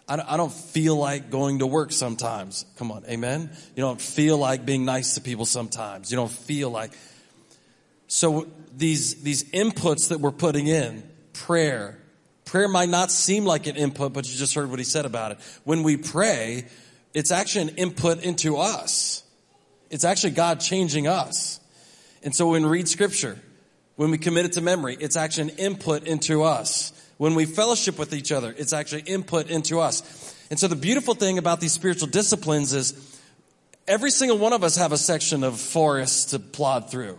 I 0.10 0.38
don't 0.38 0.54
feel 0.54 0.96
like 0.96 1.30
going 1.30 1.60
to 1.60 1.68
work 1.68 1.92
sometimes. 1.92 2.66
Come 2.78 2.92
on, 2.92 3.04
amen? 3.10 3.50
You 3.76 3.82
don't 3.82 4.00
feel 4.00 4.38
like 4.38 4.66
being 4.66 4.86
nice 4.86 5.16
to 5.16 5.22
people 5.22 5.46
sometimes. 5.46 6.12
You 6.12 6.16
don't 6.16 6.32
feel 6.32 6.70
like. 6.70 6.92
So 8.08 8.48
these, 8.74 9.22
these 9.22 9.44
inputs 9.52 10.10
that 10.10 10.22
we're 10.22 10.32
putting 10.32 10.68
in, 10.68 11.04
prayer, 11.34 12.00
prayer 12.46 12.70
might 12.70 12.88
not 12.88 13.12
seem 13.12 13.44
like 13.44 13.68
an 13.68 13.76
input, 13.76 14.14
but 14.14 14.30
you 14.30 14.38
just 14.38 14.56
heard 14.56 14.70
what 14.70 14.80
he 14.80 14.86
said 14.86 15.06
about 15.06 15.34
it. 15.34 15.40
When 15.66 15.84
we 15.84 15.98
pray, 15.98 16.68
it's 17.14 17.32
actually 17.32 17.70
an 17.70 17.76
input 17.76 18.24
into 18.24 18.56
us. 18.58 19.24
It's 19.90 20.06
actually 20.06 20.32
God 20.32 20.62
changing 20.62 21.08
us. 21.08 21.60
And 22.24 22.34
so 22.34 22.50
when 22.52 22.64
we 22.64 22.70
read 22.70 22.88
scripture, 22.88 23.40
when 23.98 24.12
we 24.12 24.18
commit 24.18 24.46
it 24.46 24.54
to 24.54 24.62
memory, 24.62 24.96
it's 25.00 25.18
actually 25.18 25.52
an 25.52 25.58
input 25.58 26.08
into 26.08 26.44
us. 26.44 26.94
When 27.18 27.34
we 27.34 27.46
fellowship 27.46 27.98
with 27.98 28.14
each 28.14 28.32
other, 28.32 28.54
it's 28.58 28.74
actually 28.74 29.02
input 29.02 29.50
into 29.50 29.80
us. 29.80 30.36
And 30.50 30.60
so 30.60 30.68
the 30.68 30.76
beautiful 30.76 31.16
thing 31.16 31.38
about 31.38 31.60
these 31.60 31.74
spiritual 31.74 32.08
disciplines 32.08 32.74
is 32.74 33.20
every 33.88 34.12
single 34.12 34.38
one 34.38 34.54
of 34.54 34.64
us 34.64 34.78
have 34.78 34.92
a 34.92 34.98
section 34.98 35.44
of 35.44 35.60
forest 35.60 36.30
to 36.30 36.40
plod 36.40 36.92
through. 36.92 37.18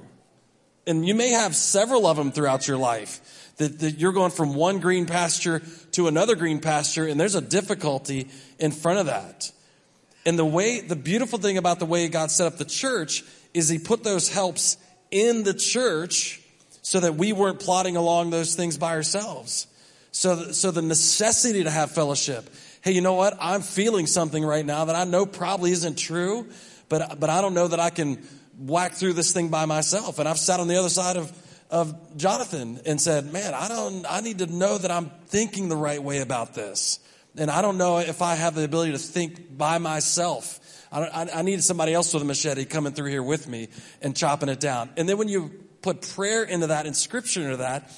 And 0.86 1.06
you 1.06 1.14
may 1.14 1.30
have 1.30 1.54
several 1.54 2.06
of 2.06 2.16
them 2.16 2.32
throughout 2.32 2.66
your 2.66 2.78
life. 2.78 3.20
That, 3.58 3.80
that 3.80 3.98
you're 3.98 4.12
going 4.12 4.30
from 4.30 4.54
one 4.54 4.78
green 4.78 5.06
pasture 5.06 5.60
to 5.92 6.06
another 6.06 6.36
green 6.36 6.60
pasture, 6.60 7.06
and 7.06 7.18
there's 7.18 7.34
a 7.34 7.40
difficulty 7.40 8.28
in 8.60 8.70
front 8.70 9.00
of 9.00 9.06
that. 9.06 9.50
And 10.24 10.38
the 10.38 10.44
way, 10.44 10.80
the 10.80 10.94
beautiful 10.94 11.40
thing 11.40 11.58
about 11.58 11.80
the 11.80 11.84
way 11.84 12.06
God 12.06 12.30
set 12.30 12.46
up 12.46 12.56
the 12.56 12.64
church 12.64 13.24
is 13.52 13.68
He 13.68 13.80
put 13.80 14.04
those 14.04 14.28
helps 14.28 14.76
in 15.10 15.42
the 15.42 15.54
church 15.54 16.40
so 16.82 17.00
that 17.00 17.16
we 17.16 17.32
weren't 17.32 17.58
plodding 17.58 17.96
along 17.96 18.30
those 18.30 18.54
things 18.54 18.78
by 18.78 18.94
ourselves. 18.94 19.66
So, 20.18 20.50
so 20.50 20.72
the 20.72 20.82
necessity 20.82 21.62
to 21.62 21.70
have 21.70 21.92
fellowship. 21.92 22.50
Hey, 22.80 22.90
you 22.90 23.02
know 23.02 23.14
what? 23.14 23.38
I'm 23.40 23.62
feeling 23.62 24.08
something 24.08 24.44
right 24.44 24.66
now 24.66 24.86
that 24.86 24.96
I 24.96 25.04
know 25.04 25.26
probably 25.26 25.70
isn't 25.70 25.96
true, 25.96 26.48
but, 26.88 27.20
but 27.20 27.30
I 27.30 27.40
don't 27.40 27.54
know 27.54 27.68
that 27.68 27.78
I 27.78 27.90
can 27.90 28.26
whack 28.58 28.94
through 28.94 29.12
this 29.12 29.30
thing 29.30 29.46
by 29.46 29.64
myself. 29.66 30.18
And 30.18 30.28
I've 30.28 30.40
sat 30.40 30.58
on 30.58 30.66
the 30.66 30.74
other 30.74 30.88
side 30.88 31.18
of, 31.18 31.32
of 31.70 32.16
Jonathan 32.16 32.80
and 32.84 33.00
said, 33.00 33.32
man, 33.32 33.54
I 33.54 33.68
don't, 33.68 34.04
I 34.10 34.20
need 34.20 34.38
to 34.38 34.46
know 34.46 34.76
that 34.76 34.90
I'm 34.90 35.08
thinking 35.28 35.68
the 35.68 35.76
right 35.76 36.02
way 36.02 36.18
about 36.18 36.52
this. 36.52 36.98
And 37.36 37.48
I 37.48 37.62
don't 37.62 37.78
know 37.78 37.98
if 37.98 38.20
I 38.20 38.34
have 38.34 38.56
the 38.56 38.64
ability 38.64 38.90
to 38.90 38.98
think 38.98 39.56
by 39.56 39.78
myself. 39.78 40.58
I, 40.90 41.02
I, 41.02 41.28
I 41.32 41.42
needed 41.42 41.62
somebody 41.62 41.94
else 41.94 42.12
with 42.12 42.24
a 42.24 42.26
machete 42.26 42.64
coming 42.64 42.92
through 42.92 43.10
here 43.10 43.22
with 43.22 43.46
me 43.46 43.68
and 44.02 44.16
chopping 44.16 44.48
it 44.48 44.58
down. 44.58 44.90
And 44.96 45.08
then 45.08 45.16
when 45.16 45.28
you 45.28 45.52
put 45.80 46.02
prayer 46.02 46.42
into 46.42 46.66
that 46.66 46.86
and 46.86 46.96
scripture 46.96 47.42
into 47.42 47.58
that, 47.58 47.92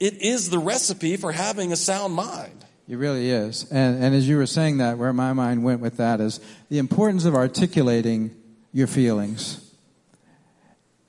it 0.00 0.22
is 0.22 0.50
the 0.50 0.58
recipe 0.58 1.16
for 1.16 1.30
having 1.30 1.72
a 1.72 1.76
sound 1.76 2.14
mind. 2.14 2.64
It 2.88 2.96
really 2.96 3.30
is. 3.30 3.70
And, 3.70 4.02
and 4.02 4.14
as 4.14 4.26
you 4.26 4.36
were 4.36 4.46
saying 4.46 4.78
that, 4.78 4.98
where 4.98 5.12
my 5.12 5.32
mind 5.32 5.62
went 5.62 5.80
with 5.80 5.98
that 5.98 6.20
is 6.20 6.40
the 6.70 6.78
importance 6.78 7.24
of 7.24 7.36
articulating 7.36 8.34
your 8.72 8.88
feelings. 8.88 9.72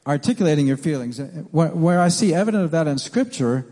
Articulating 0.06 0.68
your 0.68 0.78
feelings. 0.78 1.20
Where 1.52 2.00
I 2.00 2.10
see 2.10 2.34
evidence 2.34 2.66
of 2.66 2.72
that 2.72 2.88
in 2.88 3.00
Scripture 3.00 3.66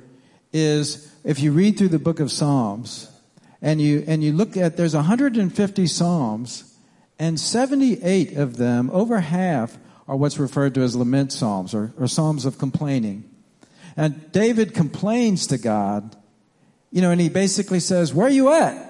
is 0.52 1.14
if 1.24 1.40
you 1.40 1.52
read 1.52 1.78
through 1.78 1.90
the 1.90 2.00
book 2.00 2.20
of 2.20 2.32
Psalms, 2.32 3.12
and 3.62 3.82
you 3.82 4.04
and 4.08 4.24
you 4.24 4.32
look 4.32 4.56
at 4.56 4.78
there's 4.78 4.96
150 4.96 5.88
psalms 5.88 6.78
and 7.18 7.40
78 7.40 8.38
of 8.38 8.58
them 8.58 8.90
over 8.92 9.20
half 9.20 9.78
are 10.08 10.16
what's 10.16 10.40
referred 10.40 10.74
to 10.76 10.82
as 10.82 10.96
lament 10.96 11.34
psalms 11.34 11.74
or, 11.74 11.94
or 12.00 12.08
psalms 12.08 12.46
of 12.46 12.58
complaining 12.58 13.29
and 14.00 14.32
david 14.32 14.74
complains 14.74 15.48
to 15.48 15.58
god 15.58 16.16
you 16.92 17.02
know 17.02 17.12
and 17.12 17.22
he 17.22 17.30
basically 17.30 17.80
says 17.80 18.14
where 18.14 18.28
are 18.28 18.32
you 18.32 18.52
at? 18.52 18.90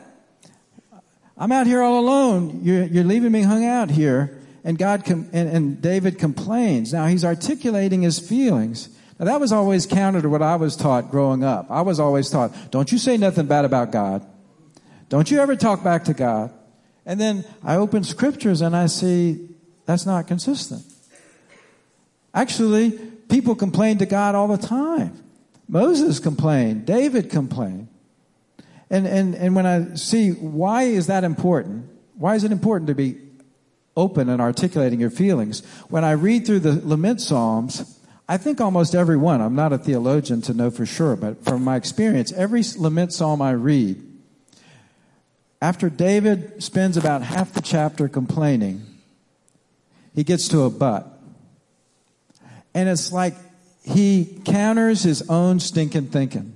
I'm 1.37 1.53
out 1.53 1.67
here 1.67 1.81
all 1.81 1.99
alone. 1.99 2.59
You're, 2.63 2.83
you're 2.83 3.05
leaving 3.05 3.31
me 3.31 3.43
hung 3.43 3.65
out 3.65 3.89
here. 3.89 4.37
And 4.63 4.77
god 4.77 5.05
com- 5.05 5.29
and, 5.31 5.49
and 5.49 5.81
david 5.81 6.19
complains. 6.19 6.91
Now 6.93 7.07
he's 7.07 7.23
articulating 7.23 8.01
his 8.01 8.19
feelings. 8.19 8.89
Now 9.17 9.25
that 9.25 9.39
was 9.39 9.51
always 9.51 9.85
counter 9.85 10.21
to 10.21 10.29
what 10.29 10.41
i 10.41 10.55
was 10.55 10.75
taught 10.75 11.11
growing 11.11 11.43
up. 11.43 11.67
I 11.69 11.81
was 11.81 11.99
always 11.99 12.29
taught 12.29 12.71
don't 12.71 12.91
you 12.91 12.97
say 12.97 13.17
nothing 13.17 13.47
bad 13.47 13.65
about 13.65 13.91
god. 13.91 14.25
Don't 15.07 15.31
you 15.31 15.39
ever 15.39 15.55
talk 15.55 15.83
back 15.83 16.03
to 16.05 16.13
God. 16.13 16.53
And 17.05 17.19
then 17.19 17.43
I 17.63 17.77
open 17.77 18.03
scriptures 18.03 18.61
and 18.61 18.75
I 18.75 18.85
see 18.85 19.49
that's 19.85 20.05
not 20.05 20.27
consistent. 20.27 20.83
Actually, 22.33 22.99
people 23.29 23.55
complain 23.55 23.99
to 23.99 24.05
God 24.05 24.35
all 24.35 24.47
the 24.47 24.57
time. 24.57 25.23
Moses 25.67 26.19
complained. 26.19 26.85
David 26.85 27.29
complained. 27.29 27.87
And, 28.89 29.05
and, 29.05 29.35
and 29.35 29.55
when 29.55 29.65
I 29.65 29.93
see 29.95 30.31
why 30.31 30.83
is 30.83 31.07
that 31.07 31.23
important? 31.23 31.89
Why 32.15 32.35
is 32.35 32.43
it 32.43 32.51
important 32.51 32.87
to 32.87 32.95
be 32.95 33.17
open 33.95 34.29
and 34.29 34.41
articulating 34.41 34.99
your 34.99 35.11
feelings? 35.11 35.63
When 35.89 36.03
I 36.03 36.11
read 36.11 36.45
through 36.45 36.59
the 36.59 36.81
lament 36.85 37.21
psalms, 37.21 37.99
I 38.27 38.37
think 38.37 38.59
almost 38.59 38.95
every 38.95 39.17
one, 39.17 39.41
I'm 39.41 39.55
not 39.55 39.73
a 39.73 39.77
theologian 39.77 40.41
to 40.43 40.53
know 40.53 40.71
for 40.71 40.85
sure, 40.85 41.15
but 41.15 41.43
from 41.43 41.63
my 41.63 41.75
experience, 41.75 42.33
every 42.33 42.63
lament 42.77 43.13
psalm 43.13 43.41
I 43.41 43.51
read 43.51 44.09
after 45.61 45.89
David 45.89 46.63
spends 46.63 46.95
about 46.95 47.21
half 47.21 47.53
the 47.53 47.61
chapter 47.61 48.07
complaining, 48.07 48.85
he 50.15 50.23
gets 50.23 50.47
to 50.49 50.63
a 50.63 50.69
but. 50.69 51.18
And 52.73 52.87
it's 52.89 53.11
like 53.11 53.35
he 53.83 54.41
counters 54.45 55.03
his 55.03 55.27
own 55.29 55.59
stinking 55.59 56.07
thinking. 56.07 56.55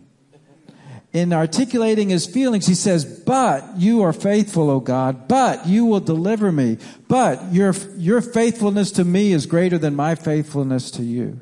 In 1.11 1.31
articulating 1.31 2.09
his 2.09 2.25
feelings, 2.25 2.65
he 2.65 2.73
says, 2.73 3.05
But 3.05 3.77
you 3.77 4.01
are 4.01 4.13
faithful, 4.13 4.71
O 4.71 4.79
God, 4.79 5.27
but 5.27 5.67
you 5.67 5.85
will 5.85 5.99
deliver 5.99 6.51
me. 6.51 6.79
But 7.07 7.53
your, 7.53 7.73
your 7.97 8.19
faithfulness 8.21 8.91
to 8.93 9.03
me 9.03 9.31
is 9.31 9.45
greater 9.45 9.77
than 9.77 9.95
my 9.95 10.15
faithfulness 10.15 10.89
to 10.91 11.03
you. 11.03 11.39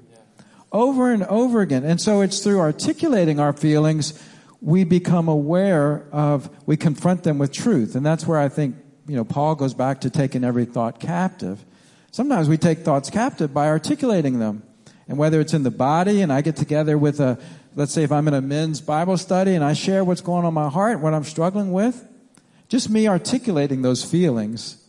Over 0.74 1.14
and 1.14 1.24
over 1.24 1.62
again. 1.62 1.86
And 1.86 2.02
so 2.02 2.22
it's 2.22 2.40
through 2.44 2.60
articulating 2.60 3.40
our 3.40 3.54
feelings 3.54 4.14
we 4.62 4.84
become 4.84 5.28
aware 5.28 6.06
of, 6.12 6.50
we 6.68 6.78
confront 6.78 7.24
them 7.24 7.40
with 7.40 7.52
truth. 7.52 7.96
And 7.96 8.06
that's 8.06 8.28
where 8.28 8.38
I 8.38 8.48
think, 8.48 8.76
you 9.08 9.16
know, 9.16 9.26
Paul 9.26 9.56
goes 9.56 9.74
back 9.74 10.02
to 10.02 10.10
taking 10.10 10.44
every 10.44 10.66
thought 10.66 11.00
captive. 11.00 11.66
Sometimes 12.12 12.50
we 12.50 12.58
take 12.58 12.80
thoughts 12.80 13.10
captive 13.10 13.54
by 13.54 13.68
articulating 13.68 14.40
them. 14.40 14.64
And 15.08 15.18
whether 15.18 15.40
it's 15.40 15.54
in 15.54 15.64
the 15.64 15.72
body 15.72 16.22
and 16.22 16.32
I 16.32 16.42
get 16.42 16.58
together 16.58 16.98
with 16.98 17.20
a, 17.20 17.40
let's 17.76 17.94
say 17.94 18.04
if 18.04 18.12
I'm 18.12 18.28
in 18.28 18.34
a 18.34 18.42
men's 18.42 18.82
Bible 18.82 19.18
study 19.18 19.56
and 19.56 19.64
I 19.64 19.74
share 19.74 20.04
what's 20.04 20.22
going 20.22 20.44
on 20.46 20.50
in 20.50 20.54
my 20.54 20.70
heart, 20.70 21.00
what 21.00 21.14
I'm 21.14 21.24
struggling 21.24 21.72
with, 21.72 22.06
just 22.68 22.90
me 22.90 23.08
articulating 23.08 23.82
those 23.82 24.04
feelings 24.04 24.86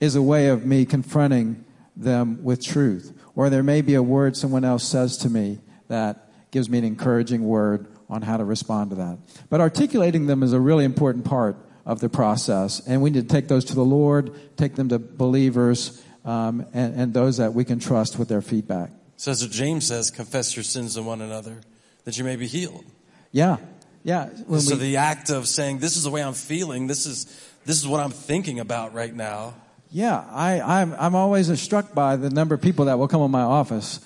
is 0.00 0.14
a 0.14 0.22
way 0.22 0.48
of 0.48 0.66
me 0.66 0.84
confronting 0.84 1.64
them 1.96 2.42
with 2.44 2.62
truth. 2.62 3.12
Or 3.34 3.48
there 3.48 3.62
may 3.62 3.80
be 3.80 3.94
a 3.94 4.02
word 4.02 4.36
someone 4.36 4.64
else 4.64 4.84
says 4.84 5.16
to 5.18 5.30
me 5.30 5.60
that 5.88 6.30
gives 6.50 6.68
me 6.68 6.78
an 6.78 6.84
encouraging 6.84 7.44
word 7.44 7.86
on 8.08 8.22
how 8.22 8.36
to 8.36 8.44
respond 8.44 8.90
to 8.90 8.96
that. 8.96 9.18
But 9.50 9.60
articulating 9.60 10.26
them 10.26 10.42
is 10.42 10.52
a 10.52 10.60
really 10.60 10.84
important 10.84 11.24
part 11.24 11.56
of 11.84 12.00
the 12.00 12.08
process. 12.08 12.80
And 12.86 13.02
we 13.02 13.10
need 13.10 13.28
to 13.28 13.34
take 13.34 13.48
those 13.48 13.64
to 13.66 13.74
the 13.74 13.84
Lord, 13.84 14.56
take 14.56 14.74
them 14.74 14.88
to 14.90 14.98
believers, 14.98 16.02
um, 16.26 16.66
and, 16.74 16.94
and 17.00 17.14
those 17.14 17.38
that 17.38 17.54
we 17.54 17.64
can 17.64 17.78
trust 17.78 18.18
with 18.18 18.28
their 18.28 18.42
feedback. 18.42 18.90
So 19.16 19.30
as 19.30 19.46
James 19.46 19.86
says, 19.86 20.10
confess 20.10 20.54
your 20.54 20.64
sins 20.64 20.94
to 20.96 21.02
one 21.02 21.22
another 21.22 21.60
that 22.04 22.18
you 22.18 22.24
may 22.24 22.36
be 22.36 22.46
healed. 22.46 22.84
Yeah. 23.32 23.56
Yeah. 24.02 24.26
When 24.46 24.60
so 24.60 24.74
we, 24.74 24.80
the 24.80 24.96
act 24.98 25.30
of 25.30 25.48
saying, 25.48 25.78
this 25.78 25.96
is 25.96 26.02
the 26.02 26.10
way 26.10 26.22
I'm 26.22 26.34
feeling, 26.34 26.86
this 26.86 27.06
is, 27.06 27.24
this 27.64 27.76
is 27.78 27.88
what 27.88 28.00
I'm 28.00 28.10
thinking 28.10 28.60
about 28.60 28.92
right 28.92 29.14
now. 29.14 29.54
yeah, 29.90 30.24
I, 30.30 30.60
I'm, 30.60 30.94
I'm 30.94 31.14
always 31.14 31.60
struck 31.60 31.94
by 31.94 32.16
the 32.16 32.30
number 32.30 32.54
of 32.54 32.60
people 32.60 32.84
that 32.86 32.98
will 32.98 33.08
come 33.08 33.22
in 33.22 33.30
my 33.30 33.42
office. 33.42 34.00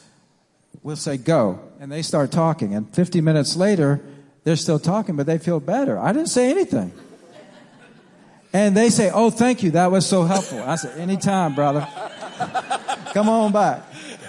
We'll 0.82 0.96
say, 0.96 1.16
go. 1.16 1.60
And 1.80 1.90
they 1.90 2.02
start 2.02 2.30
talking. 2.30 2.74
And 2.74 2.94
50 2.94 3.20
minutes 3.20 3.56
later, 3.56 4.00
they're 4.44 4.56
still 4.56 4.78
talking, 4.78 5.16
but 5.16 5.26
they 5.26 5.38
feel 5.38 5.60
better. 5.60 5.98
I 5.98 6.12
didn't 6.12 6.28
say 6.28 6.50
anything. 6.50 6.92
And 8.52 8.76
they 8.76 8.90
say, 8.90 9.10
oh, 9.12 9.30
thank 9.30 9.62
you. 9.62 9.72
That 9.72 9.90
was 9.90 10.06
so 10.06 10.24
helpful. 10.24 10.62
I 10.62 10.76
said, 10.76 10.98
anytime, 10.98 11.54
brother. 11.54 11.86
Come 13.12 13.28
on 13.28 13.52
back. 13.52 13.84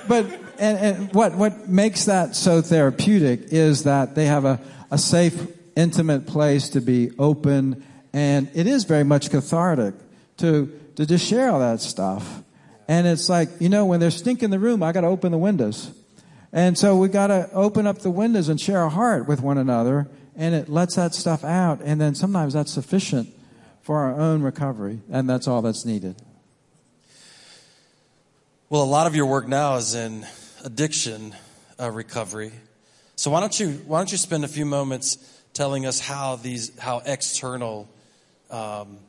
But, 0.07 0.25
and, 0.59 0.77
and 0.77 1.13
what, 1.13 1.35
what 1.35 1.67
makes 1.67 2.05
that 2.05 2.35
so 2.35 2.61
therapeutic 2.61 3.51
is 3.51 3.83
that 3.83 4.15
they 4.15 4.25
have 4.25 4.45
a, 4.45 4.59
a 4.89 4.97
safe, 4.97 5.47
intimate 5.75 6.27
place 6.27 6.69
to 6.69 6.81
be 6.81 7.11
open. 7.17 7.83
And 8.13 8.49
it 8.53 8.67
is 8.67 8.83
very 8.83 9.03
much 9.03 9.29
cathartic 9.29 9.95
to, 10.37 10.79
to 10.95 11.05
just 11.05 11.25
share 11.25 11.51
all 11.51 11.59
that 11.59 11.81
stuff. 11.81 12.43
And 12.87 13.07
it's 13.07 13.29
like, 13.29 13.49
you 13.59 13.69
know, 13.69 13.85
when 13.85 13.99
there's 13.99 14.17
stink 14.17 14.43
in 14.43 14.51
the 14.51 14.59
room, 14.59 14.83
I 14.83 14.91
got 14.91 15.01
to 15.01 15.07
open 15.07 15.31
the 15.31 15.37
windows. 15.37 15.91
And 16.51 16.77
so 16.77 16.97
we 16.97 17.07
got 17.07 17.27
to 17.27 17.49
open 17.53 17.87
up 17.87 17.99
the 17.99 18.11
windows 18.11 18.49
and 18.49 18.59
share 18.59 18.79
our 18.79 18.89
heart 18.89 19.27
with 19.27 19.41
one 19.41 19.57
another. 19.57 20.09
And 20.35 20.53
it 20.55 20.67
lets 20.69 20.95
that 20.95 21.13
stuff 21.13 21.43
out. 21.43 21.79
And 21.81 22.01
then 22.01 22.15
sometimes 22.15 22.53
that's 22.53 22.71
sufficient 22.71 23.29
for 23.81 23.99
our 23.99 24.19
own 24.19 24.41
recovery. 24.41 24.99
And 25.09 25.29
that's 25.29 25.47
all 25.47 25.61
that's 25.61 25.85
needed. 25.85 26.21
Well, 28.71 28.83
a 28.83 28.85
lot 28.85 29.05
of 29.05 29.17
your 29.17 29.25
work 29.25 29.49
now 29.49 29.75
is 29.75 29.95
in 29.95 30.25
addiction 30.63 31.35
uh, 31.77 31.91
recovery. 31.91 32.53
So 33.17 33.29
why 33.29 33.41
don't 33.41 33.59
you 33.59 33.71
why 33.85 33.99
don't 33.99 34.09
you 34.09 34.17
spend 34.17 34.45
a 34.45 34.47
few 34.47 34.65
moments 34.65 35.17
telling 35.51 35.85
us 35.85 35.99
how 35.99 36.37
these 36.37 36.79
how 36.79 37.01
external 37.05 37.89
um, 38.49 38.99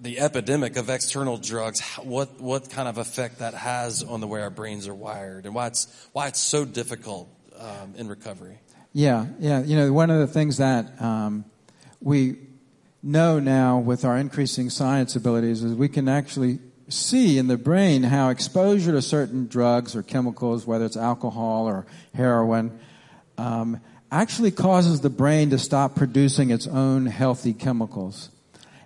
the 0.00 0.18
epidemic 0.18 0.76
of 0.76 0.90
external 0.90 1.36
drugs 1.36 1.82
what 2.02 2.40
what 2.40 2.68
kind 2.68 2.88
of 2.88 2.98
effect 2.98 3.38
that 3.38 3.54
has 3.54 4.02
on 4.02 4.20
the 4.20 4.26
way 4.26 4.42
our 4.42 4.50
brains 4.50 4.88
are 4.88 4.94
wired 4.94 5.46
and 5.46 5.54
why 5.54 5.68
it's 5.68 5.86
why 6.10 6.26
it's 6.26 6.40
so 6.40 6.64
difficult 6.64 7.28
um, 7.60 7.94
in 7.96 8.08
recovery. 8.08 8.58
Yeah, 8.92 9.26
yeah. 9.38 9.62
You 9.62 9.76
know, 9.76 9.92
one 9.92 10.10
of 10.10 10.18
the 10.18 10.26
things 10.26 10.56
that 10.56 11.00
um, 11.00 11.44
we 12.00 12.38
know 13.04 13.38
now 13.38 13.78
with 13.78 14.04
our 14.04 14.18
increasing 14.18 14.68
science 14.68 15.14
abilities 15.14 15.62
is 15.62 15.76
we 15.76 15.88
can 15.88 16.08
actually 16.08 16.58
see 16.88 17.38
in 17.38 17.46
the 17.46 17.56
brain 17.56 18.02
how 18.02 18.30
exposure 18.30 18.92
to 18.92 19.02
certain 19.02 19.46
drugs 19.46 19.96
or 19.96 20.02
chemicals, 20.02 20.66
whether 20.66 20.84
it's 20.84 20.96
alcohol 20.96 21.66
or 21.66 21.86
heroin, 22.14 22.78
um, 23.38 23.80
actually 24.10 24.50
causes 24.50 25.00
the 25.00 25.10
brain 25.10 25.50
to 25.50 25.58
stop 25.58 25.94
producing 25.96 26.50
its 26.50 26.66
own 26.66 27.06
healthy 27.06 27.52
chemicals. 27.52 28.30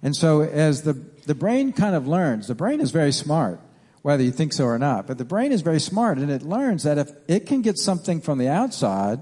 And 0.02 0.14
so 0.14 0.42
as 0.42 0.82
the, 0.82 0.92
the 1.26 1.34
brain 1.34 1.72
kind 1.72 1.96
of 1.96 2.06
learns, 2.06 2.46
the 2.46 2.54
brain 2.54 2.80
is 2.80 2.92
very 2.92 3.12
smart, 3.12 3.60
whether 4.02 4.22
you 4.22 4.30
think 4.30 4.52
so 4.52 4.64
or 4.64 4.78
not, 4.78 5.06
but 5.06 5.18
the 5.18 5.24
brain 5.24 5.50
is 5.50 5.62
very 5.62 5.80
smart 5.80 6.18
and 6.18 6.30
it 6.30 6.42
learns 6.42 6.84
that 6.84 6.98
if 6.98 7.10
it 7.26 7.46
can 7.46 7.62
get 7.62 7.76
something 7.76 8.20
from 8.20 8.38
the 8.38 8.48
outside, 8.48 9.20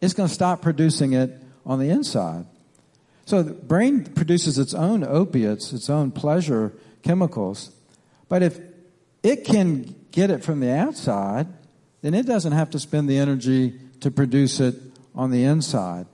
it's 0.00 0.14
going 0.14 0.28
to 0.28 0.34
stop 0.34 0.62
producing 0.62 1.12
it 1.12 1.42
on 1.64 1.80
the 1.80 1.90
inside. 1.90 2.46
So 3.24 3.42
the 3.42 3.52
brain 3.52 4.04
produces 4.04 4.58
its 4.58 4.72
own 4.72 5.02
opiates, 5.02 5.72
its 5.72 5.90
own 5.90 6.12
pleasure 6.12 6.72
chemicals. 7.02 7.72
But 8.28 8.42
if 8.42 8.58
it 9.22 9.44
can 9.44 9.94
get 10.10 10.30
it 10.30 10.44
from 10.44 10.60
the 10.60 10.70
outside, 10.70 11.46
then 12.02 12.14
it 12.14 12.26
doesn't 12.26 12.52
have 12.52 12.70
to 12.70 12.78
spend 12.78 13.08
the 13.08 13.18
energy 13.18 13.78
to 14.00 14.10
produce 14.10 14.60
it 14.60 14.74
on 15.14 15.30
the 15.30 15.44
inside. 15.44 16.06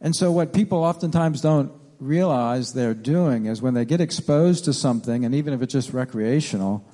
And 0.00 0.14
so 0.14 0.30
what 0.30 0.52
people 0.52 0.78
oftentimes 0.84 1.40
don't 1.40 1.72
realize 1.98 2.72
they're 2.72 2.94
doing 2.94 3.46
is 3.46 3.60
when 3.60 3.74
they 3.74 3.84
get 3.84 4.00
exposed 4.00 4.64
to 4.66 4.72
something, 4.72 5.24
and 5.24 5.34
even 5.34 5.52
if 5.52 5.62
it's 5.62 5.72
just 5.72 5.92
recreational, 5.92 6.84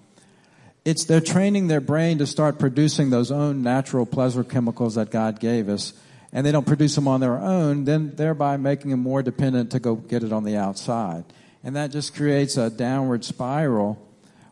it's 0.84 1.04
they're 1.04 1.20
training 1.20 1.68
their 1.68 1.80
brain 1.80 2.18
to 2.18 2.26
start 2.26 2.58
producing 2.58 3.10
those 3.10 3.30
own 3.30 3.62
natural 3.62 4.06
pleasure 4.06 4.44
chemicals 4.44 4.94
that 4.94 5.10
God 5.10 5.40
gave 5.40 5.68
us. 5.68 5.92
And 6.32 6.44
they 6.44 6.52
don't 6.52 6.66
produce 6.66 6.94
them 6.96 7.06
on 7.06 7.20
their 7.20 7.38
own, 7.38 7.84
then 7.84 8.16
thereby 8.16 8.56
making 8.56 8.90
them 8.90 9.00
more 9.00 9.22
dependent 9.22 9.70
to 9.70 9.78
go 9.78 9.94
get 9.94 10.24
it 10.24 10.32
on 10.32 10.44
the 10.44 10.56
outside. 10.56 11.24
And 11.62 11.76
that 11.76 11.92
just 11.92 12.14
creates 12.14 12.56
a 12.56 12.70
downward 12.70 13.24
spiral 13.24 14.04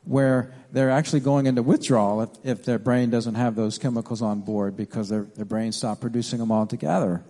where 0.05 0.53
they're 0.73 0.91
actually 0.91 1.21
going 1.21 1.47
into 1.47 1.63
withdrawal 1.63 2.23
if, 2.23 2.31
if 2.43 2.65
their 2.65 2.79
brain 2.79 3.11
doesn't 3.11 3.35
have 3.35 3.55
those 3.55 3.79
chemicals 3.79 4.23
on 4.23 4.41
board 4.41 4.77
because 4.77 5.09
their, 5.09 5.23
their 5.37 5.45
brain 5.45 5.73
stopped 5.73 6.01
producing 6.01 6.39
them 6.39 6.51
altogether. 6.51 7.23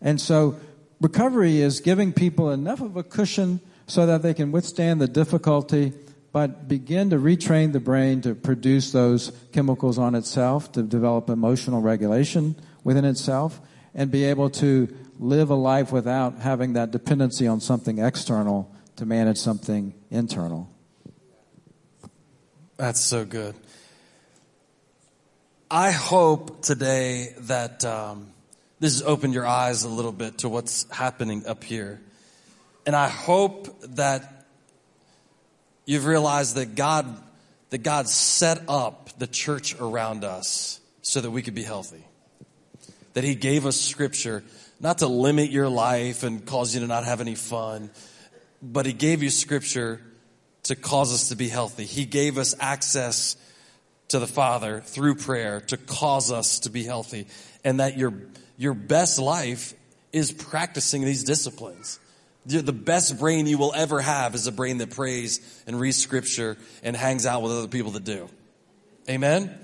And 0.00 0.20
so 0.20 0.58
recovery 1.00 1.60
is 1.60 1.80
giving 1.80 2.12
people 2.12 2.50
enough 2.50 2.80
of 2.80 2.96
a 2.96 3.02
cushion 3.02 3.60
so 3.86 4.06
that 4.06 4.22
they 4.22 4.34
can 4.34 4.52
withstand 4.52 5.00
the 5.00 5.08
difficulty 5.08 5.92
but 6.32 6.66
begin 6.66 7.10
to 7.10 7.16
retrain 7.16 7.72
the 7.72 7.80
brain 7.80 8.22
to 8.22 8.34
produce 8.34 8.90
those 8.90 9.32
chemicals 9.52 9.98
on 9.98 10.14
itself, 10.14 10.72
to 10.72 10.82
develop 10.82 11.28
emotional 11.28 11.82
regulation 11.82 12.56
within 12.82 13.04
itself, 13.04 13.60
and 13.94 14.10
be 14.10 14.24
able 14.24 14.48
to 14.48 14.88
live 15.18 15.50
a 15.50 15.54
life 15.54 15.92
without 15.92 16.38
having 16.38 16.72
that 16.72 16.90
dependency 16.90 17.46
on 17.46 17.60
something 17.60 17.98
external 17.98 18.74
to 18.96 19.04
manage 19.04 19.36
something 19.36 19.92
internal. 20.10 20.71
That's 22.82 22.98
so 22.98 23.24
good. 23.24 23.54
I 25.70 25.92
hope 25.92 26.62
today 26.62 27.32
that 27.42 27.84
um, 27.84 28.32
this 28.80 28.94
has 28.94 29.02
opened 29.04 29.34
your 29.34 29.46
eyes 29.46 29.84
a 29.84 29.88
little 29.88 30.10
bit 30.10 30.38
to 30.38 30.48
what's 30.48 30.90
happening 30.90 31.46
up 31.46 31.62
here. 31.62 32.00
And 32.84 32.96
I 32.96 33.06
hope 33.06 33.68
that 33.94 34.48
you've 35.86 36.06
realized 36.06 36.56
that 36.56 36.74
God, 36.74 37.06
that 37.70 37.84
God 37.84 38.08
set 38.08 38.62
up 38.66 39.10
the 39.16 39.28
church 39.28 39.76
around 39.78 40.24
us 40.24 40.80
so 41.02 41.20
that 41.20 41.30
we 41.30 41.40
could 41.40 41.54
be 41.54 41.62
healthy. 41.62 42.04
That 43.12 43.22
He 43.22 43.36
gave 43.36 43.64
us 43.64 43.80
scripture 43.80 44.42
not 44.80 44.98
to 44.98 45.06
limit 45.06 45.52
your 45.52 45.68
life 45.68 46.24
and 46.24 46.44
cause 46.44 46.74
you 46.74 46.80
to 46.80 46.88
not 46.88 47.04
have 47.04 47.20
any 47.20 47.36
fun, 47.36 47.92
but 48.60 48.86
He 48.86 48.92
gave 48.92 49.22
you 49.22 49.30
scripture 49.30 50.00
to 50.64 50.76
cause 50.76 51.12
us 51.12 51.28
to 51.28 51.36
be 51.36 51.48
healthy. 51.48 51.84
He 51.84 52.04
gave 52.04 52.38
us 52.38 52.54
access 52.60 53.36
to 54.08 54.18
the 54.18 54.26
Father 54.26 54.80
through 54.80 55.16
prayer 55.16 55.60
to 55.60 55.76
cause 55.76 56.30
us 56.30 56.60
to 56.60 56.70
be 56.70 56.84
healthy. 56.84 57.26
And 57.64 57.80
that 57.80 57.96
your, 57.96 58.12
your 58.56 58.74
best 58.74 59.18
life 59.18 59.74
is 60.12 60.30
practicing 60.30 61.04
these 61.04 61.24
disciplines. 61.24 61.98
The 62.44 62.72
best 62.72 63.18
brain 63.18 63.46
you 63.46 63.56
will 63.56 63.72
ever 63.74 64.00
have 64.00 64.34
is 64.34 64.46
a 64.46 64.52
brain 64.52 64.78
that 64.78 64.90
prays 64.90 65.40
and 65.66 65.78
reads 65.78 65.96
scripture 65.96 66.56
and 66.82 66.96
hangs 66.96 67.24
out 67.24 67.42
with 67.42 67.52
other 67.52 67.68
people 67.68 67.92
that 67.92 68.04
do. 68.04 68.28
Amen? 69.08 69.56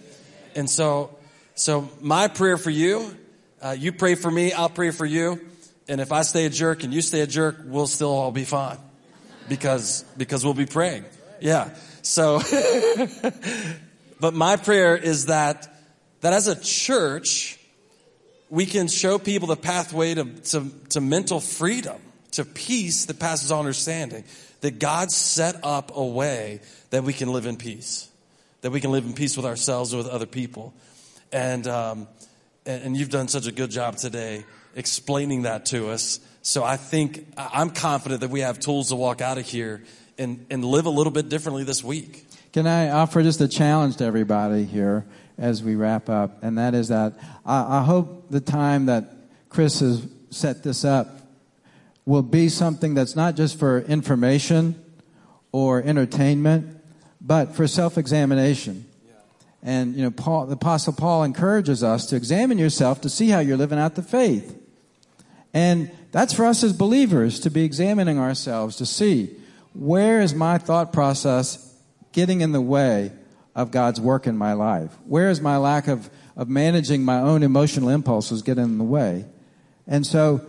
And 0.55 0.70
so, 0.70 1.16
so 1.55 1.88
my 2.01 2.28
prayer 2.28 2.57
for 2.57 2.70
you, 2.70 3.14
uh, 3.61 3.74
you 3.78 3.92
pray 3.92 4.14
for 4.14 4.30
me, 4.30 4.53
I'll 4.53 4.68
pray 4.68 4.92
for 4.92 5.07
you. 5.07 5.40
And 5.88 6.01
if 6.01 6.12
I 6.12 6.22
stay 6.22 6.46
a 6.46 6.51
jerk 6.51 6.84
and 6.84 6.94
you 6.94 7.03
stay 7.03 7.20
a 7.20 7.26
jerk, 7.26 7.57
we'll 7.64 7.86
still 7.86 8.12
all 8.12 8.30
be 8.30 8.44
fine 8.44 8.78
because, 9.49 10.05
because 10.16 10.44
we'll 10.44 10.55
be 10.55 10.66
praying. 10.66 11.05
Yeah. 11.40 11.74
So, 12.03 12.40
but 14.20 14.34
my 14.34 14.57
prayer 14.57 14.96
is 14.96 15.26
that, 15.26 15.72
that 16.20 16.32
as 16.32 16.46
a 16.46 16.61
church, 16.61 17.59
we 18.51 18.66
can 18.66 18.88
show 18.88 19.18
people 19.18 19.49
the 19.49 19.57
pathway 19.57 20.14
to, 20.14 20.24
to, 20.24 20.70
to 20.90 21.01
mental 21.01 21.40
freedom, 21.40 22.01
to 22.32 22.44
peace 22.44 23.07
that 23.07 23.18
passes 23.18 23.53
all 23.53 23.61
understanding. 23.61 24.24
That 24.61 24.78
God 24.78 25.12
set 25.12 25.57
up 25.62 25.92
a 25.94 26.05
way 26.05 26.61
that 26.90 27.05
we 27.05 27.12
can 27.12 27.32
live 27.32 27.46
in 27.46 27.57
peace, 27.57 28.09
that 28.62 28.70
we 28.70 28.80
can 28.80 28.90
live 28.90 29.05
in 29.05 29.12
peace 29.12 29.36
with 29.36 29.46
ourselves 29.46 29.92
and 29.92 30.03
with 30.03 30.11
other 30.11 30.26
people. 30.26 30.74
And, 31.30 31.66
um, 31.68 32.09
and, 32.66 32.82
and 32.82 32.96
you've 32.96 33.11
done 33.11 33.28
such 33.28 33.46
a 33.46 33.53
good 33.53 33.70
job 33.70 33.96
today 33.96 34.44
explaining 34.74 35.42
that 35.42 35.66
to 35.66 35.90
us. 35.90 36.20
So 36.49 36.64
I 36.64 36.78
think 36.78 37.26
I'm 37.36 37.68
confident 37.68 38.22
that 38.22 38.30
we 38.30 38.40
have 38.40 38.59
tools 38.59 38.88
to 38.88 38.96
walk 38.96 39.20
out 39.20 39.36
of 39.36 39.44
here 39.44 39.84
and, 40.16 40.46
and 40.49 40.64
live 40.64 40.86
a 40.86 40.90
little 40.90 41.12
bit 41.12 41.28
differently 41.28 41.62
this 41.62 41.84
week. 41.84 42.26
Can 42.55 42.66
I 42.66 42.88
offer 42.88 43.22
just 43.22 43.42
a 43.42 43.49
challenge 43.49 43.99
to 43.99 44.05
everybody 44.05 44.64
here 44.64 45.05
as 45.36 45.62
we 45.62 45.74
wrap 45.74 46.09
up? 46.09 46.42
And 46.42 46.57
that 46.57 46.74
is 46.74 46.88
that 46.88 47.12
I, 47.44 47.80
I 47.80 47.82
hope 47.82 48.30
the 48.30 48.40
time 48.40 48.86
that 48.86 49.12
Chris 49.51 49.80
has 49.80 50.07
set 50.30 50.62
this 50.62 50.86
up 50.86 51.20
will 52.07 52.22
be 52.22 52.49
something 52.49 52.94
that's 52.94 53.14
not 53.14 53.36
just 53.36 53.59
for 53.59 53.80
information 53.80 54.82
or 55.53 55.82
entertainment, 55.82 56.80
but 57.20 57.57
for 57.57 57.66
self-examination. 57.66 58.86
And 59.62 59.94
you 59.94 60.03
know, 60.03 60.11
Paul, 60.11 60.46
the 60.46 60.55
Apostle 60.55 60.94
Paul 60.94 61.24
encourages 61.24 61.84
us 61.84 62.07
to 62.07 62.16
examine 62.16 62.57
yourself 62.57 63.03
to 63.03 63.11
see 63.11 63.28
how 63.28 63.40
you're 63.40 63.59
living 63.59 63.78
out 63.78 63.96
the 63.96 64.03
faith. 64.03 64.57
And 65.55 65.90
that's 66.12 66.32
for 66.32 66.44
us 66.44 66.62
as 66.62 66.72
believers 66.72 67.40
to 67.40 67.51
be 67.51 67.64
examining 67.64 68.18
ourselves 68.18 68.76
to 68.76 68.86
see 68.86 69.34
where 69.72 70.20
is 70.20 70.34
my 70.34 70.59
thought 70.59 70.92
process 70.92 71.74
getting 72.12 72.40
in 72.40 72.53
the 72.53 72.61
way 72.61 73.12
of 73.55 73.70
God's 73.70 74.01
work 74.01 74.26
in 74.26 74.36
my 74.36 74.53
life? 74.53 74.96
Where 75.07 75.30
is 75.30 75.40
my 75.40 75.57
lack 75.57 75.88
of, 75.88 76.11
of 76.36 76.49
managing 76.49 77.05
my 77.05 77.20
own 77.20 77.42
emotional 77.42 77.88
impulses 77.88 78.42
getting 78.42 78.64
in 78.64 78.78
the 78.78 78.84
way? 78.84 79.26
And 79.86 80.07
so 80.07 80.46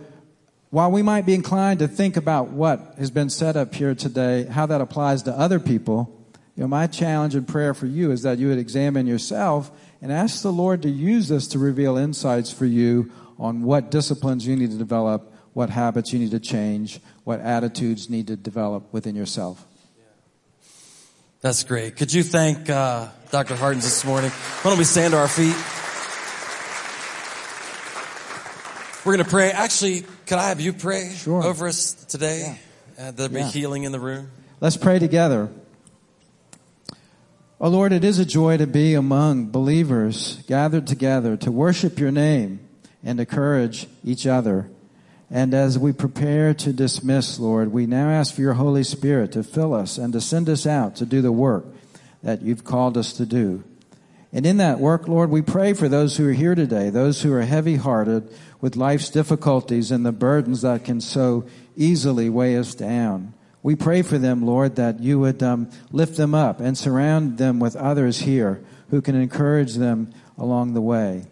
while 0.70 0.90
we 0.90 1.02
might 1.02 1.26
be 1.26 1.34
inclined 1.34 1.80
to 1.80 1.88
think 1.88 2.16
about 2.16 2.48
what 2.48 2.94
has 2.98 3.10
been 3.10 3.28
set 3.28 3.56
up 3.56 3.74
here 3.74 3.94
today, 3.94 4.44
how 4.44 4.66
that 4.66 4.80
applies 4.80 5.24
to 5.24 5.32
other 5.32 5.58
people, 5.58 6.16
you 6.54 6.62
know, 6.62 6.68
my 6.68 6.86
challenge 6.86 7.34
and 7.34 7.46
prayer 7.46 7.74
for 7.74 7.86
you 7.86 8.12
is 8.12 8.22
that 8.22 8.38
you 8.38 8.48
would 8.48 8.58
examine 8.58 9.06
yourself 9.06 9.70
and 10.00 10.12
ask 10.12 10.42
the 10.42 10.52
Lord 10.52 10.82
to 10.82 10.90
use 10.90 11.28
this 11.28 11.48
to 11.48 11.58
reveal 11.58 11.96
insights 11.96 12.52
for 12.52 12.66
you 12.66 13.10
on 13.40 13.62
what 13.62 13.90
disciplines 13.90 14.46
you 14.46 14.54
need 14.54 14.70
to 14.70 14.76
develop, 14.76 15.32
what 15.54 15.70
habits 15.70 16.12
you 16.12 16.18
need 16.18 16.30
to 16.30 16.38
change, 16.38 17.00
what 17.24 17.40
attitudes 17.40 18.10
need 18.10 18.26
to 18.26 18.36
develop 18.36 18.92
within 18.92 19.16
yourself. 19.16 19.66
That's 21.40 21.64
great. 21.64 21.96
Could 21.96 22.12
you 22.12 22.22
thank 22.22 22.68
uh, 22.68 23.08
Dr. 23.30 23.54
Hartiens 23.54 23.82
this 23.84 24.04
morning? 24.04 24.30
Why 24.30 24.70
don't 24.70 24.78
we 24.78 24.84
stand 24.84 25.12
to 25.12 25.18
our 25.18 25.26
feet? 25.26 25.56
We're 29.06 29.14
going 29.14 29.24
to 29.24 29.30
pray. 29.30 29.50
Actually, 29.50 30.02
could 30.26 30.36
I 30.36 30.48
have 30.48 30.60
you 30.60 30.74
pray 30.74 31.10
Sure. 31.16 31.42
over 31.42 31.66
us 31.66 31.94
today? 31.94 32.58
Uh, 32.98 33.12
there'll 33.12 33.32
be 33.32 33.40
Yeah. 33.40 33.48
healing 33.48 33.84
in 33.84 33.92
the 33.92 34.00
room. 34.00 34.28
Let's 34.60 34.76
pray 34.76 34.98
together. 34.98 35.48
Oh 37.58 37.70
Lord, 37.70 37.92
it 37.92 38.04
is 38.04 38.18
a 38.18 38.26
joy 38.26 38.58
to 38.58 38.66
be 38.66 38.92
among 38.92 39.46
believers 39.46 40.42
gathered 40.46 40.86
together 40.86 41.38
to 41.38 41.50
worship 41.50 41.98
your 41.98 42.10
name 42.10 42.60
and 43.04 43.20
encourage 43.20 43.86
each 44.04 44.26
other. 44.26 44.70
And 45.30 45.54
as 45.54 45.78
we 45.78 45.92
prepare 45.92 46.54
to 46.54 46.72
dismiss, 46.72 47.38
Lord, 47.38 47.72
we 47.72 47.86
now 47.86 48.10
ask 48.10 48.34
for 48.34 48.40
your 48.40 48.54
Holy 48.54 48.82
Spirit 48.82 49.32
to 49.32 49.44
fill 49.44 49.74
us 49.74 49.96
and 49.96 50.12
to 50.12 50.20
send 50.20 50.48
us 50.48 50.66
out 50.66 50.96
to 50.96 51.06
do 51.06 51.22
the 51.22 51.32
work 51.32 51.64
that 52.22 52.42
you've 52.42 52.64
called 52.64 52.96
us 52.96 53.12
to 53.14 53.26
do. 53.26 53.62
And 54.32 54.46
in 54.46 54.58
that 54.58 54.78
work, 54.78 55.08
Lord, 55.08 55.30
we 55.30 55.42
pray 55.42 55.72
for 55.72 55.88
those 55.88 56.16
who 56.16 56.28
are 56.28 56.32
here 56.32 56.54
today, 56.54 56.90
those 56.90 57.22
who 57.22 57.32
are 57.32 57.42
heavy 57.42 57.76
hearted 57.76 58.32
with 58.60 58.76
life's 58.76 59.10
difficulties 59.10 59.90
and 59.90 60.06
the 60.06 60.12
burdens 60.12 60.62
that 60.62 60.84
can 60.84 61.00
so 61.00 61.46
easily 61.76 62.28
weigh 62.28 62.56
us 62.56 62.74
down. 62.74 63.34
We 63.62 63.76
pray 63.76 64.02
for 64.02 64.18
them, 64.18 64.46
Lord, 64.46 64.76
that 64.76 65.00
you 65.00 65.18
would 65.20 65.42
um, 65.42 65.70
lift 65.90 66.16
them 66.16 66.34
up 66.34 66.60
and 66.60 66.78
surround 66.78 67.38
them 67.38 67.58
with 67.58 67.76
others 67.76 68.20
here 68.20 68.62
who 68.90 69.02
can 69.02 69.14
encourage 69.14 69.74
them 69.74 70.12
along 70.38 70.74
the 70.74 70.80
way. 70.80 71.26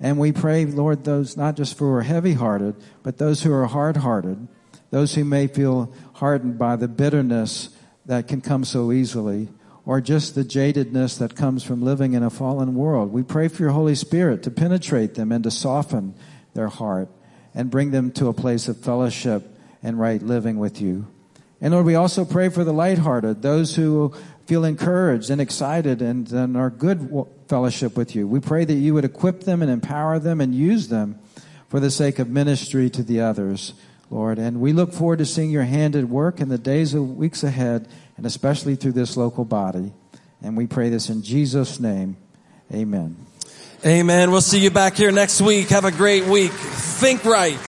And 0.00 0.18
we 0.18 0.32
pray, 0.32 0.64
Lord, 0.64 1.04
those 1.04 1.36
not 1.36 1.56
just 1.56 1.76
for 1.76 1.86
who 1.86 1.94
are 1.94 2.02
heavy 2.02 2.34
hearted, 2.34 2.76
but 3.02 3.18
those 3.18 3.42
who 3.42 3.52
are 3.52 3.66
hard 3.66 3.98
hearted, 3.98 4.46
those 4.90 5.14
who 5.14 5.24
may 5.24 5.46
feel 5.46 5.92
hardened 6.14 6.58
by 6.58 6.76
the 6.76 6.88
bitterness 6.88 7.70
that 8.06 8.28
can 8.28 8.40
come 8.40 8.64
so 8.64 8.92
easily, 8.92 9.48
or 9.84 10.00
just 10.00 10.34
the 10.34 10.44
jadedness 10.44 11.18
that 11.18 11.34
comes 11.34 11.64
from 11.64 11.82
living 11.82 12.12
in 12.12 12.22
a 12.22 12.30
fallen 12.30 12.74
world. 12.74 13.12
We 13.12 13.22
pray 13.22 13.48
for 13.48 13.62
your 13.62 13.72
Holy 13.72 13.94
Spirit 13.94 14.42
to 14.44 14.50
penetrate 14.50 15.14
them 15.14 15.32
and 15.32 15.42
to 15.44 15.50
soften 15.50 16.14
their 16.54 16.68
heart 16.68 17.08
and 17.54 17.70
bring 17.70 17.90
them 17.90 18.12
to 18.12 18.28
a 18.28 18.34
place 18.34 18.68
of 18.68 18.78
fellowship 18.78 19.42
and 19.82 19.98
right 19.98 20.22
living 20.22 20.58
with 20.58 20.80
you. 20.80 21.06
And 21.60 21.72
Lord, 21.74 21.86
we 21.86 21.96
also 21.96 22.24
pray 22.24 22.50
for 22.50 22.64
the 22.64 22.72
lighthearted, 22.72 23.42
those 23.42 23.74
who 23.74 24.14
feel 24.48 24.64
encouraged 24.64 25.28
and 25.28 25.42
excited 25.42 26.00
and, 26.00 26.32
and 26.32 26.56
are 26.56 26.70
good 26.70 27.26
fellowship 27.48 27.98
with 27.98 28.16
you. 28.16 28.26
We 28.26 28.40
pray 28.40 28.64
that 28.64 28.72
you 28.72 28.94
would 28.94 29.04
equip 29.04 29.40
them 29.40 29.60
and 29.60 29.70
empower 29.70 30.18
them 30.18 30.40
and 30.40 30.54
use 30.54 30.88
them 30.88 31.18
for 31.68 31.80
the 31.80 31.90
sake 31.90 32.18
of 32.18 32.30
ministry 32.30 32.88
to 32.88 33.02
the 33.02 33.20
others, 33.20 33.74
Lord. 34.08 34.38
And 34.38 34.58
we 34.58 34.72
look 34.72 34.94
forward 34.94 35.18
to 35.18 35.26
seeing 35.26 35.50
your 35.50 35.64
hand 35.64 35.94
at 35.94 36.04
work 36.04 36.40
in 36.40 36.48
the 36.48 36.56
days 36.56 36.94
and 36.94 37.18
weeks 37.18 37.44
ahead, 37.44 37.88
and 38.16 38.24
especially 38.24 38.74
through 38.74 38.92
this 38.92 39.18
local 39.18 39.44
body. 39.44 39.92
And 40.40 40.56
we 40.56 40.66
pray 40.66 40.88
this 40.88 41.10
in 41.10 41.22
Jesus' 41.22 41.78
name. 41.78 42.16
Amen. 42.72 43.16
Amen. 43.84 44.30
We'll 44.30 44.40
see 44.40 44.60
you 44.60 44.70
back 44.70 44.96
here 44.96 45.12
next 45.12 45.42
week. 45.42 45.68
Have 45.68 45.84
a 45.84 45.92
great 45.92 46.24
week. 46.24 46.52
Think 46.52 47.26
right. 47.26 47.56